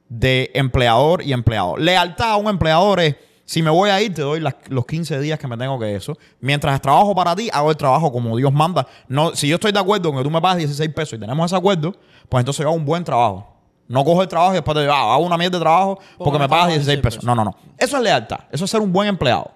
de 0.07 0.51
empleador 0.53 1.23
y 1.23 1.33
empleado. 1.33 1.77
Lealtad 1.77 2.31
a 2.31 2.35
un 2.37 2.47
empleador 2.47 2.99
es, 2.99 3.15
si 3.45 3.61
me 3.61 3.69
voy 3.69 3.89
a 3.89 4.01
ir, 4.01 4.13
te 4.13 4.21
doy 4.21 4.39
las- 4.39 4.55
los 4.69 4.85
15 4.85 5.19
días 5.19 5.37
que 5.39 5.47
me 5.47 5.57
tengo 5.57 5.77
que 5.79 5.95
eso. 5.95 6.17
Mientras 6.39 6.79
trabajo 6.81 7.13
para 7.15 7.35
ti, 7.35 7.49
hago 7.51 7.69
el 7.71 7.77
trabajo 7.77 8.11
como 8.11 8.37
Dios 8.37 8.51
manda. 8.53 8.87
No, 9.07 9.35
si 9.35 9.47
yo 9.47 9.55
estoy 9.55 9.71
de 9.71 9.79
acuerdo 9.79 10.09
con 10.09 10.17
que 10.19 10.23
tú 10.23 10.31
me 10.31 10.41
pagas 10.41 10.57
16 10.59 10.89
pesos 10.93 11.13
y 11.13 11.19
tenemos 11.19 11.45
ese 11.45 11.55
acuerdo, 11.55 11.93
pues 12.29 12.41
entonces 12.41 12.63
yo 12.63 12.69
hago 12.69 12.77
un 12.77 12.85
buen 12.85 13.03
trabajo. 13.03 13.47
No 13.87 14.05
cojo 14.05 14.21
el 14.21 14.27
trabajo 14.29 14.51
y 14.51 14.55
después 14.55 14.73
te 14.75 14.81
digo, 14.81 14.93
ah, 14.93 15.15
hago 15.15 15.25
una 15.25 15.37
mierda 15.37 15.57
de 15.57 15.63
trabajo 15.63 15.99
porque 16.17 16.39
me 16.39 16.47
pagas 16.47 16.67
16 16.69 16.99
pesos. 17.01 17.23
No, 17.25 17.35
no, 17.35 17.43
no. 17.43 17.55
Eso 17.77 17.97
es 17.97 18.03
lealtad. 18.03 18.39
Eso 18.49 18.63
es 18.63 18.71
ser 18.71 18.79
un 18.79 18.93
buen 18.93 19.09
empleado. 19.09 19.51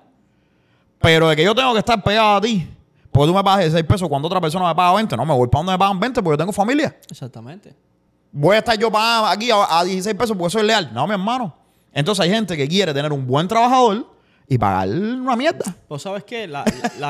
Pero 1.00 1.30
de 1.30 1.36
que 1.36 1.44
yo 1.44 1.54
tengo 1.56 1.72
que 1.74 1.80
estar 1.80 2.02
pegado 2.04 2.36
a 2.38 2.42
ti 2.42 2.68
porque 3.12 3.28
tú 3.30 3.34
me 3.34 3.44
pagas 3.44 3.60
16 3.60 3.86
pesos 3.86 4.10
cuando 4.10 4.28
otra 4.28 4.42
persona 4.42 4.68
me 4.68 4.76
paga 4.76 4.94
20, 4.96 5.16
no, 5.16 5.26
me 5.26 5.34
voy 5.34 5.48
para 5.48 5.60
donde 5.60 5.72
me 5.74 5.80
pagan 5.80 6.00
20 6.00 6.22
porque 6.22 6.34
yo 6.34 6.38
tengo 6.38 6.52
familia. 6.52 6.98
Exactamente. 7.10 7.74
Voy 8.32 8.56
a 8.56 8.60
estar 8.60 8.78
yo 8.78 8.92
pagando 8.92 9.28
aquí 9.28 9.50
a, 9.52 9.80
a 9.80 9.84
16 9.86 10.16
pesos 10.18 10.36
porque 10.36 10.52
soy 10.52 10.64
leal. 10.64 10.92
No, 10.94 11.08
mi 11.08 11.14
hermano. 11.14 11.56
Entonces 11.96 12.26
hay 12.26 12.30
gente 12.30 12.58
que 12.58 12.68
quiere 12.68 12.94
tener 12.94 13.12
un 13.14 13.26
buen 13.26 13.48
trabajador 13.48 14.06
y 14.48 14.58
pagar 14.58 14.90
una 14.90 15.36
mierda. 15.38 15.76
Pero 15.88 15.98
¿sabes 15.98 16.26
qué? 16.26 16.46
La, 16.46 16.66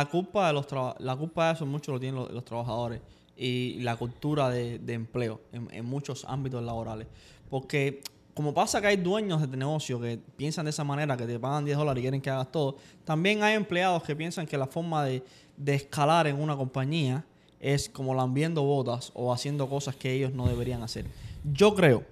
culpa 0.10 0.48
de 0.48 0.54
los 0.54 0.68
la 1.00 1.16
culpa 1.16 1.48
de 1.48 1.54
eso 1.56 1.66
mucho 1.66 1.92
lo 1.92 2.00
tienen 2.00 2.24
los, 2.32 2.46
trabajadores 2.46 3.02
y 3.36 3.80
la 3.82 3.98
cultura 3.98 4.50
de, 4.50 4.80
empleo 4.94 5.42
en, 5.52 5.68
en 5.72 5.86
muchos 5.86 6.24
ámbitos 6.26 6.64
laborales. 6.64 7.08
Porque 7.50 8.04
como 8.36 8.54
pasa 8.54 8.80
que 8.80 8.88
hay 8.88 8.98
dueños 8.98 9.50
de 9.50 9.58
negocio 9.58 10.00
que 10.00 10.20
piensan 10.38 10.66
de 10.66 10.70
esa 10.70 10.84
manera, 10.84 11.18
que 11.18 11.26
te 11.26 11.40
pagan 11.40 11.66
10 11.66 11.78
dólares 11.78 12.02
y 12.02 12.04
quieren 12.04 12.22
que 12.22 12.30
hagas 12.30 12.52
todo, 12.52 12.76
también 13.06 13.42
hay 13.42 13.56
empleados 13.56 14.04
que 14.04 14.16
piensan 14.16 14.46
que 14.46 14.58
la 14.58 14.68
forma 14.68 15.04
de, 15.04 15.24
de 15.58 15.74
escalar 15.74 16.28
en 16.28 16.40
una 16.40 16.56
compañía 16.56 17.26
es 17.60 17.90
como 17.90 18.14
lambiendo 18.14 18.62
botas 18.62 19.12
o 19.16 19.34
haciendo 19.34 19.68
cosas 19.68 19.96
que 19.96 20.14
ellos 20.14 20.32
no 20.32 20.48
deberían 20.48 20.84
hacer. 20.84 21.06
Yo 21.44 21.74
creo, 21.74 22.04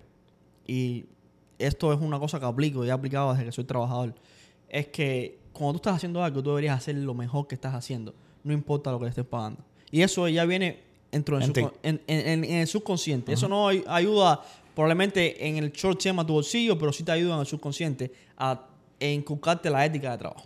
y 0.65 1.05
esto 1.59 1.93
es 1.93 1.99
una 2.01 2.19
cosa 2.19 2.39
que 2.39 2.45
aplico 2.45 2.83
y 2.83 2.89
he 2.89 2.91
aplicado 2.91 3.31
desde 3.33 3.45
que 3.45 3.51
soy 3.51 3.63
trabajador, 3.63 4.13
es 4.69 4.87
que 4.87 5.39
cuando 5.53 5.73
tú 5.73 5.77
estás 5.77 5.95
haciendo 5.97 6.23
algo, 6.23 6.41
tú 6.41 6.49
deberías 6.49 6.77
hacer 6.77 6.95
lo 6.95 7.13
mejor 7.13 7.47
que 7.47 7.55
estás 7.55 7.73
haciendo, 7.75 8.13
no 8.43 8.53
importa 8.53 8.91
lo 8.91 8.97
que 8.99 9.05
le 9.05 9.09
estés 9.09 9.25
pagando. 9.25 9.61
Y 9.91 10.01
eso 10.01 10.27
ya 10.27 10.45
viene 10.45 10.81
dentro 11.11 11.39
En 11.39 12.43
el 12.43 12.67
subconsciente. 12.67 13.31
Eso 13.33 13.47
no 13.47 13.67
ay- 13.67 13.83
ayuda 13.87 14.41
probablemente 14.73 15.47
en 15.47 15.57
el 15.57 15.71
short 15.71 16.01
term 16.01 16.19
a 16.19 16.25
tu 16.25 16.33
bolsillo, 16.33 16.77
pero 16.79 16.91
sí 16.91 17.03
te 17.03 17.11
ayudan 17.11 17.35
en 17.35 17.41
el 17.41 17.45
subconsciente 17.45 18.11
a 18.37 18.65
inculcarte 18.99 19.69
la 19.69 19.85
ética 19.85 20.11
de 20.11 20.17
trabajo. 20.17 20.45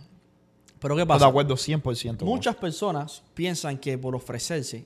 Pero 0.78 0.94
¿qué 0.94 1.00
Estoy 1.02 1.14
pasa? 1.14 1.24
de 1.24 1.30
acuerdo 1.30 1.54
100%. 1.56 2.18
con 2.18 2.28
Muchas 2.28 2.54
personas 2.56 3.22
piensan 3.34 3.78
que 3.78 3.96
por 3.96 4.14
ofrecerse 4.14 4.84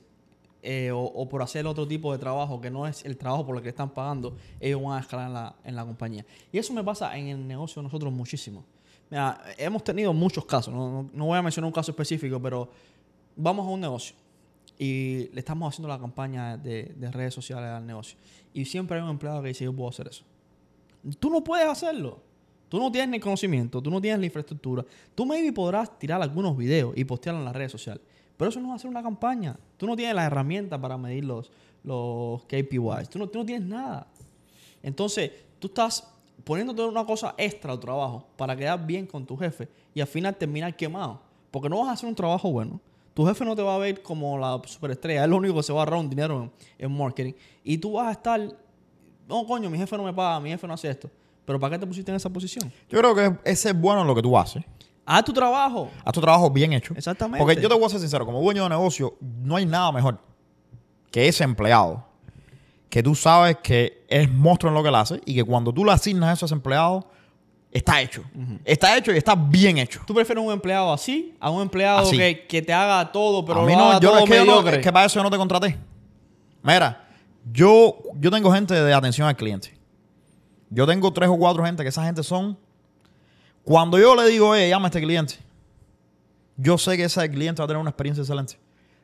eh, 0.63 0.91
o, 0.91 0.99
o 1.01 1.27
por 1.29 1.41
hacer 1.41 1.67
otro 1.67 1.87
tipo 1.87 2.11
de 2.11 2.17
trabajo 2.17 2.59
que 2.61 2.71
no 2.71 2.87
es 2.87 3.03
el 3.05 3.17
trabajo 3.17 3.45
por 3.45 3.57
el 3.57 3.61
que 3.63 3.69
están 3.69 3.89
pagando, 3.89 4.35
ellos 4.59 4.81
van 4.81 4.97
a 4.97 5.01
escalar 5.01 5.27
en 5.27 5.33
la, 5.33 5.55
en 5.65 5.75
la 5.75 5.85
compañía. 5.85 6.25
Y 6.51 6.57
eso 6.57 6.73
me 6.73 6.83
pasa 6.83 7.15
en 7.17 7.27
el 7.27 7.47
negocio 7.47 7.81
de 7.81 7.83
nosotros 7.83 8.11
muchísimo. 8.11 8.63
Mira, 9.09 9.39
hemos 9.57 9.83
tenido 9.83 10.13
muchos 10.13 10.45
casos, 10.45 10.73
no, 10.73 11.09
no- 11.13 11.25
voy 11.25 11.37
a 11.37 11.41
mencionar 11.41 11.67
un 11.67 11.73
caso 11.73 11.91
específico, 11.91 12.41
pero 12.41 12.69
vamos 13.35 13.67
a 13.67 13.69
un 13.69 13.81
negocio 13.81 14.15
y 14.79 15.29
le 15.33 15.39
estamos 15.39 15.71
haciendo 15.71 15.87
la 15.87 15.99
campaña 15.99 16.57
de, 16.57 16.85
de 16.95 17.11
redes 17.11 17.33
sociales 17.33 17.69
al 17.69 17.85
negocio. 17.85 18.17
Y 18.53 18.65
siempre 18.65 18.97
hay 18.97 19.03
un 19.03 19.09
empleado 19.11 19.41
que 19.41 19.49
dice, 19.49 19.65
yo 19.65 19.73
puedo 19.75 19.89
hacer 19.89 20.07
eso. 20.07 20.23
Tú 21.19 21.29
no 21.29 21.43
puedes 21.43 21.67
hacerlo. 21.67 22.21
Tú 22.69 22.79
no 22.79 22.91
tienes 22.91 23.09
ni 23.11 23.19
conocimiento, 23.19 23.81
tú 23.83 23.91
no 23.91 24.01
tienes 24.01 24.19
la 24.19 24.25
infraestructura. 24.25 24.83
Tú 25.13 25.27
maybe 25.27 25.53
podrás 25.53 25.99
tirar 25.99 26.19
algunos 26.23 26.57
videos 26.57 26.93
y 26.97 27.03
postearlos 27.03 27.41
en 27.41 27.45
las 27.45 27.55
redes 27.55 27.71
sociales. 27.71 28.01
Pero 28.37 28.49
eso 28.49 28.59
no 28.59 28.69
va 28.69 28.75
a 28.75 28.79
ser 28.79 28.89
una 28.89 29.03
campaña. 29.03 29.57
Tú 29.77 29.87
no 29.87 29.95
tienes 29.95 30.15
las 30.15 30.25
herramientas 30.25 30.79
para 30.79 30.97
medir 30.97 31.25
los, 31.25 31.51
los 31.83 32.43
KPIs. 32.43 33.09
Tú 33.09 33.19
no, 33.19 33.27
tú 33.27 33.39
no 33.39 33.45
tienes 33.45 33.67
nada. 33.67 34.07
Entonces, 34.81 35.31
tú 35.59 35.67
estás 35.67 36.07
poniéndote 36.43 36.83
una 36.83 37.05
cosa 37.05 37.35
extra 37.37 37.71
al 37.71 37.79
trabajo 37.79 38.27
para 38.35 38.55
quedar 38.55 38.85
bien 38.85 39.05
con 39.05 39.25
tu 39.25 39.37
jefe 39.37 39.69
y 39.93 40.01
al 40.01 40.07
final 40.07 40.35
terminar 40.35 40.75
quemado. 40.75 41.21
Porque 41.51 41.69
no 41.69 41.79
vas 41.79 41.89
a 41.89 41.91
hacer 41.93 42.09
un 42.09 42.15
trabajo 42.15 42.51
bueno. 42.51 42.79
Tu 43.13 43.25
jefe 43.27 43.45
no 43.45 43.55
te 43.55 43.61
va 43.61 43.75
a 43.75 43.77
ver 43.77 44.01
como 44.01 44.37
la 44.39 44.59
superestrella. 44.65 45.23
Es 45.23 45.29
lo 45.29 45.37
único 45.37 45.55
que 45.55 45.63
se 45.63 45.71
va 45.71 45.79
a 45.79 45.83
ahorrar 45.83 45.99
un 45.99 46.09
dinero 46.09 46.51
en, 46.77 46.97
marketing. 46.97 47.33
Y 47.63 47.77
tú 47.77 47.93
vas 47.93 48.07
a 48.07 48.11
estar, 48.13 48.41
no, 49.27 49.45
coño, 49.45 49.69
mi 49.69 49.77
jefe 49.77 49.95
no 49.95 50.03
me 50.03 50.13
paga, 50.13 50.39
mi 50.39 50.49
jefe 50.49 50.65
no 50.65 50.73
hace 50.73 50.89
esto. 50.89 51.09
Pero 51.45 51.59
¿para 51.59 51.75
qué 51.75 51.79
te 51.79 51.85
pusiste 51.85 52.09
en 52.09 52.15
esa 52.15 52.29
posición? 52.29 52.71
Yo 52.89 52.97
creo 52.97 53.13
que 53.13 53.51
ese 53.51 53.69
es 53.69 53.79
bueno 53.79 54.01
en 54.01 54.07
lo 54.07 54.15
que 54.15 54.21
tú 54.21 54.35
haces. 54.35 54.63
Haz 55.05 55.23
tu 55.25 55.33
trabajo. 55.33 55.89
Haz 56.05 56.13
tu 56.13 56.21
trabajo 56.21 56.49
bien 56.49 56.73
hecho. 56.73 56.93
Exactamente. 56.95 57.39
Porque 57.39 57.61
yo 57.61 57.67
te 57.67 57.75
voy 57.75 57.85
a 57.85 57.89
ser 57.89 57.99
sincero, 57.99 58.25
como 58.25 58.41
dueño 58.41 58.63
de 58.63 58.69
negocio, 58.69 59.15
no 59.19 59.55
hay 59.57 59.65
nada 59.65 59.91
mejor 59.91 60.17
que 61.11 61.27
ese 61.27 61.43
empleado 61.43 62.05
que 62.89 63.01
tú 63.03 63.15
sabes 63.15 63.57
que 63.63 64.05
es 64.07 64.31
monstruo 64.31 64.69
en 64.69 64.75
lo 64.75 64.83
que 64.83 64.89
él 64.89 64.95
hace 64.95 65.19
y 65.25 65.33
que 65.35 65.43
cuando 65.43 65.73
tú 65.73 65.83
le 65.83 65.91
asignas 65.91 66.37
eso 66.37 66.45
a 66.45 66.47
ese 66.47 66.53
empleado, 66.55 67.09
está 67.71 67.99
hecho. 68.01 68.23
Está 68.63 68.95
hecho 68.95 69.11
y 69.11 69.17
está 69.17 69.33
bien 69.35 69.79
hecho. 69.79 70.01
¿Tú 70.05 70.13
prefieres 70.13 70.43
un 70.43 70.51
empleado 70.53 70.93
así 70.93 71.35
a 71.39 71.49
un 71.49 71.63
empleado 71.63 71.99
Así. 71.99 72.15
que, 72.17 72.45
que 72.47 72.61
te 72.61 72.71
haga 72.71 73.11
todo, 73.11 73.43
pero 73.43 73.61
a 73.61 73.65
mí 73.65 73.71
lo 73.73 73.79
no, 73.79 73.85
haga 73.89 73.99
yo 73.99 74.09
todo 74.11 74.19
es 74.19 74.29
que, 74.29 74.35
yo 74.37 74.45
no- 74.45 74.69
es 74.69 74.77
que 74.77 74.93
para 74.93 75.05
eso 75.07 75.15
yo 75.19 75.23
no 75.23 75.31
te 75.31 75.37
contraté. 75.37 75.77
Mira, 76.61 77.03
yo, 77.51 77.97
yo 78.19 78.29
tengo 78.31 78.51
gente 78.53 78.73
de 78.75 78.93
atención 78.93 79.27
al 79.27 79.35
cliente. 79.35 79.75
Yo 80.69 80.85
tengo 80.87 81.11
tres 81.11 81.29
o 81.29 81.37
cuatro 81.37 81.65
gente 81.65 81.83
que 81.83 81.89
esa 81.89 82.03
gente 82.03 82.23
son. 82.23 82.57
Cuando 83.63 83.97
yo 83.97 84.15
le 84.15 84.27
digo, 84.27 84.49
oye, 84.49 84.69
llama 84.69 84.87
a 84.87 84.89
este 84.89 85.01
cliente, 85.01 85.35
yo 86.57 86.77
sé 86.77 86.97
que 86.97 87.05
ese 87.05 87.29
cliente 87.29 87.61
va 87.61 87.65
a 87.65 87.67
tener 87.67 87.79
una 87.79 87.89
experiencia 87.89 88.21
excelente. 88.21 88.57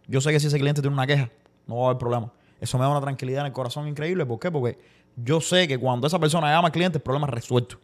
Yo 0.07 0.21
sé 0.21 0.31
que 0.31 0.39
si 0.39 0.47
ese 0.47 0.57
cliente 0.57 0.81
tiene 0.81 0.93
una 0.93 1.07
queja, 1.07 1.29
no 1.65 1.77
va 1.77 1.83
a 1.83 1.85
haber 1.87 1.97
problema. 1.97 2.31
Eso 2.59 2.77
me 2.77 2.83
da 2.83 2.89
una 2.89 3.01
tranquilidad 3.01 3.41
en 3.41 3.47
el 3.47 3.53
corazón 3.53 3.87
increíble. 3.87 4.25
¿Por 4.25 4.39
qué? 4.39 4.51
Porque 4.51 4.77
yo 5.15 5.39
sé 5.39 5.67
que 5.67 5.77
cuando 5.77 6.07
esa 6.07 6.19
persona 6.19 6.51
llama 6.51 6.67
al 6.67 6.71
cliente, 6.71 6.97
el 6.97 7.01
problema 7.01 7.27
es 7.27 7.33
resuelto. 7.33 7.77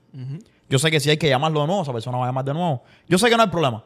Yo 0.70 0.80
sé 0.80 0.92
que 0.92 1.00
si 1.00 1.10
hay 1.10 1.18
que 1.18 1.30
llamarlo 1.30 1.62
de 1.62 1.68
nuevo, 1.68 1.82
esa 1.84 1.94
persona 1.94 2.18
va 2.18 2.26
a 2.26 2.28
llamar 2.28 2.44
de 2.44 2.54
nuevo. 2.54 2.84
Yo 3.08 3.18
sé 3.18 3.30
que 3.30 3.38
no 3.38 3.44
hay 3.44 3.50
problema. 3.50 3.84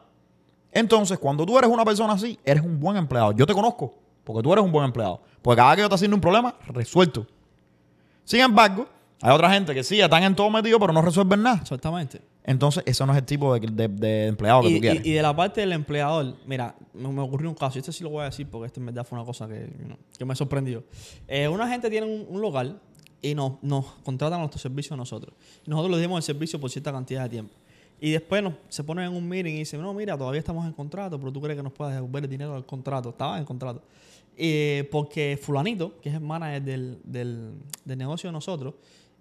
Entonces, 0.71 1.17
cuando 1.17 1.45
tú 1.45 1.57
eres 1.57 1.69
una 1.69 1.83
persona 1.83 2.13
así, 2.13 2.39
eres 2.43 2.63
un 2.63 2.79
buen 2.79 2.97
empleado. 2.97 3.31
Yo 3.33 3.45
te 3.45 3.53
conozco 3.53 3.93
porque 4.23 4.41
tú 4.41 4.53
eres 4.53 4.63
un 4.63 4.71
buen 4.71 4.85
empleado. 4.85 5.21
Porque 5.41 5.57
cada 5.57 5.69
vez 5.69 5.75
que 5.77 5.81
yo 5.83 5.89
te 5.89 5.95
asigno 5.95 6.15
un 6.15 6.21
problema, 6.21 6.55
resuelto. 6.67 7.25
Sin 8.23 8.39
embargo, 8.41 8.87
hay 9.21 9.31
otra 9.31 9.51
gente 9.51 9.73
que 9.73 9.83
sí, 9.83 9.99
están 9.99 10.23
en 10.23 10.35
todo 10.35 10.49
metido, 10.49 10.79
pero 10.79 10.93
no 10.93 11.01
resuelven 11.01 11.41
nada. 11.43 11.59
Exactamente. 11.61 12.21
Entonces, 12.43 12.83
ese 12.85 13.05
no 13.05 13.11
es 13.11 13.19
el 13.19 13.25
tipo 13.25 13.53
de, 13.57 13.67
de- 13.67 13.87
de 13.87 14.27
empleado 14.27 14.61
que 14.61 14.69
Y, 14.69 14.75
tú 14.75 14.81
quieres. 14.81 15.05
y- 15.05 15.09
y 15.09 15.13
de 15.13 15.21
la 15.21 15.35
parte 15.35 15.61
del 15.61 15.71
empleador, 15.73 16.35
mira, 16.47 16.75
me, 16.93 17.07
me 17.09 17.21
ocurrió 17.21 17.49
un 17.49 17.55
caso, 17.55 17.77
y 17.77 17.79
este 17.79 17.91
sí 17.91 18.03
lo 18.03 18.09
voy 18.09 18.21
a 18.21 18.25
decir 18.25 18.47
porque 18.49 18.67
este 18.67 18.79
en 18.79 18.87
verdad 18.87 19.05
fue 19.05 19.17
una 19.19 19.25
cosa 19.25 19.47
que, 19.47 19.69
you 19.79 19.85
know, 19.85 19.97
que 20.17 20.25
me 20.25 20.35
sorprendió. 20.35 20.83
Eh, 21.27 21.47
una 21.47 21.67
gente 21.69 21.89
tiene 21.89 22.07
un, 22.07 22.25
un 22.27 22.41
local 22.41 22.79
y 23.21 23.35
nos, 23.35 23.61
nos 23.61 23.85
contratan 24.03 24.39
nuestros 24.39 24.61
servicios 24.61 24.93
a 24.93 24.95
nosotros. 24.97 25.35
Nosotros 25.65 25.91
les 25.91 26.01
dimos 26.01 26.17
el 26.17 26.23
servicio 26.23 26.59
por 26.59 26.71
cierta 26.71 26.91
cantidad 26.91 27.23
de 27.23 27.29
tiempo. 27.29 27.53
Y 28.01 28.11
después 28.11 28.41
nos, 28.41 28.53
se 28.69 28.83
ponen 28.85 29.05
en 29.11 29.13
un 29.13 29.27
meeting 29.27 29.55
y 29.55 29.59
dicen, 29.59 29.81
no, 29.81 29.93
mira, 29.93 30.17
todavía 30.17 30.39
estamos 30.39 30.65
en 30.65 30.71
contrato, 30.71 31.19
pero 31.19 31.33
tú 31.33 31.41
crees 31.41 31.57
que 31.57 31.63
nos 31.63 31.73
puedas 31.73 31.93
devolver 31.93 32.23
el 32.23 32.29
dinero 32.29 32.53
del 32.53 32.65
contrato. 32.65 33.09
Estaba 33.09 33.37
en 33.37 33.43
contrato. 33.43 33.83
Eh, 34.37 34.87
porque 34.89 35.37
fulanito, 35.39 35.99
que 35.99 36.07
es 36.07 36.15
el 36.15 36.21
manager 36.21 36.61
del, 36.63 36.99
del, 37.03 37.51
del 37.83 37.97
negocio 37.97 38.29
de 38.29 38.31
nosotros, 38.31 38.75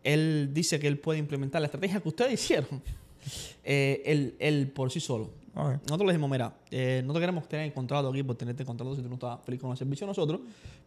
él 0.04 0.50
dice 0.54 0.78
que 0.78 0.86
él 0.86 0.98
puede 1.00 1.18
implementar 1.18 1.60
la 1.60 1.66
estrategia 1.66 1.98
que 2.00 2.08
ustedes 2.08 2.32
hicieron. 2.40 2.80
Eh, 3.64 4.02
él, 4.04 4.36
él 4.38 4.70
por 4.70 4.90
sí 4.90 5.00
solo. 5.00 5.30
Nosotros 5.54 6.06
le 6.06 6.12
dijimos, 6.12 6.30
mira, 6.30 6.54
eh, 6.70 7.02
no 7.04 7.12
te 7.12 7.18
queremos 7.18 7.48
tener 7.48 7.66
en 7.66 7.72
contrato 7.72 8.08
aquí 8.10 8.22
por 8.22 8.36
tenerte 8.36 8.62
en 8.62 8.66
contrato 8.68 8.94
si 8.94 9.02
tú 9.02 9.08
no 9.08 9.14
estás 9.14 9.40
feliz 9.44 9.60
con 9.60 9.72
el 9.72 9.76
servicio 9.76 10.06
de 10.06 10.10
nosotros, 10.12 10.40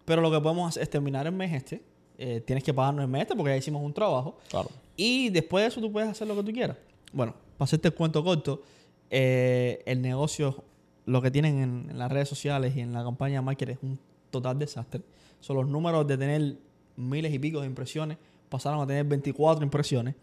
pero 0.05 0.21
lo 0.21 0.31
que 0.31 0.39
podemos 0.39 0.69
hacer 0.69 0.83
es 0.83 0.89
terminar 0.89 1.25
el 1.27 1.33
mes 1.33 1.51
este. 1.53 1.81
eh, 2.17 2.39
tienes 2.45 2.63
que 2.63 2.73
pagarnos 2.73 3.03
el 3.03 3.09
mes 3.09 3.23
este 3.23 3.35
porque 3.35 3.51
ya 3.51 3.57
hicimos 3.57 3.83
un 3.83 3.93
trabajo. 3.93 4.37
Claro. 4.49 4.69
Y 4.95 5.29
después 5.29 5.63
de 5.63 5.67
eso 5.69 5.81
tú 5.81 5.91
puedes 5.91 6.09
hacer 6.09 6.27
lo 6.27 6.35
que 6.35 6.43
tú 6.43 6.51
quieras. 6.53 6.77
Bueno, 7.11 7.33
para 7.57 7.65
hacerte 7.65 7.89
el 7.89 7.95
cuento 7.95 8.23
corto, 8.23 8.61
eh, 9.09 9.81
el 9.85 10.01
negocio, 10.01 10.63
lo 11.05 11.21
que 11.21 11.31
tienen 11.31 11.57
en, 11.61 11.87
en 11.89 11.97
las 11.99 12.09
redes 12.11 12.29
sociales 12.29 12.73
y 12.75 12.79
en 12.79 12.93
la 12.93 13.03
campaña 13.03 13.35
de 13.35 13.41
marketing 13.41 13.73
es 13.73 13.79
un 13.83 13.99
total 14.29 14.57
desastre. 14.57 15.01
Son 15.41 15.57
los 15.57 15.67
números 15.67 16.07
de 16.07 16.17
tener 16.17 16.55
miles 16.95 17.33
y 17.33 17.39
pico 17.39 17.59
de 17.59 17.67
impresiones, 17.67 18.17
pasaron 18.47 18.79
a 18.81 18.87
tener 18.87 19.03
24 19.05 19.63
impresiones. 19.65 20.15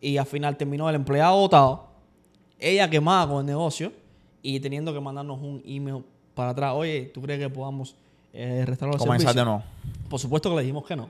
Y 0.00 0.16
al 0.16 0.26
final 0.26 0.56
terminó 0.56 0.88
el 0.88 0.94
empleado 0.94 1.36
votado, 1.36 1.88
ella 2.58 2.88
quemada 2.88 3.28
con 3.28 3.40
el 3.40 3.46
negocio 3.46 3.92
y 4.42 4.60
teniendo 4.60 4.92
que 4.92 5.00
mandarnos 5.00 5.40
un 5.40 5.62
email 5.66 6.04
para 6.34 6.50
atrás. 6.50 6.72
Oye, 6.74 7.10
¿tú 7.12 7.20
crees 7.20 7.40
que 7.40 7.50
podamos 7.50 7.94
eh, 8.32 8.64
restaurar 8.66 8.94
el 8.94 8.98
Comenzar 9.00 9.34
de 9.34 9.44
nuevo. 9.44 9.62
Por 10.08 10.20
supuesto 10.20 10.50
que 10.50 10.56
le 10.56 10.62
dijimos 10.62 10.86
que 10.86 10.94
no. 10.96 11.08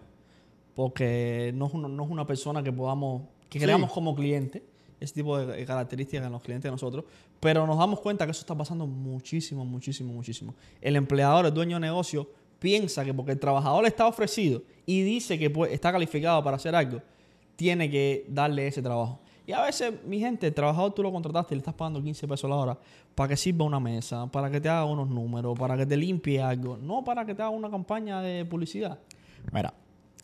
Porque 0.74 1.52
no 1.54 1.66
es 1.66 1.74
una, 1.74 1.88
no 1.88 2.04
es 2.04 2.10
una 2.10 2.26
persona 2.26 2.62
que 2.62 2.72
podamos, 2.72 3.22
que 3.48 3.58
Sí. 3.58 3.64
creamos 3.64 3.90
como 3.92 4.14
cliente, 4.14 4.62
ese 5.00 5.14
tipo 5.14 5.36
de 5.38 5.64
características 5.64 6.26
en 6.26 6.32
los 6.32 6.42
clientes 6.42 6.64
de 6.64 6.70
nosotros. 6.70 7.04
Pero 7.40 7.66
nos 7.66 7.78
damos 7.78 8.00
cuenta 8.00 8.24
que 8.24 8.30
eso 8.30 8.40
está 8.40 8.54
pasando 8.56 8.86
muchísimo, 8.86 9.64
muchísimo, 9.64 10.12
muchísimo. 10.12 10.54
El 10.80 10.96
empleador, 10.96 11.46
el 11.46 11.54
dueño 11.54 11.76
de 11.76 11.80
negocio, 11.80 12.28
piensa 12.58 13.04
que 13.04 13.12
porque 13.14 13.32
el 13.32 13.38
trabajador 13.40 13.86
está 13.86 14.06
ofrecido 14.06 14.62
y 14.86 15.02
dice 15.02 15.38
que 15.38 15.52
está 15.70 15.92
calificado 15.92 16.42
para 16.42 16.56
hacer 16.56 16.74
algo, 16.74 17.00
tiene 17.58 17.90
que 17.90 18.24
darle 18.28 18.68
ese 18.68 18.80
trabajo. 18.80 19.18
Y 19.44 19.52
a 19.52 19.62
veces, 19.62 19.92
mi 20.04 20.20
gente, 20.20 20.46
el 20.46 20.54
trabajador 20.54 20.92
tú 20.92 21.02
lo 21.02 21.10
contrataste 21.10 21.54
y 21.54 21.56
le 21.56 21.58
estás 21.58 21.74
pagando 21.74 22.00
15 22.00 22.28
pesos 22.28 22.48
la 22.48 22.54
hora 22.54 22.78
para 23.16 23.30
que 23.30 23.36
sirva 23.36 23.64
una 23.64 23.80
mesa, 23.80 24.28
para 24.28 24.48
que 24.48 24.60
te 24.60 24.68
haga 24.68 24.84
unos 24.84 25.08
números, 25.08 25.58
para 25.58 25.76
que 25.76 25.84
te 25.84 25.96
limpie 25.96 26.40
algo, 26.40 26.76
no 26.80 27.02
para 27.02 27.24
que 27.26 27.34
te 27.34 27.42
haga 27.42 27.50
una 27.50 27.68
campaña 27.68 28.22
de 28.22 28.44
publicidad. 28.44 28.96
Mira, 29.50 29.74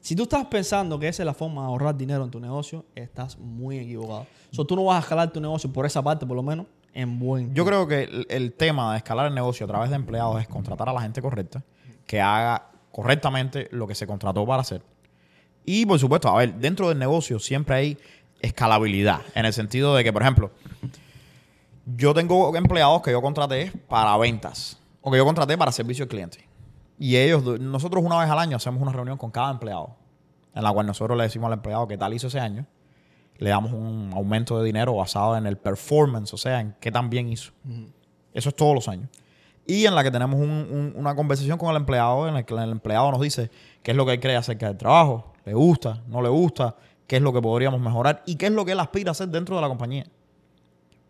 Si 0.00 0.14
tú 0.14 0.22
estás 0.22 0.46
pensando 0.46 0.96
que 0.96 1.08
esa 1.08 1.24
es 1.24 1.26
la 1.26 1.34
forma 1.34 1.62
de 1.62 1.66
ahorrar 1.68 1.96
dinero 1.96 2.22
en 2.22 2.30
tu 2.30 2.38
negocio, 2.38 2.84
estás 2.94 3.36
muy 3.36 3.78
equivocado. 3.78 4.26
So, 4.52 4.64
tú 4.64 4.76
no 4.76 4.84
vas 4.84 4.98
a 4.98 5.00
escalar 5.00 5.32
tu 5.32 5.40
negocio 5.40 5.72
por 5.72 5.86
esa 5.86 6.00
parte, 6.02 6.24
por 6.24 6.36
lo 6.36 6.42
menos, 6.44 6.66
en 6.92 7.18
buen. 7.18 7.52
yo 7.52 7.64
creo 7.64 7.88
que 7.88 8.04
el, 8.04 8.26
el 8.28 8.52
tema 8.52 8.92
de 8.92 8.98
escalar 8.98 9.26
el 9.26 9.34
negocio 9.34 9.66
a 9.66 9.68
través 9.68 9.90
de 9.90 9.96
empleados 9.96 10.40
es 10.40 10.46
contratar 10.46 10.88
a 10.88 10.92
la 10.92 11.00
gente 11.00 11.20
correcta, 11.20 11.64
que 12.06 12.20
haga 12.20 12.70
correctamente 12.92 13.66
lo 13.72 13.88
que 13.88 13.96
se 13.96 14.06
contrató 14.06 14.46
para 14.46 14.60
hacer. 14.60 14.93
Y 15.64 15.86
por 15.86 15.98
supuesto, 15.98 16.28
a 16.28 16.36
ver, 16.38 16.54
dentro 16.54 16.88
del 16.88 16.98
negocio 16.98 17.38
siempre 17.38 17.74
hay 17.76 17.98
escalabilidad, 18.40 19.20
en 19.34 19.46
el 19.46 19.52
sentido 19.52 19.94
de 19.94 20.04
que, 20.04 20.12
por 20.12 20.22
ejemplo, 20.22 20.50
yo 21.86 22.14
tengo 22.14 22.54
empleados 22.56 23.02
que 23.02 23.10
yo 23.10 23.20
contraté 23.22 23.72
para 23.88 24.16
ventas 24.16 24.78
o 25.00 25.10
que 25.10 25.18
yo 25.18 25.24
contraté 25.24 25.56
para 25.58 25.72
servicio 25.72 26.04
al 26.04 26.08
cliente. 26.08 26.46
Y 26.98 27.16
ellos, 27.16 27.42
nosotros 27.60 28.02
una 28.04 28.18
vez 28.18 28.30
al 28.30 28.38
año 28.38 28.56
hacemos 28.56 28.80
una 28.80 28.92
reunión 28.92 29.18
con 29.18 29.30
cada 29.30 29.50
empleado, 29.50 29.96
en 30.54 30.62
la 30.62 30.72
cual 30.72 30.86
nosotros 30.86 31.16
le 31.16 31.24
decimos 31.24 31.48
al 31.48 31.54
empleado 31.54 31.86
qué 31.88 31.98
tal 31.98 32.14
hizo 32.14 32.28
ese 32.28 32.40
año, 32.40 32.66
le 33.38 33.50
damos 33.50 33.72
un 33.72 34.10
aumento 34.14 34.58
de 34.58 34.64
dinero 34.64 34.94
basado 34.94 35.36
en 35.36 35.46
el 35.46 35.56
performance, 35.56 36.32
o 36.32 36.36
sea, 36.36 36.60
en 36.60 36.74
qué 36.80 36.92
tan 36.92 37.10
bien 37.10 37.28
hizo. 37.28 37.52
Eso 38.32 38.48
es 38.50 38.56
todos 38.56 38.74
los 38.74 38.88
años. 38.88 39.08
Y 39.66 39.86
en 39.86 39.94
la 39.94 40.04
que 40.04 40.10
tenemos 40.10 40.38
un- 40.38 40.50
un- 40.50 40.92
una 40.96 41.16
conversación 41.16 41.58
con 41.58 41.70
el 41.70 41.76
empleado, 41.76 42.28
en 42.28 42.34
la 42.34 42.42
que 42.44 42.54
el 42.54 42.70
empleado 42.70 43.10
nos 43.10 43.20
dice 43.20 43.50
qué 43.82 43.90
es 43.90 43.96
lo 43.96 44.06
que 44.06 44.12
él 44.12 44.20
cree 44.20 44.36
acerca 44.36 44.68
del 44.68 44.76
trabajo, 44.76 45.32
le 45.44 45.54
gusta, 45.54 46.02
no 46.08 46.22
le 46.22 46.28
gusta, 46.28 46.76
qué 47.06 47.16
es 47.16 47.22
lo 47.22 47.32
que 47.32 47.40
podríamos 47.42 47.80
mejorar 47.80 48.22
y 48.26 48.36
qué 48.36 48.46
es 48.46 48.52
lo 48.52 48.64
que 48.64 48.72
él 48.72 48.80
aspira 48.80 49.10
a 49.10 49.12
hacer 49.12 49.28
dentro 49.28 49.56
de 49.56 49.62
la 49.62 49.68
compañía. 49.68 50.06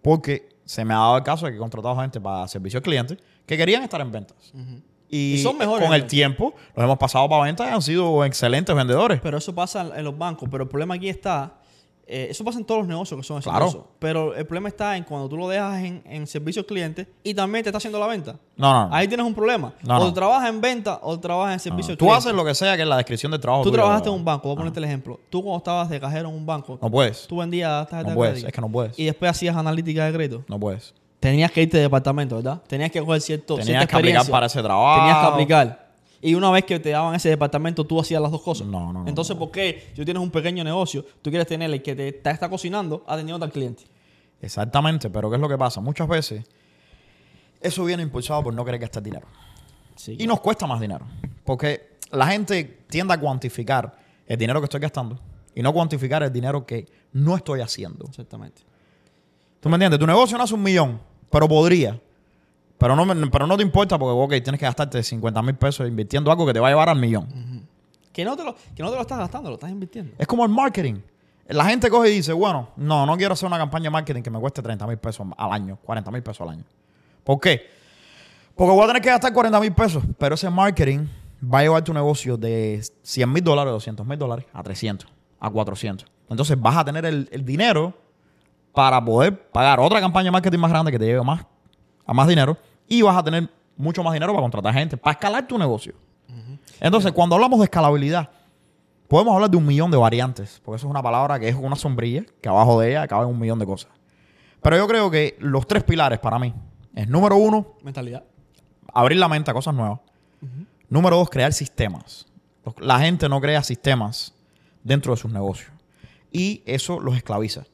Porque 0.03 0.49
se 0.65 0.85
me 0.85 0.95
ha 0.95 0.99
dado 0.99 1.17
el 1.19 1.23
caso 1.23 1.47
de 1.47 1.53
que 1.53 1.57
he 1.57 1.61
contratado 1.61 1.97
gente 2.01 2.21
para 2.21 2.47
servicio 2.49 2.79
al 2.79 2.83
cliente 2.83 3.19
que 3.47 3.57
querían 3.57 3.83
estar 3.83 4.01
en 4.01 4.11
ventas. 4.11 4.53
Y, 5.09 5.35
Y 5.35 5.39
son 5.39 5.57
mejores 5.57 5.87
con 5.87 5.95
el 5.95 6.07
tiempo 6.07 6.55
los 6.75 6.85
hemos 6.85 6.99
pasado 6.99 7.29
para 7.29 7.45
ventas 7.45 7.69
y 7.71 7.73
han 7.73 7.83
sido 7.83 8.25
excelentes 8.25 8.75
vendedores. 8.75 9.21
Pero 9.21 9.39
eso 9.39 9.55
pasa 9.55 9.93
en 9.95 10.05
los 10.05 10.17
bancos. 10.17 10.49
Pero 10.51 10.65
el 10.65 10.69
problema 10.69 10.95
aquí 10.95 11.09
está 11.09 11.55
Eh, 12.07 12.27
eso 12.31 12.45
pasa 12.45 12.59
en 12.59 12.65
todos 12.67 12.81
los 12.81 12.89
negocios 12.89 13.19
que 13.19 13.25
son 13.27 13.41
Claro. 13.41 13.65
exitosos. 13.65 13.89
Pero 13.99 14.35
el 14.35 14.45
problema 14.47 14.69
está 14.69 14.97
en 14.97 15.05
cuando 15.05 15.29
tú 15.29 15.37
lo 15.39 15.49
dejas 15.49 15.83
en, 15.83 16.03
en 16.05 16.27
servicio 16.27 16.61
al 16.61 16.67
cliente 16.67 17.09
y 17.23 17.33
también 17.33 17.63
te 17.63 17.71
está 17.71 17.79
haciendo 17.79 17.99
la 17.99 18.07
venta. 18.07 18.37
No, 18.57 18.73
no. 18.73 18.89
no. 18.89 18.95
Ahí 18.95 19.09
tienes 19.09 19.25
un 19.27 19.35
problema. 19.35 19.73
No, 19.83 19.97
o 19.99 20.05
no. 20.05 20.13
trabajas 20.13 20.49
en 20.51 20.61
venta 20.61 20.99
o 21.03 21.19
trabajas 21.19 21.55
en 21.55 21.61
servicio 21.61 21.93
al 21.93 21.99
Tú 21.99 22.13
haces 22.13 22.33
lo 22.35 22.45
que 22.45 22.55
sea 22.55 22.77
que 22.77 22.83
es 22.83 22.89
la 22.89 22.97
descripción 22.99 23.33
del 23.33 23.41
trabajo. 23.41 23.63
Tú 23.65 23.73
trabajaste 23.73 24.09
en 24.11 24.15
un 24.17 24.25
banco, 24.25 24.49
voy 24.49 24.55
a 24.55 24.57
ponerte 24.59 24.79
el 24.81 24.85
ejemplo. 24.85 25.19
Tú 25.31 25.43
cuando 25.43 25.59
estabas 25.59 25.89
de 25.89 25.99
cajero 25.99 26.29
en 26.29 26.35
un 26.35 26.45
banco, 26.45 26.79
No 26.83 26.91
puedes. 26.91 27.27
tú 27.27 27.39
vendías 27.39 27.89
tarjetas 27.89 28.05
No 28.05 28.11
de 28.11 28.17
puedes. 28.17 28.45
Es 28.45 28.53
que 28.53 28.61
no 28.61 28.69
puedes. 28.71 28.99
y 28.99 29.05
después 29.07 29.31
hacías 29.31 29.57
analítica 29.57 30.05
de 30.05 30.13
crédito. 30.13 30.45
No 30.49 30.61
puedes. 30.61 30.93
Tenías 31.21 31.51
que 31.51 31.63
irte 31.63 31.79
de 31.79 31.85
departamento, 31.85 32.37
¿verdad? 32.37 32.61
Tenías 32.67 32.91
que 32.91 33.01
coger 33.01 33.23
cierto, 33.23 33.57
Tenías 33.57 33.87
que 33.87 33.97
aplicar 33.97 34.27
para 34.29 34.45
ese 34.45 34.63
trabajo. 34.63 35.01
Tenías 35.01 35.19
que 35.21 35.27
aplicar. 35.33 35.84
Y 36.27 36.35
una 36.35 36.51
vez 36.51 36.65
que 36.65 36.81
te 36.81 36.89
daban 36.89 37.15
ese 37.15 37.29
departamento, 37.29 37.85
tú 37.85 38.01
hacías 38.01 38.23
las 38.23 38.31
dos 38.31 38.41
cosas. 38.41 38.67
No, 38.67 38.91
no, 38.95 39.05
no, 39.05 39.07
Entonces, 39.07 39.37
¿por 39.37 39.51
qué 39.51 39.89
si 39.91 39.97
tú 39.97 40.07
tienes 40.07 40.23
un 40.23 40.31
pequeño 40.31 40.65
negocio, 40.65 41.05
tú 41.21 41.29
quieres 41.29 41.47
tener 41.47 41.71
el 41.71 41.83
que 41.83 41.95
te 41.95 42.09
está, 42.09 42.31
está 42.31 42.49
cocinando 42.49 43.05
atendiendo 43.07 43.45
al 43.45 43.53
cliente? 43.53 43.85
Exactamente. 44.41 45.11
Pero 45.11 45.29
¿qué 45.29 45.37
es 45.37 45.43
lo 45.43 45.51
que 45.51 45.59
pasa? 45.59 45.83
Muchas 45.83 46.09
veces 46.09 46.47
eso 47.61 47.85
viene 47.85 48.03
impulsado 48.03 48.43
por 48.43 48.55
no 48.55 48.65
querer 48.65 48.81
gastar 48.81 49.03
dinero. 49.03 49.27
Sí. 49.97 50.17
Y 50.19 50.27
nos 50.27 50.41
cuesta 50.41 50.67
más 50.67 50.81
dinero. 50.81 51.05
Porque 51.45 51.99
la 52.11 52.27
gente 52.29 52.85
tiende 52.89 53.13
a 53.13 53.21
cuantificar 53.21 53.95
el 54.27 54.39
dinero 54.39 54.63
que 54.63 54.65
estoy 54.65 54.81
gastando 54.81 55.21
y 55.55 55.61
no 55.61 55.75
cuantificar 55.75 56.23
el 56.23 56.33
dinero 56.33 56.65
que 56.65 56.87
no 57.13 57.37
estoy 57.37 57.61
haciendo. 57.61 58.07
Exactamente. 58.07 58.63
¿Tú 59.61 59.69
me 59.69 59.75
entiendes? 59.75 60.01
Tu 60.01 60.07
negocio 60.07 60.39
no 60.39 60.45
hace 60.45 60.55
un 60.55 60.63
millón, 60.63 61.03
pero 61.31 61.47
podría. 61.47 62.01
Pero 62.85 62.97
no, 62.97 63.31
pero 63.31 63.47
no 63.47 63.57
te 63.57 63.63
importa 63.63 63.99
porque, 63.99 64.13
ok, 64.13 64.45
tienes 64.45 64.59
que 64.59 64.67
gastarte 64.67 65.03
50 65.03 65.41
mil 65.41 65.55
pesos 65.55 65.89
invirtiendo 65.89 66.31
algo 66.31 66.45
que 66.45 66.53
te 66.53 66.61
va 66.61 66.67
a 66.67 66.71
llevar 66.71 66.91
al 66.91 66.99
millón. 66.99 67.67
Que 68.13 68.27
no, 68.27 68.37
te 68.37 68.45
lo, 68.45 68.55
que 68.55 68.83
no 68.83 68.91
te 68.91 68.97
lo 68.97 69.01
estás 69.01 69.17
gastando, 69.17 69.49
lo 69.49 69.55
estás 69.55 69.71
invirtiendo. 69.71 70.13
Es 70.19 70.27
como 70.27 70.45
el 70.45 70.51
marketing. 70.51 70.97
La 71.49 71.65
gente 71.65 71.89
coge 71.89 72.11
y 72.11 72.17
dice, 72.17 72.35
bueno, 72.35 72.69
no, 72.77 73.07
no 73.07 73.17
quiero 73.17 73.33
hacer 73.33 73.47
una 73.47 73.57
campaña 73.57 73.85
de 73.85 73.91
marketing 73.91 74.21
que 74.21 74.29
me 74.29 74.39
cueste 74.39 74.61
30 74.61 74.87
mil 74.87 74.99
pesos 74.99 75.27
al 75.35 75.53
año, 75.53 75.79
40 75.83 76.11
mil 76.11 76.23
pesos 76.23 76.43
al 76.43 76.51
año. 76.51 76.65
¿Por 77.25 77.41
qué? 77.41 77.63
Porque 78.55 78.75
voy 78.75 78.85
a 78.85 78.87
tener 78.89 79.01
que 79.01 79.09
gastar 79.09 79.33
40 79.33 79.61
mil 79.61 79.73
pesos, 79.73 80.05
pero 80.19 80.35
ese 80.35 80.51
marketing 80.51 81.07
va 81.43 81.61
a 81.61 81.63
llevar 81.63 81.85
tu 81.85 81.95
negocio 81.95 82.37
de 82.37 82.85
100 83.01 83.33
mil 83.33 83.43
dólares, 83.43 83.73
200 83.73 84.07
mil 84.07 84.19
dólares, 84.19 84.45
a 84.53 84.63
300, 84.63 85.11
a 85.41 85.49
400. 85.49 86.07
Entonces 86.29 86.61
vas 86.61 86.77
a 86.77 86.85
tener 86.85 87.07
el, 87.07 87.31
el 87.33 87.47
dinero 87.47 87.95
para 88.75 89.03
poder 89.03 89.51
pagar 89.53 89.81
otra 89.81 90.03
campaña 90.03 90.27
de 90.27 90.33
marketing 90.33 90.59
más 90.59 90.71
grande 90.71 90.93
que 90.93 90.99
te 90.99 91.07
lleve 91.07 91.23
más, 91.23 91.47
a 92.05 92.13
más 92.13 92.29
dinero 92.29 92.59
y 92.89 93.03
vas 93.03 93.17
a 93.17 93.23
tener 93.23 93.51
mucho 93.77 94.03
más 94.03 94.13
dinero 94.13 94.33
para 94.33 94.43
contratar 94.43 94.75
gente, 94.75 94.97
para 94.97 95.13
escalar 95.13 95.47
tu 95.47 95.59
negocio. 95.59 95.95
Entonces, 96.81 97.13
cuando 97.13 97.37
hablamos 97.37 97.59
de 97.61 97.65
escalabilidad, 97.65 98.29
podemos 99.09 99.35
hablar 99.35 99.51
de 99.51 99.57
un 99.57 99.67
millón 99.67 99.91
de 99.91 99.97
variantes, 99.97 100.61
porque 100.65 100.77
eso 100.77 100.87
es 100.87 100.91
una 100.91 101.03
palabra 101.03 101.39
que 101.39 101.49
es 101.49 101.55
una 101.55 101.77
sombrilla, 101.77 102.25
que 102.41 102.49
abajo 102.49 102.81
de 102.81 102.91
ella 102.91 103.07
caben 103.07 103.29
un 103.29 103.39
millón 103.39 103.59
de 103.59 103.67
cosas. 103.67 103.91
Pero 104.61 104.77
yo 104.77 104.87
creo 104.89 105.11
que 105.11 105.37
los 105.41 105.67
tres 105.67 105.85
pilares 105.85 106.19
para 106.19 106.39
mí 106.39 106.53
es, 106.95 107.09
número 107.09 107.37
uno, 107.37 107.75
Mentalidad. 107.83 108.25
abrir 108.93 109.19
la 109.19 109.29
mente 109.29 109.51
a 109.51 109.55
cosas 109.55 109.75
nuevas. 109.75 110.01
Número 110.89 111.17
dos, 111.17 111.31
crear 111.31 111.53
sistemas. 111.53 112.27
La 112.79 112.99
gente 112.99 113.29
no 113.29 113.41
crea 113.41 113.63
sistemas 113.63 114.35
dentro 114.83 115.15
de 115.15 115.21
sus 115.21 115.31
negocios. 115.31 115.71
Y 116.33 116.63
eso 116.67 117.01
los 117.01 117.17
esclaviza. 117.17 117.65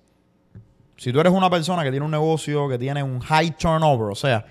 Si 0.96 1.12
tú 1.12 1.20
eres 1.20 1.32
una 1.32 1.48
persona 1.48 1.82
que 1.82 1.90
tiene 1.90 2.04
un 2.04 2.12
negocio 2.12 2.68
que 2.68 2.78
tiene 2.78 3.02
un 3.02 3.20
high 3.20 3.56
turnover, 3.56 4.10
o 4.10 4.14
sea, 4.14 4.44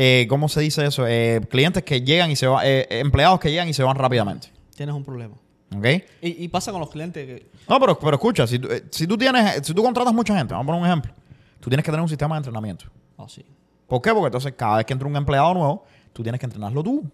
eh, 0.00 0.26
¿cómo 0.28 0.48
se 0.48 0.60
dice 0.60 0.86
eso? 0.86 1.08
Eh, 1.08 1.40
clientes 1.50 1.82
que 1.82 2.02
llegan 2.02 2.30
y 2.30 2.36
se 2.36 2.46
van, 2.46 2.64
eh, 2.64 2.86
empleados 2.88 3.40
que 3.40 3.50
llegan 3.50 3.68
y 3.68 3.74
se 3.74 3.82
van 3.82 3.96
rápidamente. 3.96 4.52
Tienes 4.76 4.94
un 4.94 5.02
problema. 5.02 5.34
¿Ok? 5.76 5.84
Y, 6.22 6.44
y 6.44 6.48
pasa 6.48 6.70
con 6.70 6.80
los 6.80 6.88
clientes 6.88 7.26
que... 7.26 7.50
No, 7.68 7.80
pero, 7.80 7.98
pero 7.98 8.14
escucha, 8.14 8.46
si 8.46 8.60
tú, 8.60 8.68
si 8.90 9.08
tú 9.08 9.18
tienes, 9.18 9.66
si 9.66 9.74
tú 9.74 9.82
contratas 9.82 10.14
mucha 10.14 10.38
gente, 10.38 10.54
vamos 10.54 10.64
a 10.64 10.66
poner 10.68 10.80
un 10.82 10.86
ejemplo, 10.86 11.12
tú 11.58 11.68
tienes 11.68 11.84
que 11.84 11.90
tener 11.90 12.00
un 12.00 12.08
sistema 12.08 12.36
de 12.36 12.38
entrenamiento. 12.38 12.84
Oh, 13.16 13.28
sí. 13.28 13.44
¿Por 13.88 14.00
qué? 14.00 14.12
Porque 14.12 14.26
entonces 14.26 14.54
cada 14.56 14.76
vez 14.76 14.86
que 14.86 14.92
entra 14.92 15.08
un 15.08 15.16
empleado 15.16 15.52
nuevo, 15.52 15.84
tú 16.12 16.22
tienes 16.22 16.38
que 16.38 16.46
entrenarlo 16.46 16.80
tú. 16.84 17.04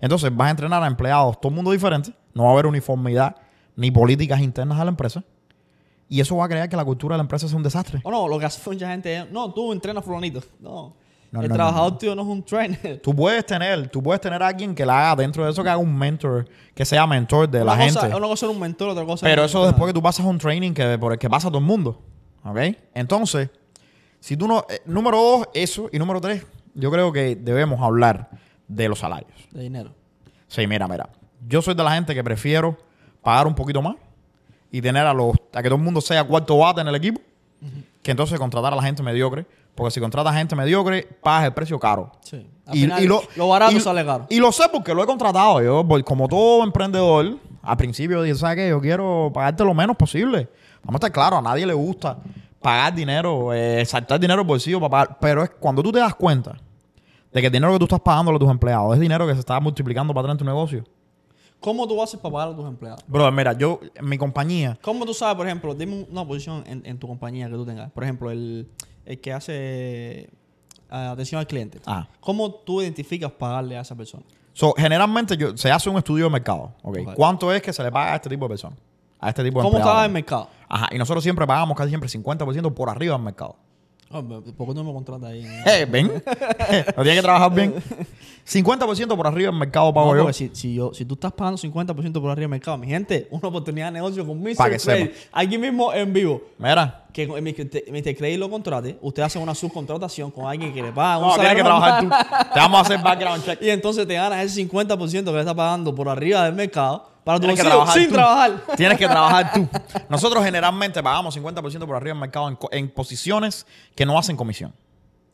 Entonces 0.00 0.34
vas 0.34 0.48
a 0.48 0.50
entrenar 0.50 0.82
a 0.82 0.86
empleados, 0.86 1.38
todo 1.38 1.50
el 1.50 1.56
mundo 1.56 1.72
diferente, 1.72 2.14
no 2.32 2.44
va 2.44 2.48
a 2.48 2.52
haber 2.54 2.64
uniformidad 2.64 3.36
ni 3.76 3.90
políticas 3.90 4.40
internas 4.40 4.80
a 4.80 4.84
la 4.84 4.90
empresa. 4.90 5.22
Y 6.08 6.20
eso 6.22 6.36
va 6.38 6.46
a 6.46 6.48
crear 6.48 6.70
que 6.70 6.76
la 6.76 6.86
cultura 6.86 7.16
de 7.16 7.18
la 7.18 7.24
empresa 7.24 7.48
sea 7.48 7.56
un 7.58 7.62
desastre. 7.62 8.00
O 8.02 8.10
no, 8.10 8.28
lo 8.28 8.38
que 8.38 8.46
hace 8.46 8.62
mucha 8.70 8.88
gente 8.88 9.14
es... 9.14 9.30
No, 9.30 9.52
tú 9.52 9.74
entrenas 9.74 10.02
fulanito. 10.02 10.42
No. 10.58 10.96
No, 11.30 11.42
el 11.42 11.48
no, 11.48 11.54
trabajador 11.54 11.92
no, 11.92 11.98
tío 11.98 12.14
no 12.14 12.22
es 12.22 12.28
un 12.28 12.42
trainer. 12.42 13.00
Tú 13.02 13.14
puedes 13.14 13.44
tener, 13.44 13.88
tú 13.88 14.02
puedes 14.02 14.20
tener 14.20 14.42
a 14.42 14.46
alguien 14.46 14.74
que 14.74 14.86
la 14.86 15.10
haga 15.10 15.22
dentro 15.22 15.44
de 15.44 15.50
eso, 15.50 15.62
que 15.62 15.68
haga 15.68 15.78
un 15.78 15.96
mentor, 15.96 16.48
que 16.74 16.84
sea 16.84 17.06
mentor 17.06 17.48
de 17.48 17.62
una 17.62 17.76
la 17.76 17.84
cosa, 17.84 18.00
gente. 18.00 18.16
Una 18.16 18.26
cosa 18.28 18.46
es 18.46 18.52
un 18.52 18.60
mentor, 18.60 18.88
otra 18.90 19.04
cosa 19.04 19.26
Pero 19.26 19.44
es 19.44 19.50
eso 19.50 19.66
después 19.66 19.88
que 19.88 19.92
tú 19.92 20.02
pasas 20.02 20.24
un 20.24 20.38
training 20.38 20.72
que, 20.72 20.96
por 20.98 21.12
el 21.12 21.18
que 21.18 21.28
pasa 21.28 21.48
todo 21.48 21.58
el 21.58 21.64
mundo. 21.64 22.00
¿Ok? 22.44 22.58
Entonces, 22.94 23.50
si 24.20 24.36
tú 24.36 24.48
no. 24.48 24.64
eh, 24.68 24.80
número 24.86 25.18
dos, 25.18 25.48
eso. 25.54 25.90
Y 25.92 25.98
número 25.98 26.20
tres, 26.20 26.46
yo 26.74 26.90
creo 26.90 27.12
que 27.12 27.36
debemos 27.36 27.80
hablar 27.82 28.30
de 28.66 28.88
los 28.88 29.00
salarios. 29.00 29.32
De 29.50 29.62
dinero. 29.62 29.94
Sí, 30.46 30.66
mira, 30.66 30.88
mira. 30.88 31.10
Yo 31.46 31.60
soy 31.62 31.74
de 31.74 31.84
la 31.84 31.92
gente 31.92 32.14
que 32.14 32.24
prefiero 32.24 32.78
pagar 33.22 33.46
un 33.46 33.54
poquito 33.54 33.82
más 33.82 33.96
y 34.70 34.80
tener 34.80 35.06
a 35.06 35.12
los. 35.12 35.34
a 35.52 35.62
que 35.62 35.68
todo 35.68 35.76
el 35.76 35.84
mundo 35.84 36.00
sea 36.00 36.24
cuarto 36.24 36.56
bate 36.58 36.80
en 36.80 36.88
el 36.88 36.94
equipo. 36.94 37.20
Que 38.02 38.12
entonces 38.12 38.38
contratar 38.38 38.72
a 38.72 38.76
la 38.76 38.82
gente 38.82 39.02
mediocre. 39.02 39.44
Porque 39.78 39.92
si 39.92 40.00
contratas 40.00 40.34
gente 40.34 40.56
mediocre, 40.56 41.06
pagas 41.22 41.46
el 41.46 41.54
precio 41.54 41.78
caro. 41.78 42.10
Sí. 42.20 42.44
Al 42.66 42.74
final, 42.74 43.04
lo, 43.06 43.22
lo, 43.36 43.48
barato 43.48 43.72
y- 43.76 43.80
sale 43.80 44.04
caro. 44.04 44.26
Y 44.28 44.40
lo 44.40 44.50
sé 44.50 44.64
porque 44.72 44.92
lo 44.92 45.02
he 45.04 45.06
contratado. 45.06 45.62
Yo, 45.62 45.86
por- 45.86 46.02
como 46.02 46.26
todo 46.26 46.64
emprendedor, 46.64 47.38
al 47.62 47.76
principio 47.76 48.20
dije, 48.22 48.34
¿sabes 48.34 48.56
qué? 48.56 48.68
Yo 48.70 48.80
quiero 48.80 49.30
pagarte 49.32 49.64
lo 49.64 49.72
menos 49.72 49.96
posible. 49.96 50.48
Vamos 50.82 50.96
a 50.96 51.06
estar 51.06 51.12
claros, 51.12 51.38
a 51.38 51.42
nadie 51.42 51.64
le 51.64 51.74
gusta 51.74 52.18
pagar 52.60 52.92
dinero, 52.92 53.54
eh, 53.54 53.84
saltar 53.86 54.18
dinero 54.18 54.40
al 54.40 54.46
bolsillo 54.46 54.80
para 54.80 54.90
pagar. 54.90 55.18
Pero 55.20 55.44
es 55.44 55.50
cuando 55.60 55.80
tú 55.80 55.92
te 55.92 56.00
das 56.00 56.14
cuenta 56.16 56.56
de 57.32 57.40
que 57.40 57.46
el 57.46 57.52
dinero 57.52 57.72
que 57.72 57.78
tú 57.78 57.84
estás 57.84 58.00
pagando 58.00 58.34
a 58.34 58.38
tus 58.38 58.50
empleados 58.50 58.94
es 58.94 59.00
dinero 59.00 59.26
que 59.28 59.34
se 59.34 59.40
está 59.40 59.60
multiplicando 59.60 60.12
para 60.12 60.22
atrás 60.22 60.34
en 60.34 60.38
tu 60.38 60.44
negocio. 60.44 60.82
¿Cómo 61.60 61.88
tú 61.88 62.00
haces 62.02 62.20
para 62.20 62.32
pagar 62.32 62.48
a 62.50 62.56
tus 62.56 62.66
empleados? 62.66 63.00
Bro, 63.06 63.30
mira, 63.32 63.52
yo, 63.52 63.80
en 63.94 64.08
mi 64.08 64.16
compañía, 64.18 64.78
¿Cómo 64.82 65.04
tú 65.04 65.12
sabes, 65.14 65.36
por 65.36 65.46
ejemplo, 65.46 65.74
dime 65.74 66.06
una 66.10 66.24
posición 66.24 66.62
en, 66.66 66.82
en 66.86 66.98
tu 66.98 67.08
compañía 67.08 67.48
que 67.48 67.54
tú 67.54 67.64
tengas? 67.66 67.90
Por 67.90 68.04
ejemplo, 68.04 68.30
el, 68.30 68.68
el 69.08 69.20
que 69.20 69.32
hace 69.32 69.54
eh, 69.54 70.28
atención 70.90 71.38
al 71.38 71.46
cliente. 71.46 71.80
Ah. 71.86 72.06
¿Cómo 72.20 72.52
tú 72.52 72.82
identificas 72.82 73.32
pagarle 73.32 73.76
a 73.76 73.80
esa 73.80 73.96
persona? 73.96 74.22
so, 74.52 74.74
generalmente 74.76 75.36
yo, 75.36 75.56
se 75.56 75.70
hace 75.70 75.88
un 75.88 75.96
estudio 75.96 76.24
de 76.24 76.30
mercado. 76.30 76.74
¿Cuánto 77.14 77.52
es 77.52 77.62
que 77.62 77.72
se 77.72 77.82
le 77.82 77.90
paga 77.90 78.12
a 78.12 78.16
este 78.16 78.28
tipo 78.28 78.44
de 78.44 78.50
personas? 78.50 78.78
A 79.18 79.30
este 79.30 79.42
tipo 79.42 79.60
de 79.60 79.64
¿Cómo 79.64 79.78
está 79.78 80.04
el 80.04 80.12
mercado? 80.12 80.48
Ajá, 80.68 80.88
y 80.92 80.98
nosotros 80.98 81.24
siempre 81.24 81.46
pagamos 81.46 81.76
casi 81.76 81.88
siempre 81.88 82.08
50% 82.08 82.74
por 82.74 82.90
arriba 82.90 83.14
del 83.14 83.24
mercado. 83.24 83.56
Oh, 84.10 84.22
¿Por 84.22 84.68
qué 84.68 84.74
no 84.74 84.84
me 84.84 84.92
contratas 84.92 85.30
ahí? 85.30 85.44
Eh, 85.66 85.86
ven. 85.88 86.06
no 86.96 87.02
tiene 87.02 87.16
que 87.16 87.22
trabajar 87.22 87.52
bien. 87.52 87.74
50% 88.46 89.14
por 89.14 89.26
arriba 89.26 89.50
del 89.50 89.58
mercado 89.58 89.92
pago 89.92 90.14
No, 90.14 90.26
yo. 90.26 90.32
si, 90.32 90.50
si, 90.54 90.74
yo, 90.74 90.94
si 90.94 91.04
tú 91.04 91.14
estás 91.14 91.32
pagando 91.32 91.60
50% 91.60 92.12
por 92.12 92.30
arriba 92.30 92.34
del 92.34 92.48
mercado, 92.48 92.78
mi 92.78 92.86
gente, 92.86 93.28
una 93.30 93.48
oportunidad 93.48 93.86
de 93.88 93.92
negocio 93.92 94.26
con 94.26 94.40
Mr. 94.40 94.80
Credit, 94.82 95.12
aquí 95.30 95.58
mismo 95.58 95.92
en 95.92 96.12
vivo. 96.12 96.42
Mira. 96.58 97.04
Que 97.12 97.26
Mr. 97.26 98.16
Credit 98.16 98.38
lo 98.38 98.48
contrate, 98.48 98.96
usted 99.02 99.22
hace 99.22 99.38
una 99.38 99.54
subcontratación 99.54 100.30
con 100.30 100.46
alguien 100.46 100.72
que 100.72 100.82
le 100.82 100.92
paga 100.92 101.18
un 101.18 101.24
No, 101.24 101.34
tienes 101.34 101.48
salario 101.48 101.64
que 101.64 101.68
trabajar 101.68 102.00
tú. 102.02 102.08
Te 102.54 102.60
vamos 102.60 102.78
a 102.78 102.82
hacer 102.82 103.02
background 103.02 103.44
check. 103.44 103.58
Y 103.62 103.70
entonces 103.70 104.06
te 104.06 104.14
ganas 104.14 104.44
ese 104.44 104.66
50% 104.66 105.24
que 105.24 105.32
le 105.32 105.40
está 105.40 105.54
pagando 105.54 105.94
por 105.94 106.08
arriba 106.08 106.44
del 106.44 106.54
mercado 106.54 107.10
para 107.28 107.40
Tienes 107.40 107.56
que 107.60 107.62
trabajar 107.68 107.94
sin 107.98 108.08
tú. 108.08 108.14
trabajar. 108.14 108.62
Tienes 108.76 108.96
que 108.98 109.06
trabajar 109.06 109.52
tú. 109.52 109.68
Nosotros 110.08 110.42
generalmente 110.42 111.02
pagamos 111.02 111.36
50% 111.36 111.84
por 111.86 111.94
arriba 111.96 112.14
del 112.14 112.20
mercado 112.20 112.48
en, 112.48 112.58
en 112.70 112.88
posiciones 112.90 113.66
que 113.94 114.06
no 114.06 114.18
hacen 114.18 114.34
comisión. 114.34 114.72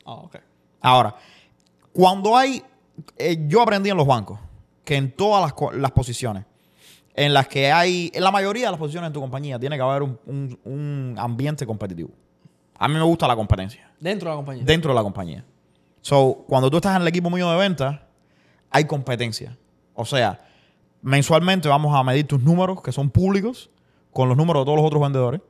Ah, 0.05 0.14
ok. 0.14 0.36
Ahora, 0.80 1.14
cuando 1.92 2.36
hay. 2.36 2.64
eh, 3.16 3.45
yo 3.47 3.62
aprendí 3.62 3.90
en 3.90 3.97
los 3.97 4.07
bancos 4.09 4.40
que 4.84 4.97
en 4.97 5.12
todas 5.12 5.55
las, 5.72 5.90
posiciones 5.92 6.45
en 7.14 7.32
las 7.32 7.47
que 7.47 7.70
hay. 7.70 8.11
En 8.12 8.24
la 8.24 8.32
mayoría 8.32 8.64
de 8.66 8.70
las 8.72 8.78
posiciones 8.80 9.07
en 9.07 9.12
tu 9.12 9.20
compañía 9.20 9.57
tiene 9.61 9.76
que 9.76 9.82
haber 9.82 10.03
un, 10.03 10.18
un- 10.26 10.59
un 10.64 11.14
ambiente 11.16 11.64
competitivo. 11.64 12.11
A 12.76 12.88
mí 12.88 12.95
me 12.95 13.03
gusta 13.03 13.28
la 13.28 13.36
competencia 13.36 13.88
Dentro 14.01 14.28
de 14.30 14.32
la 14.32 14.36
compañía. 14.36 14.64
dentro 14.64 14.90
de 14.90 14.95
la 14.97 15.03
compañía. 15.05 15.45
So, 16.01 16.45
cuando 16.49 16.68
tú 16.70 16.78
estás 16.78 16.97
en 16.97 17.03
el 17.03 17.09
equipo 17.09 17.30
mío 17.30 17.49
de 17.53 17.57
ventas, 17.57 18.01
hay 18.68 18.84
competencia. 18.84 19.57
O 19.95 20.05
sea, 20.05 20.43
mensualmente 21.05 21.69
vamos 21.69 21.95
a 21.95 22.03
medir 22.03 22.27
tus 22.27 22.43
números, 22.43 22.81
que 22.81 22.91
son 22.91 23.11
públicos, 23.11 23.71
con 24.11 24.27
los 24.29 24.37
números 24.37 24.63
de 24.63 24.65
todos 24.65 24.79
los 24.79 24.87
otros 24.87 25.03
vendedores. 25.03 25.41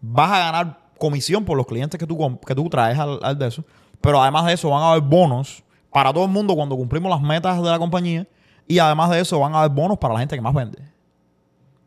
Vas 0.00 0.32
a 0.32 0.38
ganar 0.38 0.80
comisión 0.98 1.44
por 1.44 1.56
los 1.56 1.64
clientes 1.64 1.98
que 1.98 2.06
tú, 2.06 2.40
que 2.44 2.54
tú 2.54 2.68
traes 2.68 2.98
al, 2.98 3.38
de 3.38 3.46
eso. 3.46 3.64
Pero 4.00 4.20
además 4.20 4.46
de 4.46 4.54
eso, 4.54 4.68
van 4.68 4.82
a 4.82 4.90
haber 4.90 5.02
bonos 5.02 5.62
para 5.92 6.12
todo 6.12 6.24
el 6.24 6.30
mundo 6.30 6.56
cuando 6.56 6.76
cumplimos 6.76 7.08
las 7.08 7.22
metas 7.22 7.62
de 7.62 7.70
la 7.70 7.78
compañía. 7.78 8.26
Y 8.66 8.80
además 8.80 9.10
de 9.10 9.20
eso, 9.20 9.38
van 9.38 9.54
a 9.54 9.60
haber 9.60 9.70
bonos 9.70 9.96
para 9.96 10.14
la 10.14 10.20
gente 10.20 10.34
que 10.34 10.42
más 10.42 10.54
vende. 10.54 10.82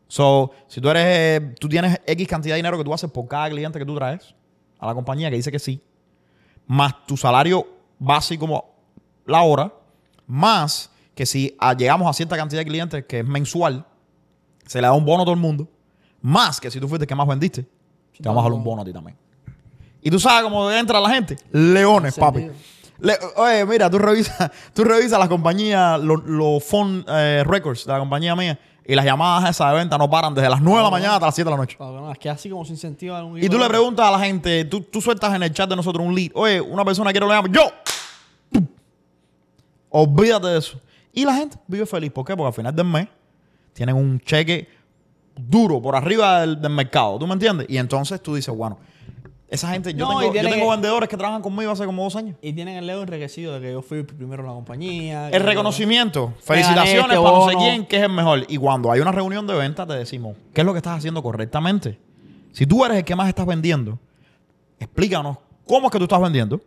So, 0.08 0.52
si 0.68 0.80
tú 0.80 0.90
eres, 0.90 1.04
eh, 1.06 1.56
tú 1.60 1.68
tienes 1.68 2.00
X 2.06 2.28
cantidad 2.28 2.54
de 2.54 2.58
dinero 2.58 2.78
que 2.78 2.84
tú 2.86 2.94
haces 2.94 3.12
por 3.12 3.28
cada 3.28 3.50
cliente 3.50 3.80
que 3.80 3.86
tú 3.86 3.96
traes 3.96 4.34
a 4.80 4.88
la 4.88 4.94
compañía 4.94 5.30
que 5.30 5.36
dice 5.36 5.52
que 5.52 5.60
sí, 5.60 5.82
más 6.68 7.06
tu 7.06 7.18
salario 7.18 7.68
básico 8.00 8.66
la 9.26 9.42
hora, 9.42 9.74
más 10.26 10.93
que 11.16 11.26
si 11.26 11.56
llegamos 11.78 12.10
a 12.10 12.14
cierta 12.14 12.36
cantidad 12.36 12.62
de 12.62 12.66
clientes 12.66 13.06
que 13.06 13.20
es 13.20 13.26
mensual, 13.26 13.86
se 14.66 14.82
le 14.82 14.88
da 14.88 14.94
un 14.94 15.06
bono 15.06 15.24
a 15.24 15.26
todo 15.26 15.34
el 15.36 15.40
mundo, 15.42 15.68
más 16.22 16.60
que 16.60 16.72
si 16.72 16.80
tú 16.80 16.88
fuiste 16.88 17.04
el 17.04 17.08
que 17.08 17.16
más 17.16 17.28
vendiste, 17.28 17.64
te 17.64 18.30
vamos 18.30 18.42
a 18.42 18.44
dar 18.50 18.54
un 18.54 18.64
bono 18.64 18.82
a 18.82 18.86
ti 18.86 18.94
también. 18.94 19.18
Y 20.02 20.10
tú 20.10 20.20
sabes 20.20 20.44
cómo 20.44 20.70
entra 20.72 21.00
la 21.00 21.10
gente. 21.10 21.38
Leones, 21.52 22.16
papi. 22.18 22.50
Le- 23.00 23.18
oye, 23.38 23.66
mira, 23.66 23.90
tú 23.90 23.98
revisas 23.98 24.52
tú 24.74 24.84
revisas 24.84 25.20
las 25.20 25.28
compañías, 25.28 26.00
los 26.00 26.24
los 26.26 26.64
phone 26.64 27.04
eh, 27.08 27.44
records 27.46 27.86
de 27.86 27.92
la 27.92 28.00
compañía 28.00 28.36
mía, 28.36 28.58
y 28.86 28.96
las 28.96 29.04
llamadas 29.06 29.50
esas 29.50 29.72
de 29.72 29.78
venta 29.78 29.98
no 29.98 30.10
paran 30.10 30.34
desde 30.34 30.50
las 30.50 30.62
9 30.62 30.78
de 30.80 30.84
la 30.84 30.90
mañana 30.90 31.14
hasta 31.16 31.26
las 31.28 31.36
7 31.36 31.46
de 31.50 31.52
la 31.52 31.58
noche. 31.58 31.78
Es 32.12 32.20
que 32.20 32.30
así 32.30 32.50
como 32.50 32.64
se 32.66 32.72
incentiva 32.74 33.20
a 33.20 33.24
un 33.24 33.38
Y 33.42 33.50
tú 33.50 33.58
le 33.58 33.68
preguntas 33.68 34.06
a 34.06 34.12
la 34.12 34.20
gente, 34.20 34.66
tú, 34.66 34.82
tú 34.82 35.02
sueltas 35.02 35.34
en 35.36 35.44
el 35.44 35.54
chat 35.54 35.70
de 35.70 35.76
nosotros 35.76 36.06
un 36.06 36.14
lead, 36.16 36.32
oye, 36.36 36.60
una 36.62 36.84
persona 36.86 37.12
quiere 37.12 37.26
hablar, 37.26 37.50
yo. 37.52 37.62
¡Pum! 38.52 38.68
Olvídate 39.90 40.48
de 40.48 40.60
eso. 40.60 40.80
Y 41.14 41.26
la 41.26 41.36
gente 41.36 41.58
vive 41.68 41.86
feliz. 41.86 42.12
¿Por 42.12 42.26
qué? 42.26 42.36
Porque 42.36 42.48
al 42.48 42.54
final 42.54 42.76
del 42.76 42.86
mes 42.88 43.08
tienen 43.74 43.96
un 43.96 44.20
cheque 44.20 44.68
duro 45.36 45.82
por 45.82 45.96
arriba 45.96 46.42
del, 46.42 46.60
del 46.62 46.72
mercado. 46.72 47.18
¿Tú 47.20 47.28
me 47.28 47.34
entiendes? 47.34 47.68
Y 47.70 47.78
entonces 47.78 48.22
tú 48.22 48.36
dices, 48.36 48.54
bueno, 48.56 48.78
esa 49.48 49.70
gente, 49.70 49.94
yo 49.94 50.00
No, 50.06 50.20
tengo, 50.20 50.34
yo 50.34 50.42
tengo 50.42 50.66
que- 50.66 50.70
vendedores 50.72 51.08
que 51.10 51.16
trabajan 51.16 51.42
conmigo 51.44 51.72
hace 51.72 51.86
como 51.86 52.04
dos 52.04 52.16
años. 52.16 52.36
Y 52.42 52.54
tienen 52.54 52.78
el 52.78 52.90
ego 52.90 53.04
enriquecido 53.04 53.54
de 53.54 53.62
que 53.62 53.72
yo 53.72 53.84
fui 53.84 54.02
primero 54.02 54.42
en 54.42 54.48
la 54.50 54.54
compañía. 54.56 55.30
El 55.30 55.44
reconocimiento, 55.44 56.26
gané 56.28 56.42
felicitaciones 56.42 57.04
este 57.18 57.24
para 57.24 57.38
no 57.38 57.50
sé 57.50 57.56
quién, 57.58 57.86
que 57.86 57.98
es 57.98 58.04
el 58.04 58.12
mejor. 58.12 58.46
Y 58.48 58.58
cuando 58.58 58.92
hay 58.92 59.00
una 59.00 59.12
reunión 59.12 59.46
de 59.46 59.54
venta, 59.54 59.86
te 59.86 59.94
decimos, 59.94 60.36
¿qué 60.54 60.62
es 60.62 60.66
lo 60.66 60.74
que 60.74 60.78
estás 60.80 60.98
haciendo 60.98 61.22
correctamente? 61.22 62.00
Si 62.52 62.66
tú 62.66 62.84
eres 62.84 62.98
el 62.98 63.04
que 63.04 63.16
más 63.16 63.28
estás 63.30 63.46
vendiendo, 63.46 64.00
explícanos 64.80 65.38
cómo 65.68 65.88
es 65.88 65.92
que 65.92 65.98
tú 66.00 66.06
estás 66.06 66.22
vendiendo 66.22 66.60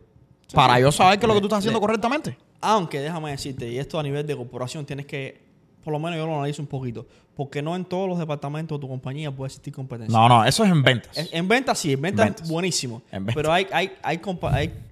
para 0.54 0.78
yo 0.78 0.92
saber 0.92 1.18
qué 1.18 1.26
es 1.26 1.28
lo 1.28 1.34
que 1.34 1.40
tú 1.40 1.46
estás 1.46 1.58
haciendo 1.60 1.80
correctamente. 1.80 2.38
Aunque 2.60 3.00
déjame 3.00 3.30
decirte, 3.30 3.68
y 3.68 3.78
esto 3.78 3.98
a 3.98 4.02
nivel 4.02 4.26
de 4.26 4.36
corporación 4.36 4.84
tienes 4.86 5.06
que, 5.06 5.40
por 5.84 5.92
lo 5.92 5.98
menos 5.98 6.18
yo 6.18 6.26
lo 6.26 6.36
analizo 6.36 6.62
un 6.62 6.68
poquito, 6.68 7.06
porque 7.36 7.60
no 7.60 7.76
en 7.76 7.84
todos 7.84 8.08
los 8.08 8.18
departamentos 8.18 8.78
de 8.78 8.80
tu 8.80 8.88
compañía 8.88 9.30
puede 9.30 9.48
existir 9.48 9.72
competencia. 9.74 10.18
No, 10.18 10.26
no, 10.28 10.44
eso 10.44 10.64
es 10.64 10.70
en 10.70 10.82
ventas. 10.82 11.16
En, 11.18 11.28
en 11.32 11.46
ventas 11.48 11.78
sí, 11.78 11.92
en 11.92 12.00
ventas 12.00 12.24
En 12.26 12.28
ventas. 12.32 12.46
es 12.46 12.50
buenísimo. 12.50 13.02
En 13.12 13.26
ventas. 13.26 13.34
Pero 13.34 13.52
hay, 13.52 13.66
hay, 13.72 13.92
hay, 14.02 14.20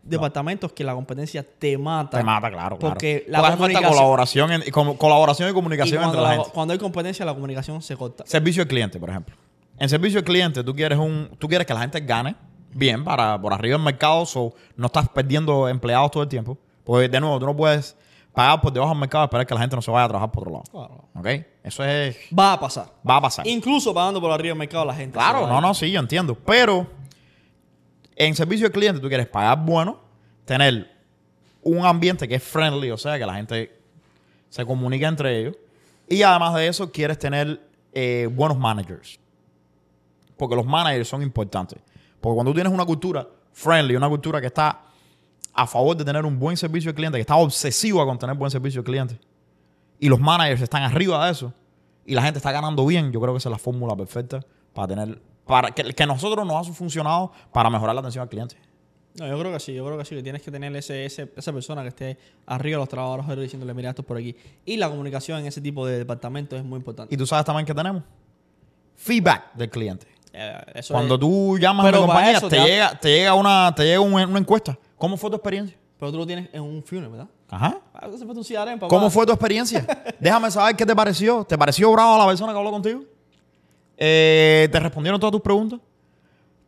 departamentos 0.03 0.73
que 0.73 0.85
la 0.85 0.95
competencia 0.95 1.43
te 1.59 1.79
mata. 1.79 2.19
Te 2.19 2.25
mata, 2.25 2.51
claro, 2.51 2.77
claro. 2.77 2.93
Porque 2.95 3.25
la 3.29 3.39
hace 3.39 3.49
falta 3.57 3.57
comunicación- 3.81 3.93
colaboración, 3.93 4.53
en- 4.53 4.63
y 4.67 4.71
como- 4.71 4.99
colaboración 4.99 5.49
y 5.49 5.53
comunicación 5.55 6.05
entre 6.05 6.21
la, 6.21 6.29
la- 6.29 6.35
gente. 6.37 6.51
cuando 6.53 6.73
hay 6.73 6.79
competencia, 6.79 7.25
la 7.25 7.33
comunicación 7.35 7.81
se 7.81 7.97
corta. 7.97 8.25
Servicio 8.27 8.63
al 8.63 8.69
cliente, 8.69 8.99
por 9.01 9.09
ejemplo. 9.09 9.37
En 9.79 9.89
servicio 9.89 10.19
al 10.19 10.25
cliente, 10.25 10.63
tú 10.63 10.75
quieres 10.75 10.99
un, 10.99 11.31
tú 11.39 11.49
quieres 11.49 11.67
que 11.67 11.73
la 11.75 11.81
gente 11.81 12.01
gane 12.01 12.37
bien 12.75 13.03
para 13.05 13.41
por 13.41 13.53
arriba 13.55 13.77
del 13.77 13.85
mercado, 13.85 14.27
so 14.27 14.53
no 14.77 14.87
estás 14.87 15.09
perdiendo 15.09 15.67
empleados 15.69 16.11
todo 16.11 16.23
el 16.23 16.29
tiempo. 16.29 16.59
Porque 16.85 17.09
de 17.09 17.21
nuevo, 17.21 17.39
tú 17.39 17.47
no 17.47 17.57
puedes 17.57 17.97
pagar 18.33 18.61
por 18.61 18.73
debajo 18.73 18.91
del 18.93 19.01
mercado 19.01 19.25
y 19.25 19.27
esperar 19.27 19.47
que 19.47 19.55
la 19.55 19.61
gente 19.61 19.77
no 19.77 19.83
se 19.83 19.91
vaya 19.91 20.05
a 20.05 20.09
trabajar 20.09 20.31
por 20.31 20.49
otro 20.49 20.53
lado. 20.53 20.65
Claro. 20.71 21.09
¿Ok? 21.15 21.47
Eso 21.63 21.85
es. 21.85 22.17
Va 22.37 22.53
a 22.53 22.61
pasar. 22.61 22.93
Va 23.09 23.17
a 23.17 23.21
pasar. 23.21 23.47
Incluso 23.47 23.95
pagando 23.95 24.21
por 24.21 24.31
arriba 24.31 24.51
del 24.51 24.59
mercado, 24.59 24.85
la 24.85 24.95
gente. 24.95 25.15
Claro, 25.15 25.47
no, 25.47 25.61
no, 25.61 25.73
sí, 25.73 25.91
yo 25.91 26.01
entiendo. 26.01 26.35
Pero 26.35 26.87
en 28.17 28.35
servicio 28.35 28.67
al 28.67 28.73
cliente, 28.73 29.01
tú 29.01 29.09
quieres 29.09 29.27
pagar 29.27 29.65
bueno, 29.65 29.99
tener 30.45 30.91
un 31.63 31.87
ambiente 31.87 32.29
que 32.29 32.35
es 32.35 32.43
friendly, 32.43 32.91
o 32.91 32.99
sea, 32.99 33.19
que 33.19 33.25
la 33.25 33.35
gente 33.35 33.81
se 34.51 34.67
comunica 34.67 35.09
entre 35.09 35.41
ellos. 35.41 35.57
Y 36.09 36.23
además 36.23 36.55
de 36.55 36.69
eso, 36.69 36.93
quieres 36.93 37.19
tener 37.19 37.61
eh, 37.93 38.29
buenos 38.31 38.59
managers. 38.59 39.19
Porque 40.37 40.55
los 40.55 40.67
managers 40.67 41.09
son 41.09 41.23
importantes. 41.23 41.79
Porque 42.21 42.35
cuando 42.35 42.51
tú 42.51 42.55
tienes 42.57 42.73
una 42.73 42.85
cultura 42.85 43.27
friendly, 43.53 43.97
una 43.97 44.09
cultura 44.09 44.41
que 44.41 44.49
está 44.49 44.83
a 45.55 45.67
favor 45.67 45.97
de 45.97 46.05
tener 46.05 46.25
un 46.25 46.39
buen 46.39 46.57
servicio 46.57 46.91
al 46.91 46.95
cliente, 46.97 47.17
que 47.17 47.21
está 47.23 47.37
obsesiva 47.37 48.05
con 48.05 48.19
tener 48.19 48.35
buen 48.37 48.51
servicio 48.51 48.81
al 48.81 48.85
cliente, 48.85 49.19
y 50.01 50.09
los 50.09 50.19
managers 50.21 50.61
están 50.63 50.83
arriba 50.83 51.25
de 51.27 51.33
eso, 51.33 51.53
y 52.05 52.15
la 52.15 52.23
gente 52.23 52.39
está 52.39 52.51
ganando 52.53 52.85
bien, 52.85 53.13
yo 53.13 53.21
creo 53.21 53.33
que 53.33 53.39
esa 53.39 53.49
es 53.49 53.53
la 53.53 53.59
fórmula 53.59 53.95
perfecta 53.97 54.41
para 54.73 54.89
tener, 54.89 55.21
para 55.47 55.71
que, 55.71 55.93
que 55.95 56.07
nosotros 56.07 56.45
nos 56.47 56.69
ha 56.69 56.73
funcionado 56.73 57.31
para 57.53 57.71
mejorar 57.71 57.95
la 57.95 58.01
atención 58.01 58.23
al 58.23 58.29
cliente. 58.29 58.57
No, 59.17 59.29
yo 59.29 59.39
creo 59.39 59.53
que 59.53 59.61
sí, 59.61 59.73
yo 59.73 59.87
creo 59.87 59.97
que 59.97 60.05
sí, 60.05 60.17
que 60.17 60.25
tienes 60.25 60.43
que 60.43 60.51
tener 60.51 60.75
ese, 60.75 61.05
ese- 61.05 61.31
esa 61.37 61.53
persona 61.53 61.83
que 61.83 61.89
esté 61.89 62.19
arriba 62.47 62.79
de 62.79 62.81
los 62.81 62.89
trabajadores 62.89 63.45
diciéndole, 63.45 63.73
mira, 63.73 63.91
esto 63.91 64.03
es 64.03 64.09
por 64.09 64.17
aquí. 64.17 64.35
Y 64.65 64.77
la 64.77 64.89
comunicación 64.91 65.39
en 65.39 65.47
ese 65.47 65.61
tipo 65.61 65.87
de 65.87 65.99
departamentos 65.99 66.59
es 66.59 66.65
muy 66.65 66.79
importante. 66.79 67.15
Y 67.15 67.17
tú 67.17 67.25
sabes 67.25 67.45
también 67.45 67.65
que 67.65 67.73
tenemos 67.75 68.03
feedback 68.97 69.55
del 69.55 69.71
cliente. 69.71 70.07
Eh, 70.33 70.61
eso 70.75 70.95
Cuando 70.95 71.15
es- 71.15 71.21
tú 71.21 71.57
llamas 71.59 71.87
Pero 71.87 71.99
a 71.99 72.01
la 72.01 72.07
compañía, 72.07 72.41
te, 72.41 72.59
llega, 72.61 72.99
te 72.99 73.09
llega 73.09 73.35
una, 73.35 73.73
te 73.75 73.85
llega 73.85 74.01
un- 74.01 74.15
una 74.15 74.39
encuesta. 74.41 74.77
¿Cómo 75.05 75.19
fue 75.19 75.29
tu 75.29 75.37
experiencia? 75.37 75.77
Pero 75.99 76.11
tú 76.13 76.17
lo 76.17 76.27
tienes 76.27 76.49
en 76.51 76.63
un 76.63 76.83
funeral, 76.83 77.11
¿verdad? 77.11 77.29
Ajá. 77.51 77.79
Ah, 77.93 78.09
papá. 78.81 78.89
¿Cómo 78.89 79.11
fue 79.11 79.27
tu 79.27 79.33
experiencia? 79.33 79.85
Déjame 80.19 80.51
saber 80.51 80.75
qué 80.75 80.87
te 80.87 80.97
pareció. 80.97 81.45
¿Te 81.45 81.59
pareció 81.59 81.93
bravo 81.93 82.17
la 82.17 82.27
persona 82.27 82.53
que 82.53 82.59
habló 82.59 82.71
contigo? 82.71 83.03
Eh, 83.99 84.67
¿Te 84.73 84.81
respondieron 84.81 85.21
todas 85.21 85.33
tus 85.33 85.43
preguntas? 85.43 85.79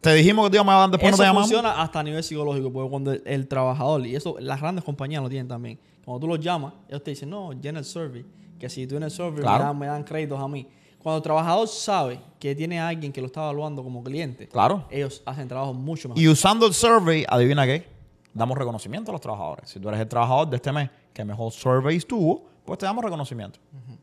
¿Te 0.02 0.12
dijimos 0.12 0.44
que 0.44 0.50
te 0.50 0.56
íbamos 0.58 0.74
a 0.74 0.78
dar 0.80 0.90
después 0.90 1.08
Eso 1.08 1.16
no 1.16 1.22
te 1.22 1.28
llamamos? 1.28 1.48
funciona 1.48 1.82
hasta 1.82 1.98
a 2.00 2.02
nivel 2.02 2.22
psicológico, 2.22 2.70
porque 2.70 2.90
cuando 2.90 3.12
el, 3.12 3.22
el 3.24 3.48
trabajador, 3.48 4.06
y 4.06 4.14
eso 4.14 4.36
las 4.38 4.60
grandes 4.60 4.84
compañías 4.84 5.22
lo 5.22 5.30
tienen 5.30 5.48
también, 5.48 5.80
cuando 6.04 6.20
tú 6.20 6.26
los 6.28 6.38
llamas, 6.38 6.74
ellos 6.88 7.02
te 7.02 7.12
dicen, 7.12 7.30
no, 7.30 7.54
llena 7.54 7.78
el 7.78 7.86
survey, 7.86 8.22
que 8.60 8.68
si 8.68 8.86
tú 8.86 8.96
en 8.96 9.04
el 9.04 9.10
survey 9.10 9.40
Claro. 9.40 9.60
me, 9.60 9.64
dan, 9.64 9.78
me 9.78 9.86
dan 9.86 10.04
créditos 10.04 10.38
a 10.38 10.46
mí. 10.46 10.68
Cuando 11.02 11.16
el 11.16 11.22
trabajador 11.22 11.66
sabe 11.68 12.20
que 12.38 12.54
tiene 12.54 12.78
a 12.80 12.88
alguien 12.88 13.12
que 13.12 13.20
lo 13.20 13.28
está 13.28 13.40
evaluando 13.44 13.82
como 13.82 14.04
cliente, 14.04 14.46
Claro. 14.48 14.84
ellos 14.90 15.22
hacen 15.24 15.48
trabajo 15.48 15.72
mucho 15.72 16.08
mejor. 16.08 16.22
Y 16.22 16.28
usando 16.28 16.66
el 16.66 16.74
survey, 16.74 17.24
adivina 17.28 17.64
qué, 17.64 17.95
damos 18.36 18.58
reconocimiento 18.58 19.10
a 19.10 19.12
los 19.12 19.20
trabajadores. 19.20 19.70
Si 19.70 19.80
tú 19.80 19.88
eres 19.88 20.00
el 20.00 20.08
trabajador 20.08 20.48
de 20.48 20.56
este 20.56 20.70
mes 20.72 20.90
que 21.12 21.24
mejor 21.24 21.50
survey 21.52 21.98
tuvo, 22.00 22.44
pues 22.64 22.78
te 22.78 22.86
damos 22.86 23.02
reconocimiento. 23.02 23.58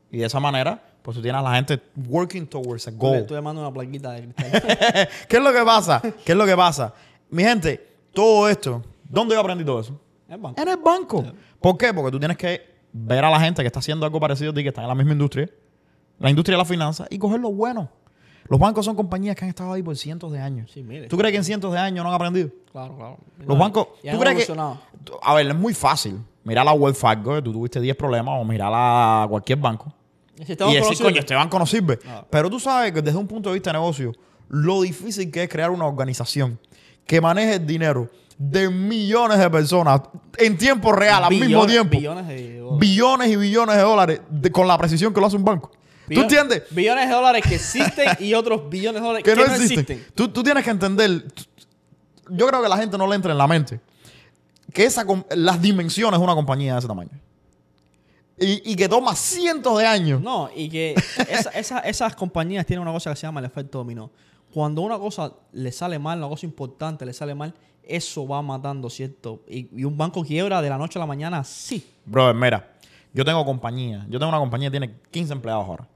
Y 0.09 0.17
de 0.17 0.25
esa 0.25 0.39
manera, 0.39 0.81
pues 1.01 1.15
tú 1.15 1.21
tienes 1.21 1.39
a 1.39 1.43
la 1.43 1.55
gente 1.55 1.79
working 2.07 2.47
towards 2.47 2.87
a 2.87 2.91
goal. 2.91 3.25
Le 3.29 3.41
mandas 3.41 3.61
una 3.61 3.73
plaquita 3.73 4.11
de 4.11 4.27
cristal. 4.33 5.09
¿Qué 5.27 5.37
es 5.37 5.43
lo 5.43 5.53
que 5.53 5.63
pasa? 5.63 6.01
¿Qué 6.01 6.31
es 6.31 6.37
lo 6.37 6.45
que 6.45 6.55
pasa? 6.55 6.93
Mi 7.29 7.43
gente, 7.43 7.85
todo 8.13 8.47
esto, 8.49 8.81
¿dónde 9.03 9.35
yo 9.35 9.41
aprendí 9.41 9.63
todo 9.63 9.79
eso? 9.79 9.99
Es 10.27 10.39
banco. 10.39 10.61
En 10.61 10.67
el 10.67 10.77
banco. 10.77 11.23
¿Por 11.59 11.77
qué? 11.77 11.93
Porque 11.93 12.11
tú 12.11 12.19
tienes 12.19 12.37
que 12.37 12.73
ver 12.91 13.23
a 13.25 13.29
la 13.29 13.39
gente 13.39 13.61
que 13.61 13.67
está 13.67 13.79
haciendo 13.79 14.05
algo 14.05 14.19
parecido 14.19 14.51
a 14.51 14.53
ti, 14.53 14.63
que 14.63 14.69
está 14.69 14.81
en 14.81 14.87
la 14.87 14.95
misma 14.95 15.13
industria, 15.13 15.49
la 16.19 16.29
industria 16.29 16.55
de 16.55 16.63
la 16.63 16.65
finanza, 16.65 17.05
y 17.09 17.17
coger 17.17 17.39
lo 17.39 17.51
bueno. 17.51 17.89
Los 18.49 18.59
bancos 18.59 18.85
son 18.85 18.95
compañías 18.95 19.35
que 19.35 19.45
han 19.45 19.49
estado 19.49 19.73
ahí 19.73 19.81
por 19.81 19.95
cientos 19.97 20.31
de 20.31 20.39
años. 20.39 20.69
Sí, 20.71 20.83
mire. 20.83 21.07
¿Tú 21.07 21.17
crees 21.17 21.31
que 21.31 21.37
en 21.37 21.43
cientos 21.43 21.71
de 21.71 21.79
años 21.79 22.03
no 22.03 22.09
han 22.09 22.15
aprendido? 22.15 22.49
Claro, 22.71 22.95
claro. 22.95 23.17
Los 23.39 23.47
No, 23.47 23.55
bancos, 23.57 23.87
¿tú 24.11 24.19
crees 24.19 24.45
que. 24.47 24.53
A 25.21 25.33
ver, 25.35 25.47
es 25.47 25.55
muy 25.55 25.73
fácil. 25.73 26.19
Mirar 26.43 26.67
a 26.67 26.73
Wells 26.73 26.97
Fargo, 26.97 27.35
que 27.35 27.41
tú 27.41 27.53
tuviste 27.53 27.79
10 27.79 27.95
problemas, 27.95 28.35
o 28.39 28.43
mirar 28.43 28.71
a 28.73 29.25
cualquier 29.29 29.59
banco. 29.59 29.93
El 30.37 30.45
sistema 30.45 30.69
y 30.71 30.73
decir, 30.73 30.87
conocido- 30.87 31.07
coño, 31.09 31.19
este 31.19 31.35
banco 31.35 31.59
no 31.59 31.65
sirve. 31.65 31.99
Ah. 32.07 32.25
Pero 32.29 32.49
tú 32.49 32.59
sabes 32.59 32.91
que 32.91 33.01
desde 33.01 33.17
un 33.17 33.27
punto 33.27 33.49
de 33.49 33.53
vista 33.53 33.69
de 33.71 33.77
negocio, 33.79 34.11
lo 34.49 34.81
difícil 34.81 35.31
que 35.31 35.43
es 35.43 35.49
crear 35.49 35.69
una 35.71 35.85
organización 35.85 36.59
que 37.05 37.21
maneje 37.21 37.55
el 37.55 37.65
dinero 37.67 38.09
de 38.37 38.69
millones 38.69 39.37
de 39.39 39.49
personas 39.49 40.01
en 40.37 40.57
tiempo 40.57 40.91
real, 40.91 41.23
al 41.23 41.29
mismo 41.29 41.65
tiempo. 41.65 41.91
Billones 41.97 42.27
de 42.27 42.59
dólares. 42.59 42.79
Billones 42.79 43.27
y 43.29 43.35
billones 43.37 43.75
de 43.77 43.81
dólares 43.83 44.21
de- 44.29 44.51
con 44.51 44.67
la 44.67 44.77
precisión 44.77 45.13
que 45.13 45.21
lo 45.21 45.27
hace 45.27 45.37
un 45.37 45.45
banco. 45.45 45.71
¿Tú 46.13 46.21
entiendes? 46.21 46.63
Billones 46.71 47.07
de 47.09 47.13
dólares 47.13 47.43
que 47.47 47.55
existen 47.55 48.07
y 48.19 48.33
otros 48.33 48.69
billones 48.69 49.01
de 49.01 49.07
dólares 49.07 49.23
Que 49.23 49.35
no 49.35 49.43
existen. 49.55 50.05
Tú, 50.15 50.27
tú 50.29 50.43
tienes 50.43 50.63
que 50.63 50.69
entender. 50.71 51.25
Yo 52.29 52.47
creo 52.47 52.61
que 52.61 52.69
la 52.69 52.77
gente 52.77 52.97
no 52.97 53.07
le 53.07 53.15
entra 53.15 53.31
en 53.31 53.37
la 53.37 53.47
mente 53.47 53.79
que 54.73 54.85
esa, 54.85 55.05
las 55.35 55.61
dimensiones 55.61 56.19
de 56.19 56.23
una 56.23 56.33
compañía 56.33 56.73
de 56.73 56.79
ese 56.79 56.87
tamaño. 56.87 57.11
Y, 58.39 58.71
y 58.71 58.75
que 58.75 58.89
toma 58.89 59.15
cientos 59.15 59.77
de 59.77 59.85
años. 59.85 60.19
No, 60.21 60.49
y 60.55 60.67
que 60.69 60.95
esa- 61.29 61.51
esa- 61.51 61.79
esas 61.79 62.15
compañías 62.15 62.65
tienen 62.65 62.81
una 62.81 62.91
cosa 62.91 63.11
que 63.11 63.15
se 63.15 63.27
llama 63.27 63.39
el 63.39 63.45
efecto 63.45 63.77
dominó. 63.77 64.09
Cuando 64.51 64.81
una 64.81 64.97
cosa 64.97 65.31
le 65.51 65.71
sale 65.71 65.99
mal, 65.99 66.17
una 66.17 66.29
cosa 66.29 66.45
importante 66.45 67.05
le 67.05 67.13
sale 67.13 67.35
mal, 67.35 67.53
eso 67.83 68.27
va 68.27 68.41
matando, 68.41 68.89
¿cierto? 68.89 69.43
Y, 69.47 69.67
y 69.79 69.83
un 69.83 69.95
banco 69.97 70.23
quiebra 70.23 70.61
de 70.61 70.69
la 70.69 70.77
noche 70.77 70.97
a 70.97 71.01
la 71.01 71.05
mañana, 71.05 71.43
sí. 71.43 71.85
Brother, 72.05 72.33
mira, 72.35 72.71
yo 73.13 73.23
tengo 73.23 73.45
compañía. 73.45 74.05
Yo 74.09 74.17
tengo 74.17 74.29
una 74.29 74.39
compañía 74.39 74.69
que 74.71 74.79
tiene 74.79 74.95
15 75.11 75.33
empleados 75.33 75.65
ahora. 75.67 75.87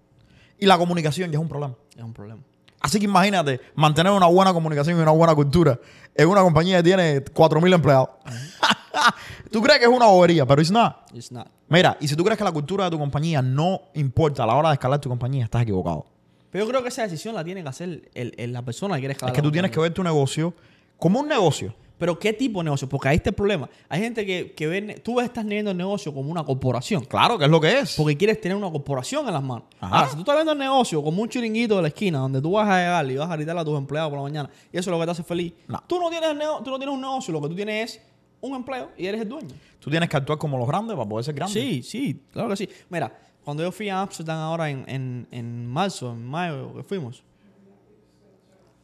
Y 0.59 0.65
la 0.65 0.77
comunicación 0.77 1.31
ya 1.31 1.37
es 1.37 1.41
un 1.41 1.47
problema. 1.49 1.75
Es 1.95 2.03
un 2.03 2.13
problema. 2.13 2.41
Así 2.79 2.99
que 2.99 3.05
imagínate 3.05 3.59
mantener 3.75 4.11
una 4.13 4.27
buena 4.27 4.53
comunicación 4.53 4.97
y 4.97 5.01
una 5.01 5.11
buena 5.11 5.33
cultura 5.35 5.79
en 6.15 6.27
una 6.29 6.41
compañía 6.41 6.77
que 6.77 6.83
tiene 6.83 7.23
4.000 7.25 7.73
empleados. 7.73 8.09
tú 9.51 9.61
crees 9.61 9.79
que 9.79 9.85
es 9.85 9.91
una 9.91 10.05
bobería, 10.07 10.45
pero 10.45 10.61
it's 10.61 10.71
not. 10.71 10.95
It's 11.13 11.31
not. 11.31 11.47
Mira, 11.69 11.97
y 11.99 12.07
si 12.07 12.15
tú 12.15 12.23
crees 12.23 12.37
que 12.37 12.43
la 12.43 12.51
cultura 12.51 12.85
de 12.85 12.91
tu 12.91 12.99
compañía 12.99 13.41
no 13.41 13.81
importa 13.95 14.43
a 14.43 14.47
la 14.47 14.55
hora 14.55 14.69
de 14.69 14.73
escalar 14.73 14.99
tu 14.99 15.09
compañía, 15.09 15.45
estás 15.45 15.63
equivocado. 15.63 16.05
Pero 16.49 16.65
yo 16.65 16.69
creo 16.69 16.81
que 16.83 16.89
esa 16.89 17.01
decisión 17.03 17.35
la 17.35 17.43
tiene 17.43 17.61
que 17.61 17.69
hacer 17.69 18.09
el- 18.13 18.33
el- 18.37 18.53
la 18.53 18.61
persona 18.61 18.95
que 18.95 19.01
quiere 19.01 19.11
escalar. 19.13 19.33
Es 19.33 19.35
que 19.35 19.41
tú 19.41 19.51
tienes 19.51 19.69
que 19.71 19.79
ver 19.79 19.93
tu 19.93 20.03
negocio 20.03 20.53
como 20.97 21.19
un 21.19 21.27
negocio. 21.27 21.75
Pero 21.97 22.19
¿qué 22.19 22.31
tipo 22.31 22.59
de 22.59 22.65
negocio? 22.65 22.87
Porque 22.87 23.09
ahí 23.09 23.15
está 23.17 23.31
el 23.31 23.35
problema. 23.35 23.67
Hay 23.89 23.99
gente 24.01 24.23
que, 24.25 24.53
que 24.53 24.67
ve, 24.67 25.01
tú 25.03 25.19
estás 25.19 25.43
viendo 25.45 25.71
el 25.71 25.77
negocio 25.77 26.13
como 26.13 26.29
una 26.29 26.43
corporación. 26.43 27.03
Claro, 27.05 27.39
que 27.39 27.45
es 27.45 27.49
lo 27.49 27.59
que 27.59 27.79
es. 27.79 27.95
Porque 27.95 28.15
quieres 28.15 28.39
tener 28.39 28.55
una 28.55 28.69
corporación 28.69 29.27
en 29.27 29.33
las 29.33 29.41
manos. 29.41 29.63
Ajá. 29.79 29.95
Ahora, 29.95 30.09
si 30.09 30.13
tú 30.15 30.21
estás 30.21 30.35
viendo 30.35 30.51
el 30.51 30.59
negocio 30.59 31.01
como 31.03 31.23
un 31.23 31.27
chiringuito 31.29 31.75
de 31.77 31.81
la 31.81 31.87
esquina 31.87 32.19
donde 32.19 32.39
tú 32.39 32.51
vas 32.51 32.69
a 32.69 32.77
llegar 32.77 33.09
y 33.11 33.15
vas 33.17 33.29
a 33.31 33.35
gritar 33.35 33.57
a 33.57 33.65
tus 33.65 33.75
empleados 33.77 34.09
por 34.11 34.19
la 34.19 34.23
mañana 34.23 34.49
y 34.71 34.77
eso 34.77 34.89
es 34.89 34.93
lo 34.93 34.99
que 34.99 35.05
te 35.05 35.11
hace 35.11 35.23
feliz, 35.23 35.53
No. 35.67 35.81
tú, 35.87 35.99
no 35.99 36.09
tienes 36.11 36.29
tú 36.63 36.69
no 36.69 36.77
tienes 36.77 36.93
un 36.93 37.01
negocio, 37.01 37.33
lo 37.33 37.41
que 37.41 37.47
tú 37.49 37.55
tienes 37.55 37.95
es 37.95 38.01
un 38.41 38.55
empleo 38.55 38.91
y 38.95 39.07
eres 39.07 39.21
el 39.21 39.29
dueño. 39.29 39.55
Tú 39.79 39.89
tienes 39.89 40.07
que 40.07 40.17
actuar 40.17 40.37
como 40.37 40.57
los 40.59 40.67
grandes 40.67 40.95
para 40.95 41.09
poder 41.09 41.25
ser 41.25 41.33
grande. 41.33 41.53
Sí, 41.59 41.81
sí, 41.81 42.21
claro 42.31 42.49
que 42.49 42.57
sí. 42.57 42.69
Mira, 42.89 43.11
cuando 43.43 43.63
yo 43.63 43.71
fui 43.71 43.89
a 43.89 44.01
Amsterdam 44.01 44.37
ahora 44.37 44.69
en, 44.69 44.83
en, 44.87 45.27
en 45.31 45.65
marzo, 45.65 46.11
en 46.11 46.23
mayo 46.27 46.75
que 46.75 46.83
fuimos, 46.83 47.23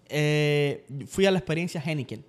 eh, 0.09 0.85
fui 1.07 1.25
a 1.25 1.31
la 1.31 1.37
experiencia 1.39 1.81
Heineken. 1.85 2.25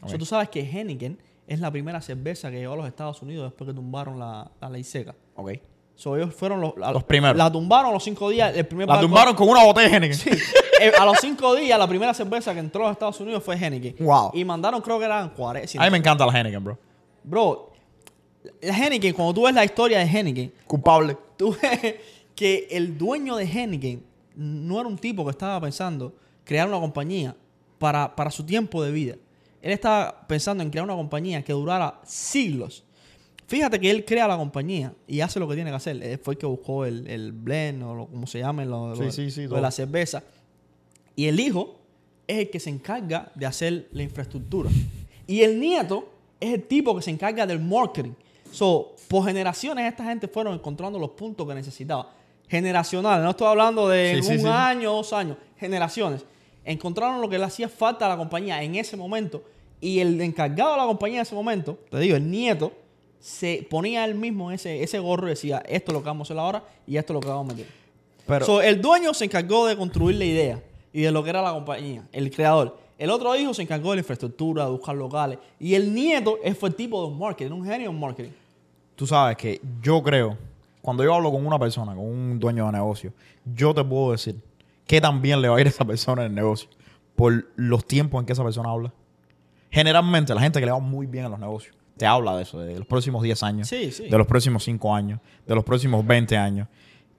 O 0.00 0.04
Ok. 0.04 0.10
sea, 0.10 0.18
tú 0.18 0.24
sabes 0.26 0.48
que 0.48 0.60
Heineken 0.60 1.18
es 1.46 1.60
la 1.60 1.70
primera 1.70 2.00
cerveza 2.00 2.50
que 2.50 2.58
llegó 2.58 2.74
a 2.74 2.76
los 2.76 2.86
Estados 2.86 3.20
Unidos 3.22 3.50
después 3.50 3.68
que 3.68 3.74
tumbaron 3.74 4.18
la, 4.18 4.50
la 4.60 4.68
ley 4.70 4.84
seca. 4.84 5.14
Ok. 5.36 5.52
So, 5.94 6.16
ellos 6.16 6.32
fueron 6.32 6.60
los, 6.60 6.76
la- 6.76 6.92
Los 6.92 7.02
primeros. 7.04 7.36
La 7.36 7.50
tumbaron 7.50 7.92
los 7.92 8.04
cinco 8.04 8.28
días. 8.30 8.56
El 8.56 8.66
primer 8.66 8.86
La 8.86 8.94
barco- 8.94 9.06
tumbaron 9.06 9.34
con 9.34 9.48
una 9.48 9.64
botella 9.64 9.88
de 9.88 9.94
Heineken. 9.96 10.18
Sí. 10.18 10.30
Eh, 10.80 10.92
a 10.96 11.04
los 11.04 11.18
cinco 11.20 11.56
días, 11.56 11.76
la 11.76 11.88
primera 11.88 12.14
cerveza 12.14 12.54
que 12.54 12.60
entró 12.60 12.82
a 12.84 12.86
los 12.90 12.92
Estados 12.92 13.18
Unidos 13.18 13.42
fue 13.42 13.56
Heineken. 13.56 13.96
Wow. 13.98 14.30
Y 14.32 14.44
mandaron, 14.44 14.80
creo 14.80 14.96
que 15.00 15.06
eran 15.06 15.30
40. 15.30 15.76
A 15.76 15.84
mí 15.86 15.90
me 15.90 15.98
encanta 15.98 16.24
la 16.24 16.30
Heineken, 16.32 16.62
bro. 16.62 16.78
Bro, 17.24 17.72
la 18.62 18.76
Heineken, 18.78 19.12
cuando 19.12 19.34
tú 19.34 19.42
ves 19.46 19.54
la 19.56 19.64
historia 19.64 19.98
de 19.98 20.04
Heineken, 20.04 20.52
Culpable. 20.68 21.16
tú 21.36 21.50
ves 21.60 21.96
que 22.36 22.68
el 22.70 22.96
dueño 22.96 23.34
de 23.34 23.44
Heineken 23.44 24.04
no 24.36 24.78
era 24.78 24.88
un 24.88 24.96
tipo 24.96 25.24
que 25.24 25.32
estaba 25.32 25.60
pensando 25.60 26.14
crear 26.44 26.68
una 26.68 26.78
compañía 26.78 27.34
para, 27.80 28.14
para 28.14 28.30
su 28.30 28.46
tiempo 28.46 28.80
de 28.80 28.92
vida. 28.92 29.16
Él 29.62 29.72
estaba 29.72 30.26
pensando 30.26 30.62
en 30.62 30.70
crear 30.70 30.84
una 30.84 30.94
compañía 30.94 31.42
que 31.42 31.52
durara 31.52 32.00
siglos. 32.04 32.84
Fíjate 33.46 33.80
que 33.80 33.90
él 33.90 34.04
crea 34.04 34.28
la 34.28 34.36
compañía 34.36 34.92
y 35.06 35.20
hace 35.20 35.40
lo 35.40 35.48
que 35.48 35.54
tiene 35.54 35.70
que 35.70 35.76
hacer. 35.76 36.02
Él 36.02 36.18
fue 36.18 36.34
el 36.34 36.38
que 36.38 36.46
buscó 36.46 36.84
el, 36.84 37.06
el 37.06 37.32
blend 37.32 37.82
o 37.82 37.94
lo, 37.94 38.06
como 38.06 38.26
se 38.26 38.40
llame, 38.40 38.66
lo, 38.66 38.94
Sí, 38.94 39.02
lo- 39.04 39.10
sí, 39.12 39.30
sí, 39.30 39.42
lo 39.44 39.48
todo. 39.48 39.56
de 39.56 39.62
la 39.62 39.70
cerveza. 39.70 40.22
Y 41.16 41.26
el 41.26 41.40
hijo 41.40 41.78
es 42.26 42.38
el 42.40 42.50
que 42.50 42.60
se 42.60 42.68
encarga 42.70 43.32
de 43.34 43.46
hacer 43.46 43.88
la 43.92 44.02
infraestructura. 44.02 44.68
Y 45.26 45.40
el 45.42 45.58
nieto 45.58 46.08
es 46.38 46.52
el 46.54 46.62
tipo 46.64 46.94
que 46.94 47.02
se 47.02 47.10
encarga 47.10 47.46
del 47.46 47.58
marketing. 47.58 48.12
So, 48.52 48.94
por 49.08 49.24
generaciones 49.26 49.90
esta 49.90 50.04
gente 50.04 50.28
fueron 50.28 50.54
encontrando 50.54 50.98
los 50.98 51.10
puntos 51.10 51.46
que 51.48 51.54
necesitaba. 51.54 52.10
Generacional, 52.48 53.22
no 53.22 53.30
estoy 53.30 53.46
hablando 53.46 53.88
de 53.88 54.20
un 54.40 54.46
año, 54.46 54.92
dos 54.92 55.12
años, 55.12 55.36
generaciones. 55.58 56.24
Encontraron 56.68 57.22
lo 57.22 57.30
que 57.30 57.38
le 57.38 57.44
hacía 57.44 57.66
falta 57.66 58.04
a 58.04 58.10
la 58.10 58.16
compañía 58.18 58.62
en 58.62 58.74
ese 58.74 58.94
momento 58.94 59.42
y 59.80 60.00
el 60.00 60.20
encargado 60.20 60.72
de 60.72 60.76
la 60.76 60.84
compañía 60.84 61.16
en 61.16 61.22
ese 61.22 61.34
momento, 61.34 61.78
te 61.90 61.98
digo, 61.98 62.14
el 62.14 62.30
nieto, 62.30 62.72
se 63.18 63.66
ponía 63.70 64.04
él 64.04 64.14
mismo 64.14 64.52
ese, 64.52 64.82
ese 64.82 64.98
gorro 64.98 65.26
y 65.28 65.30
decía, 65.30 65.62
esto 65.66 65.90
es 65.90 65.94
lo 65.94 66.02
que 66.02 66.08
vamos 66.08 66.28
a 66.28 66.34
hacer 66.34 66.38
ahora 66.38 66.62
y 66.86 66.98
esto 66.98 67.12
es 67.12 67.14
lo 67.14 67.20
que 67.20 67.28
vamos 67.28 67.50
a 67.50 67.56
meter. 67.56 67.72
Pero, 68.26 68.44
So, 68.44 68.60
el 68.60 68.82
dueño 68.82 69.14
se 69.14 69.24
encargó 69.24 69.66
de 69.66 69.78
construir 69.78 70.16
la 70.16 70.26
idea 70.26 70.62
y 70.92 71.00
de 71.00 71.10
lo 71.10 71.24
que 71.24 71.30
era 71.30 71.40
la 71.40 71.52
compañía, 71.52 72.06
el 72.12 72.30
creador. 72.30 72.76
El 72.98 73.08
otro 73.08 73.34
hijo 73.34 73.54
se 73.54 73.62
encargó 73.62 73.90
de 73.90 73.96
la 73.96 74.00
infraestructura, 74.00 74.66
de 74.66 74.70
buscar 74.70 74.94
locales. 74.94 75.38
Y 75.58 75.72
el 75.72 75.94
nieto 75.94 76.38
fue 76.60 76.68
el 76.68 76.74
tipo 76.74 77.08
de 77.08 77.16
marketing, 77.16 77.52
un 77.52 77.64
genio 77.64 77.88
en 77.88 77.98
marketing. 77.98 78.32
tú 78.94 79.06
sabes 79.06 79.38
que 79.38 79.58
yo 79.80 80.02
creo, 80.02 80.36
cuando 80.82 81.02
yo 81.02 81.14
hablo 81.14 81.32
con 81.32 81.46
una 81.46 81.58
persona, 81.58 81.94
con 81.94 82.04
un 82.04 82.38
dueño 82.38 82.66
de 82.66 82.72
negocio, 82.72 83.12
yo 83.54 83.72
te 83.72 83.82
puedo 83.82 84.12
decir 84.12 84.36
que 84.88 85.00
también 85.00 85.40
le 85.40 85.48
va 85.48 85.56
a 85.58 85.60
ir 85.60 85.66
a 85.68 85.70
esa 85.70 85.84
persona 85.84 86.22
en 86.22 86.30
el 86.30 86.34
negocio 86.34 86.68
por 87.14 87.46
los 87.54 87.86
tiempos 87.86 88.18
en 88.20 88.26
que 88.26 88.32
esa 88.32 88.42
persona 88.42 88.70
habla. 88.70 88.92
Generalmente, 89.70 90.34
la 90.34 90.40
gente 90.40 90.58
que 90.60 90.66
le 90.66 90.72
va 90.72 90.78
muy 90.80 91.06
bien 91.06 91.26
a 91.26 91.28
los 91.28 91.38
negocios 91.38 91.76
te 91.96 92.06
habla 92.06 92.36
de 92.36 92.44
eso, 92.44 92.60
de 92.60 92.78
los 92.78 92.86
próximos 92.86 93.22
10 93.24 93.42
años, 93.42 93.68
Sí, 93.68 93.90
sí. 93.90 94.08
de 94.08 94.16
los 94.18 94.26
próximos 94.26 94.62
5 94.64 94.94
años, 94.94 95.18
de 95.46 95.54
los 95.54 95.64
próximos 95.64 96.06
20 96.06 96.36
años. 96.36 96.68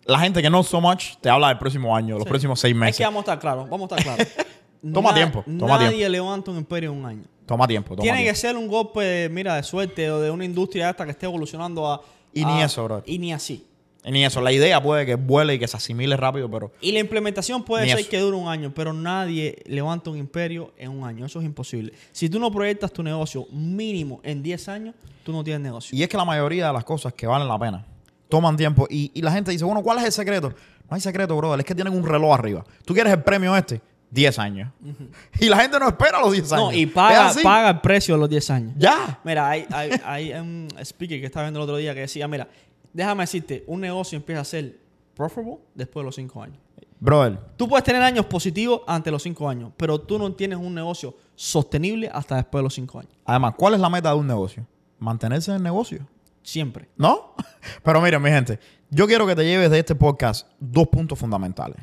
La 0.05 0.19
gente 0.19 0.41
que 0.41 0.49
no 0.49 0.63
so 0.63 0.79
much 0.79 1.15
te 1.19 1.29
habla 1.29 1.49
del 1.49 1.57
próximo 1.57 1.93
año, 1.95 2.15
de 2.15 2.19
los 2.19 2.23
Sí. 2.23 2.29
próximos 2.29 2.59
6 2.61 2.73
Es 2.73 2.79
meses. 2.79 2.97
que 2.97 3.03
vamos 3.03 3.19
a 3.19 3.21
estar 3.21 3.39
claros, 3.39 3.69
vamos 3.69 3.91
a 3.91 3.95
estar 3.97 4.15
claros. 4.15 4.33
Toma 4.93 5.09
Na- 5.09 5.15
tiempo, 5.15 5.43
toma 5.45 5.77
nadie 5.77 5.89
tiempo. 5.97 6.09
levanta 6.13 6.51
un 6.51 6.57
imperio 6.57 6.91
en 6.93 6.97
un 6.99 7.05
año. 7.05 7.23
Toma 7.45 7.67
tiempo, 7.67 7.89
toma 7.89 8.01
Tiene 8.03 8.19
tiempo. 8.19 8.31
que 8.31 8.35
ser 8.39 8.55
un 8.55 8.67
golpe, 8.69 9.27
mira, 9.29 9.55
de 9.55 9.63
suerte 9.63 10.09
o 10.09 10.21
de 10.21 10.31
una 10.31 10.45
industria 10.45 10.89
esta 10.91 11.03
que 11.03 11.11
esté 11.11 11.25
evolucionando 11.25 11.85
a... 11.91 12.01
Y 12.33 12.45
ni 12.45 12.61
eso, 12.61 12.85
bro. 12.85 13.03
Y 13.05 13.19
ni 13.19 13.33
así. 13.33 13.67
Ni 14.05 14.23
eso, 14.23 14.39
la 14.41 14.51
idea 14.51 14.81
puede 14.81 15.05
que 15.05 15.15
vuele 15.15 15.55
y 15.55 15.59
que 15.59 15.67
se 15.67 15.75
asimile 15.75 16.15
rápido, 16.15 16.49
pero 16.49 16.71
Y 16.81 16.91
la 16.93 16.99
implementación 16.99 17.63
puede 17.63 17.87
ser 17.87 17.99
eso. 17.99 18.09
que 18.09 18.19
dure 18.19 18.37
un 18.37 18.47
año, 18.47 18.71
pero 18.73 18.93
nadie 18.93 19.57
levanta 19.65 20.09
un 20.09 20.17
imperio 20.17 20.71
en 20.77 20.91
un 20.91 21.03
año. 21.05 21.25
Eso 21.25 21.39
es 21.39 21.45
imposible. 21.45 21.91
Si 22.11 22.29
tú 22.29 22.39
no 22.39 22.49
proyectas 22.51 22.93
tu 22.93 23.03
negocio 23.03 23.45
mínimo 23.51 24.21
en 24.23 24.41
10 24.41 24.69
años, 24.69 24.95
tú 25.23 25.33
no 25.33 25.43
tienes 25.43 25.61
negocio. 25.61 25.97
Y 25.97 26.01
es 26.03 26.07
que 26.09 26.15
la 26.17 26.25
mayoría 26.25 26.67
de 26.67 26.73
las 26.73 26.85
cosas 26.85 27.13
que 27.13 27.27
valen 27.27 27.47
la 27.47 27.59
pena 27.59 27.85
toman 28.29 28.55
tiempo. 28.55 28.87
Y, 28.89 29.11
y 29.13 29.21
la 29.21 29.31
gente 29.31 29.51
dice, 29.51 29.65
bueno, 29.65 29.83
¿cuál 29.83 29.97
es 29.99 30.05
el 30.05 30.11
secreto? 30.13 30.49
No 30.89 30.95
hay 30.95 31.01
secreto, 31.01 31.35
brother. 31.35 31.59
Es 31.59 31.65
que 31.65 31.75
tienen 31.75 31.93
un 31.93 32.05
reloj 32.05 32.33
arriba. 32.33 32.65
¿Tú 32.85 32.93
quieres 32.93 33.11
el 33.11 33.21
premio 33.21 33.55
este? 33.55 33.81
10 34.11 34.39
años. 34.39 34.71
Y 35.39 35.47
la 35.49 35.57
gente 35.57 35.77
no 35.77 35.87
espera 35.87 36.19
los 36.21 36.31
10 36.31 36.51
años. 36.53 36.65
No, 36.65 36.73
y 36.73 36.85
paga, 36.85 37.31
paga 37.43 37.69
el 37.69 37.79
precio 37.81 38.15
de 38.15 38.21
los 38.21 38.29
10 38.29 38.49
años. 38.49 38.73
Ya. 38.77 39.19
Mira, 39.23 39.49
hay, 39.49 39.65
hay, 39.71 39.91
hay 40.05 40.33
un 40.33 40.67
speaker 40.81 41.19
que 41.19 41.25
estaba 41.25 41.45
viendo 41.45 41.59
el 41.59 41.63
otro 41.63 41.77
día 41.77 41.93
que 41.93 42.01
decía, 42.01 42.27
mira, 42.27 42.47
déjame 42.93 43.23
decirte, 43.23 43.63
un 43.67 43.81
negocio 43.81 44.17
empieza 44.17 44.41
a 44.41 44.45
ser 44.45 44.79
profitable 45.15 45.57
después 45.75 46.01
de 46.01 46.05
los 46.05 46.15
5 46.15 46.41
años. 46.43 46.57
Brother, 47.01 47.39
Tú 47.55 47.67
puedes 47.67 47.83
tener 47.83 48.01
años 48.01 48.25
positivos 48.25 48.81
ante 48.87 49.09
los 49.11 49.23
5 49.23 49.47
años, 49.49 49.71
pero 49.77 49.99
tú 50.01 50.19
no 50.19 50.31
tienes 50.33 50.57
un 50.59 50.73
negocio 50.75 51.15
sostenible 51.35 52.09
hasta 52.13 52.35
después 52.35 52.59
de 52.59 52.63
los 52.63 52.73
5 52.73 52.99
años. 52.99 53.11
además, 53.25 53.53
¿cuál 53.57 53.73
es 53.75 53.79
la 53.79 53.89
meta 53.89 54.09
de 54.11 54.15
un 54.17 54.27
negocio? 54.27 54.65
Mantenerse 54.99 55.51
en 55.51 55.57
el 55.57 55.63
negocio. 55.63 56.05
Siempre. 56.41 56.89
¿No? 56.97 57.35
Pero 57.83 58.01
miren, 58.01 58.21
mi 58.21 58.29
gente, 58.29 58.59
yo 58.89 59.07
quiero 59.07 59.25
que 59.27 59.35
te 59.35 59.45
lleves 59.45 59.69
de 59.71 59.79
este 59.79 59.95
podcast 59.95 60.47
dos 60.59 60.87
puntos 60.87 61.17
fundamentales. 61.17 61.77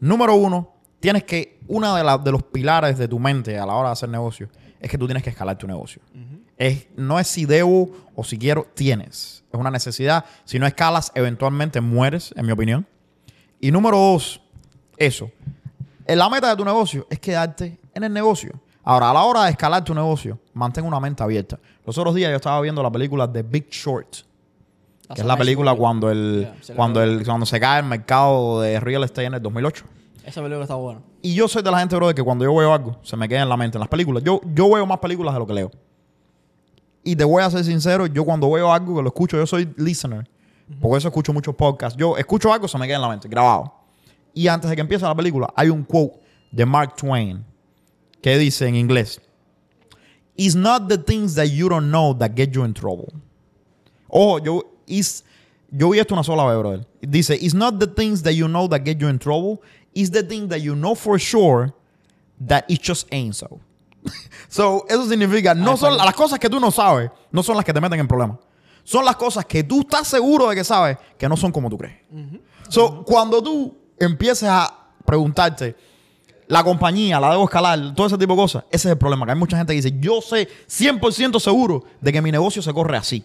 Número 0.00 0.34
uno, 0.34 0.74
tienes 1.00 1.24
que, 1.24 1.60
uno 1.68 1.94
de, 1.94 2.04
las- 2.04 2.22
de 2.22 2.32
los 2.32 2.42
pilares 2.42 2.98
de 2.98 3.08
tu 3.08 3.18
mente 3.18 3.58
a 3.58 3.64
la 3.64 3.74
hora 3.74 3.88
de 3.88 3.92
hacer 3.92 4.08
negocio 4.08 4.48
es 4.80 4.90
que 4.90 4.98
tú 4.98 5.06
tienes 5.06 5.22
que 5.22 5.30
escalar 5.30 5.56
tu 5.56 5.66
negocio. 5.66 6.02
Es, 6.62 6.86
no 6.96 7.18
es 7.18 7.26
si 7.26 7.44
debo 7.44 7.90
o 8.14 8.22
si 8.22 8.38
quiero, 8.38 8.66
tienes. 8.74 9.44
Es 9.52 9.58
una 9.58 9.70
necesidad. 9.70 10.24
Si 10.44 10.58
no 10.58 10.66
escalas, 10.66 11.10
eventualmente 11.14 11.80
mueres, 11.80 12.32
en 12.36 12.46
mi 12.46 12.52
opinión. 12.52 12.86
Y 13.60 13.72
número 13.72 13.96
dos, 13.96 14.40
eso. 14.96 15.30
Eh, 16.06 16.14
La 16.14 16.28
meta 16.28 16.50
de 16.50 16.56
tu 16.56 16.64
negocio 16.64 17.06
es 17.10 17.18
quedarte 17.18 17.80
en 17.94 18.04
el 18.04 18.12
negocio. 18.12 18.52
Ahora, 18.84 19.10
a 19.10 19.14
la 19.14 19.22
hora 19.22 19.44
de 19.44 19.50
escalar 19.50 19.84
tu 19.84 19.94
negocio, 19.94 20.38
mantén 20.54 20.84
una 20.84 21.00
mente 21.00 21.22
abierta. 21.22 21.58
Los 21.84 21.98
otros 21.98 22.14
días 22.14 22.30
yo 22.30 22.36
estaba 22.36 22.60
viendo 22.60 22.82
la 22.82 22.90
película 22.90 23.30
The 23.30 23.42
Big 23.42 23.68
Short, 23.70 24.18
que 25.14 25.20
es 25.20 25.26
la 25.26 25.36
película 25.36 25.74
cuando 25.74 26.10
el, 26.10 26.48
Yeah, 26.62 26.74
cuando 26.76 27.02
el 27.02 27.24
cuando 27.24 27.46
se 27.46 27.60
cae 27.60 27.80
el 27.80 27.86
mercado 27.86 28.60
de 28.60 28.80
real 28.80 29.04
estate 29.04 29.26
en 29.26 29.34
el 29.34 29.42
2008. 29.42 29.84
Esa 30.24 30.40
película 30.40 30.62
está 30.62 30.74
buena. 30.76 31.00
Y 31.22 31.34
yo 31.34 31.48
soy 31.48 31.62
de 31.62 31.70
la 31.70 31.78
gente, 31.80 31.94
bro, 31.96 32.08
de 32.08 32.14
que 32.14 32.22
cuando 32.22 32.44
yo 32.44 32.54
veo 32.54 32.72
algo, 32.72 32.98
se 33.02 33.16
me 33.16 33.28
queda 33.28 33.42
en 33.42 33.48
la 33.48 33.56
mente. 33.56 33.78
En 33.78 33.80
las 33.80 33.88
películas, 33.88 34.22
yo, 34.24 34.40
yo 34.54 34.70
veo 34.70 34.86
más 34.86 34.98
películas 34.98 35.34
de 35.34 35.40
lo 35.40 35.46
que 35.46 35.54
leo. 35.54 35.70
Y 37.04 37.16
te 37.16 37.24
voy 37.24 37.42
a 37.42 37.50
ser 37.50 37.64
sincero, 37.64 38.06
yo 38.06 38.24
cuando 38.24 38.50
veo 38.50 38.72
algo 38.72 38.96
que 38.96 39.02
lo 39.02 39.08
escucho, 39.08 39.36
yo 39.36 39.46
soy 39.46 39.72
listener. 39.76 40.28
Por 40.80 40.96
eso 40.96 41.08
escucho 41.08 41.32
muchos 41.32 41.54
podcasts. 41.54 41.98
Yo 41.98 42.16
escucho 42.16 42.52
algo, 42.52 42.68
se 42.68 42.78
me 42.78 42.86
queda 42.86 42.96
en 42.96 43.02
la 43.02 43.08
mente, 43.08 43.28
grabado. 43.28 43.72
Y 44.34 44.48
antes 44.48 44.70
de 44.70 44.76
que 44.76 44.80
empiece 44.80 45.04
la 45.04 45.14
película, 45.14 45.52
hay 45.56 45.68
un 45.68 45.82
quote 45.82 46.20
de 46.50 46.64
Mark 46.64 46.96
Twain 46.96 47.44
que 48.22 48.38
dice 48.38 48.66
en 48.66 48.76
inglés: 48.76 49.20
It's 50.36 50.54
not 50.54 50.88
the 50.88 50.96
things 50.96 51.34
that 51.34 51.46
you 51.46 51.68
don't 51.68 51.90
know 51.90 52.14
that 52.14 52.34
get 52.34 52.52
you 52.52 52.64
in 52.64 52.72
trouble. 52.72 53.12
Ojo, 54.08 54.38
yo, 54.38 54.62
is, 54.86 55.24
yo 55.70 55.90
vi 55.90 55.98
esto 55.98 56.14
una 56.14 56.22
sola 56.24 56.46
vez, 56.46 56.58
brother. 56.58 56.86
Dice, 57.00 57.30
it's 57.30 57.54
not 57.54 57.78
the 57.78 57.86
things 57.86 58.22
that 58.22 58.32
you 58.34 58.46
know 58.46 58.68
that 58.68 58.84
get 58.84 59.00
you 59.00 59.08
in 59.08 59.18
trouble. 59.18 59.62
It's 59.94 60.10
the 60.10 60.22
things 60.22 60.48
that 60.48 60.60
you 60.60 60.74
know 60.74 60.94
for 60.94 61.18
sure 61.18 61.74
that 62.40 62.70
it 62.70 62.80
just 62.80 63.06
ain't 63.12 63.34
so. 63.34 63.60
So, 64.48 64.84
eso 64.88 65.08
significa, 65.08 65.54
no 65.54 65.76
son 65.76 65.96
las 65.96 66.14
cosas 66.14 66.38
que 66.38 66.48
tú 66.50 66.58
no 66.60 66.70
sabes, 66.70 67.10
no 67.30 67.42
son 67.42 67.56
las 67.56 67.64
que 67.64 67.72
te 67.72 67.80
meten 67.80 68.00
en 68.00 68.08
problemas. 68.08 68.38
Son 68.84 69.04
las 69.04 69.16
cosas 69.16 69.44
que 69.46 69.62
tú 69.62 69.82
estás 69.82 70.08
seguro 70.08 70.48
de 70.48 70.56
que 70.56 70.64
sabes 70.64 70.96
que 71.16 71.28
no 71.28 71.36
son 71.36 71.52
como 71.52 71.70
tú 71.70 71.78
crees. 71.78 71.98
So, 72.68 73.04
cuando 73.04 73.42
tú 73.42 73.76
empieces 73.98 74.48
a 74.48 74.72
preguntarte, 75.04 75.76
la 76.48 76.64
compañía, 76.64 77.20
la 77.20 77.30
debo 77.30 77.44
escalar, 77.44 77.94
todo 77.94 78.08
ese 78.08 78.18
tipo 78.18 78.32
de 78.34 78.38
cosas, 78.42 78.64
ese 78.70 78.88
es 78.88 78.92
el 78.92 78.98
problema. 78.98 79.24
Que 79.24 79.32
hay 79.32 79.38
mucha 79.38 79.56
gente 79.56 79.72
que 79.72 79.80
dice, 79.80 79.96
yo 80.00 80.20
sé 80.20 80.48
100% 80.68 81.38
seguro 81.38 81.84
de 82.00 82.12
que 82.12 82.20
mi 82.20 82.32
negocio 82.32 82.60
se 82.60 82.72
corre 82.74 82.96
así. 82.96 83.24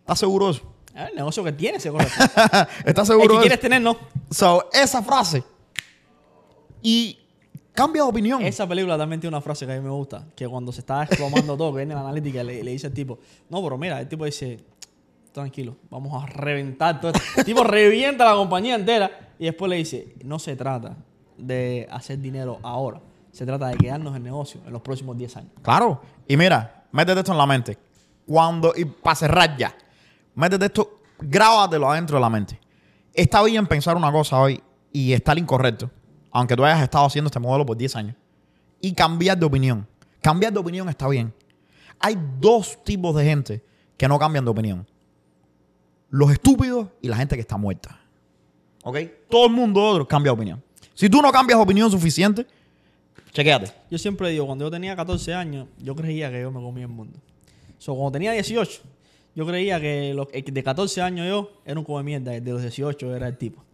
¿Estás 0.00 0.20
seguro 0.20 0.46
de 0.46 0.52
eso? 0.52 0.62
Ah, 0.94 1.08
El 1.10 1.16
negocio 1.16 1.42
que 1.42 1.52
tienes 1.52 1.82
se 1.82 1.90
corre. 1.90 2.06
¿Estás 2.84 3.08
El 3.10 3.16
seguro 3.16 3.20
que 3.20 3.28
de 3.28 3.34
eso? 3.34 3.40
quieres 3.40 3.60
tener, 3.60 3.82
no. 3.82 3.96
So, 4.30 4.68
esa 4.72 5.02
frase. 5.02 5.42
Y 6.82 7.18
cambia 7.74 8.02
de 8.02 8.08
opinión. 8.08 8.42
Esa 8.42 8.66
película 8.66 8.96
también 8.96 9.20
tiene 9.20 9.36
una 9.36 9.42
frase 9.42 9.66
que 9.66 9.72
a 9.72 9.76
mí 9.76 9.82
me 9.82 9.90
gusta, 9.90 10.24
que 10.34 10.48
cuando 10.48 10.72
se 10.72 10.80
está 10.80 11.02
explomando 11.02 11.56
todo, 11.56 11.72
que 11.72 11.78
viene 11.78 11.94
la 11.94 12.00
analítica 12.00 12.42
le 12.42 12.62
dice 12.62 12.86
al 12.86 12.94
tipo, 12.94 13.18
no, 13.50 13.62
pero 13.62 13.76
mira, 13.76 14.00
el 14.00 14.08
tipo 14.08 14.24
dice, 14.24 14.64
tranquilo, 15.34 15.76
vamos 15.90 16.22
a 16.22 16.26
reventar 16.26 17.00
todo 17.00 17.10
esto. 17.10 17.22
El 17.36 17.44
tipo 17.44 17.64
revienta 17.64 18.24
la 18.24 18.34
compañía 18.34 18.76
entera 18.76 19.32
y 19.38 19.46
después 19.46 19.68
le 19.68 19.76
dice, 19.76 20.14
no 20.24 20.38
se 20.38 20.54
trata 20.54 20.96
de 21.36 21.88
hacer 21.90 22.20
dinero 22.20 22.60
ahora, 22.62 23.00
se 23.32 23.44
trata 23.44 23.66
de 23.66 23.76
quedarnos 23.76 24.12
en 24.12 24.18
el 24.18 24.22
negocio 24.22 24.60
en 24.64 24.72
los 24.72 24.80
próximos 24.80 25.18
10 25.18 25.36
años. 25.36 25.50
Claro. 25.60 26.00
Y 26.28 26.36
mira, 26.36 26.84
métete 26.92 27.18
esto 27.18 27.32
en 27.32 27.38
la 27.38 27.46
mente. 27.46 27.76
Cuando, 28.24 28.72
y 28.76 28.84
para 28.84 29.16
cerrar 29.16 29.56
ya, 29.56 29.74
métete 30.36 30.66
esto, 30.66 31.00
grábatelo 31.18 31.90
adentro 31.90 32.16
de 32.16 32.20
la 32.20 32.30
mente. 32.30 32.60
Está 33.12 33.42
bien 33.42 33.66
pensar 33.66 33.96
una 33.96 34.12
cosa 34.12 34.38
hoy 34.38 34.62
y 34.92 35.12
estar 35.12 35.36
incorrecto, 35.36 35.90
aunque 36.34 36.54
tú 36.56 36.64
hayas 36.64 36.82
estado 36.82 37.06
haciendo 37.06 37.28
este 37.28 37.40
modelo 37.40 37.64
por 37.64 37.76
10 37.76 37.96
años. 37.96 38.16
Y 38.80 38.92
cambiar 38.92 39.38
de 39.38 39.46
opinión. 39.46 39.86
Cambiar 40.20 40.52
de 40.52 40.58
opinión 40.58 40.88
está 40.90 41.08
bien. 41.08 41.32
Hay 41.98 42.18
dos 42.38 42.82
tipos 42.84 43.14
de 43.16 43.24
gente 43.24 43.64
que 43.96 44.06
no 44.08 44.18
cambian 44.18 44.44
de 44.44 44.50
opinión. 44.50 44.86
Los 46.10 46.30
estúpidos 46.32 46.88
y 47.00 47.08
la 47.08 47.16
gente 47.16 47.34
que 47.36 47.40
está 47.40 47.56
muerta. 47.56 47.98
¿Ok? 48.82 48.98
Todo 49.30 49.46
el 49.46 49.52
mundo 49.52 49.82
otro 49.82 50.06
cambia 50.06 50.30
de 50.30 50.34
opinión. 50.36 50.62
Si 50.94 51.08
tú 51.08 51.22
no 51.22 51.32
cambias 51.32 51.58
de 51.58 51.62
opinión 51.62 51.90
suficiente, 51.90 52.46
Chequéate. 53.32 53.72
Yo 53.90 53.98
siempre 53.98 54.30
digo, 54.30 54.46
cuando 54.46 54.64
yo 54.64 54.70
tenía 54.70 54.94
14 54.94 55.34
años, 55.34 55.66
yo 55.78 55.96
creía 55.96 56.30
que 56.30 56.40
yo 56.40 56.52
me 56.52 56.60
comía 56.60 56.84
el 56.84 56.90
mundo. 56.92 57.18
So, 57.78 57.92
cuando 57.96 58.12
tenía 58.12 58.30
18, 58.30 58.82
yo 59.34 59.44
creía 59.44 59.80
que 59.80 60.14
lo- 60.14 60.28
el 60.32 60.44
de 60.44 60.62
14 60.62 61.02
años 61.02 61.26
yo 61.26 61.50
era 61.64 61.76
un 61.80 61.84
come 61.84 62.04
mierda, 62.04 62.30
de 62.30 62.52
los 62.52 62.60
18 62.62 63.12
era 63.16 63.26
el 63.26 63.36
tipo. 63.36 63.64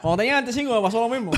Cuando 0.00 0.16
tenía 0.18 0.34
25 0.34 0.74
me 0.74 0.80
pasó 0.82 1.00
lo 1.00 1.08
mismo. 1.08 1.30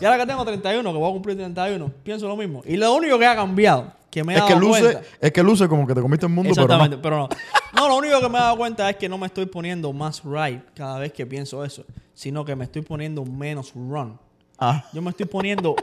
Y 0.00 0.04
ahora 0.04 0.18
que 0.18 0.26
tengo 0.26 0.44
31, 0.44 0.92
que 0.92 0.98
voy 0.98 1.08
a 1.08 1.12
cumplir 1.12 1.36
31, 1.36 1.90
pienso 2.02 2.28
lo 2.28 2.36
mismo. 2.36 2.62
Y 2.64 2.76
lo 2.76 2.94
único 2.94 3.18
que 3.18 3.26
ha 3.26 3.34
cambiado, 3.36 3.92
que 4.10 4.22
me 4.24 4.32
he 4.34 4.36
Es 4.36 4.42
dado 4.42 4.54
que, 4.54 4.60
luce, 4.60 4.82
cuenta... 4.82 5.02
es 5.20 5.32
que 5.32 5.42
luce 5.42 5.68
como 5.68 5.86
que 5.86 5.94
te 5.94 6.00
comiste 6.00 6.26
el 6.26 6.32
mundo, 6.32 6.52
pero 6.54 6.66
no. 6.68 6.74
Exactamente, 6.74 7.02
pero 7.02 7.16
no. 7.18 7.28
No, 7.74 7.88
lo 7.88 7.96
único 7.96 8.20
que 8.20 8.28
me 8.28 8.38
he 8.38 8.40
dado 8.40 8.56
cuenta 8.56 8.88
es 8.88 8.96
que 8.96 9.08
no 9.08 9.18
me 9.18 9.26
estoy 9.26 9.46
poniendo 9.46 9.92
más 9.92 10.22
right 10.24 10.62
cada 10.74 10.98
vez 10.98 11.12
que 11.12 11.26
pienso 11.26 11.64
eso, 11.64 11.84
sino 12.14 12.44
que 12.44 12.54
me 12.54 12.64
estoy 12.64 12.82
poniendo 12.82 13.24
menos 13.24 13.72
run. 13.74 14.18
Ah. 14.58 14.84
Yo 14.92 15.02
me 15.02 15.10
estoy 15.10 15.26
poniendo 15.26 15.74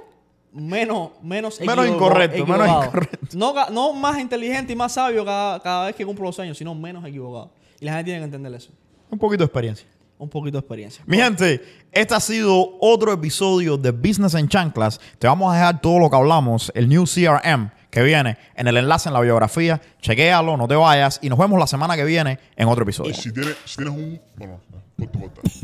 menos 0.54 1.12
menos, 1.22 1.60
Menos 1.62 1.88
incorrecto, 1.88 2.46
menos 2.46 2.62
equivocado. 2.68 2.84
incorrecto. 2.86 3.38
No, 3.38 3.54
no 3.70 3.94
más 3.94 4.20
inteligente 4.20 4.74
y 4.74 4.76
más 4.76 4.94
sabio 4.94 5.24
cada, 5.26 5.60
cada 5.62 5.86
vez 5.88 5.96
que 5.96 6.06
cumplo 6.06 6.26
los 6.26 6.40
años, 6.40 6.58
sino 6.58 6.74
menos 6.76 7.06
equivocado. 7.06 7.52
Y 7.80 7.86
la 7.86 7.94
gente 7.94 8.06
tiene 8.06 8.20
que 8.20 8.26
entender 8.26 8.54
eso. 8.54 8.70
Un 9.10 9.20
poquito 9.20 9.40
de 9.44 9.46
experiencia. 9.46 9.88
Un 10.22 10.30
poquito 10.30 10.58
de 10.58 10.60
experiencia. 10.60 11.04
Mi 11.08 11.18
gente, 11.18 11.64
este 11.92 12.14
ha 12.14 12.20
sido 12.20 12.78
otro 12.80 13.12
episodio 13.12 13.76
de 13.76 13.90
Business 13.90 14.36
en 14.36 14.48
Chanclas. 14.48 15.02
Te 15.18 15.26
vamos 15.26 15.52
a 15.52 15.56
dejar 15.58 15.82
todo 15.82 15.98
lo 15.98 16.12
que 16.12 16.16
hablamos, 16.16 16.72
el 16.76 16.88
new 16.88 17.06
CRM 17.06 17.72
que 17.90 18.04
viene 18.04 18.38
en 18.54 18.68
el 18.68 18.78
enlace 18.78 19.10
en 19.10 19.14
la 19.14 19.20
biografía. 19.22 19.82
Chequéalo, 20.00 20.58
no 20.58 20.68
te 20.68 20.76
vayas 20.76 21.18
y 21.24 21.30
nos 21.30 21.40
vemos 21.40 21.60
la 21.60 21.66
semana 21.66 21.96
que 21.96 22.04
viene 22.04 22.38
en 22.56 22.68
otro 22.68 22.84
episodio. 22.84 23.10
Y 23.10 23.16
si 23.16 23.32
tienes, 23.32 23.58
si 23.66 23.78
tienes 23.78 23.96
un. 23.96 24.22
Bueno, 24.36 24.62
corta, 25.00 25.20
corta. 25.20 25.42
Y 25.44 25.56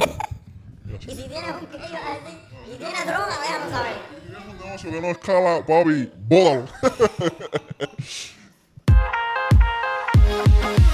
si 1.01 1.15
tienes 1.15 1.33
un. 1.33 1.67
Y 2.73 2.77
tienes 2.77 3.05
droga, 3.05 3.37
déjanos 3.39 3.69
saber. 3.69 3.93
Si 4.09 4.25
tienes 4.25 4.41
un 4.49 4.57
negocio 4.57 4.89
que 4.89 5.01
no 5.01 5.07
escala, 5.07 5.63
papi, 5.67 6.11
bódalo. 6.27 6.65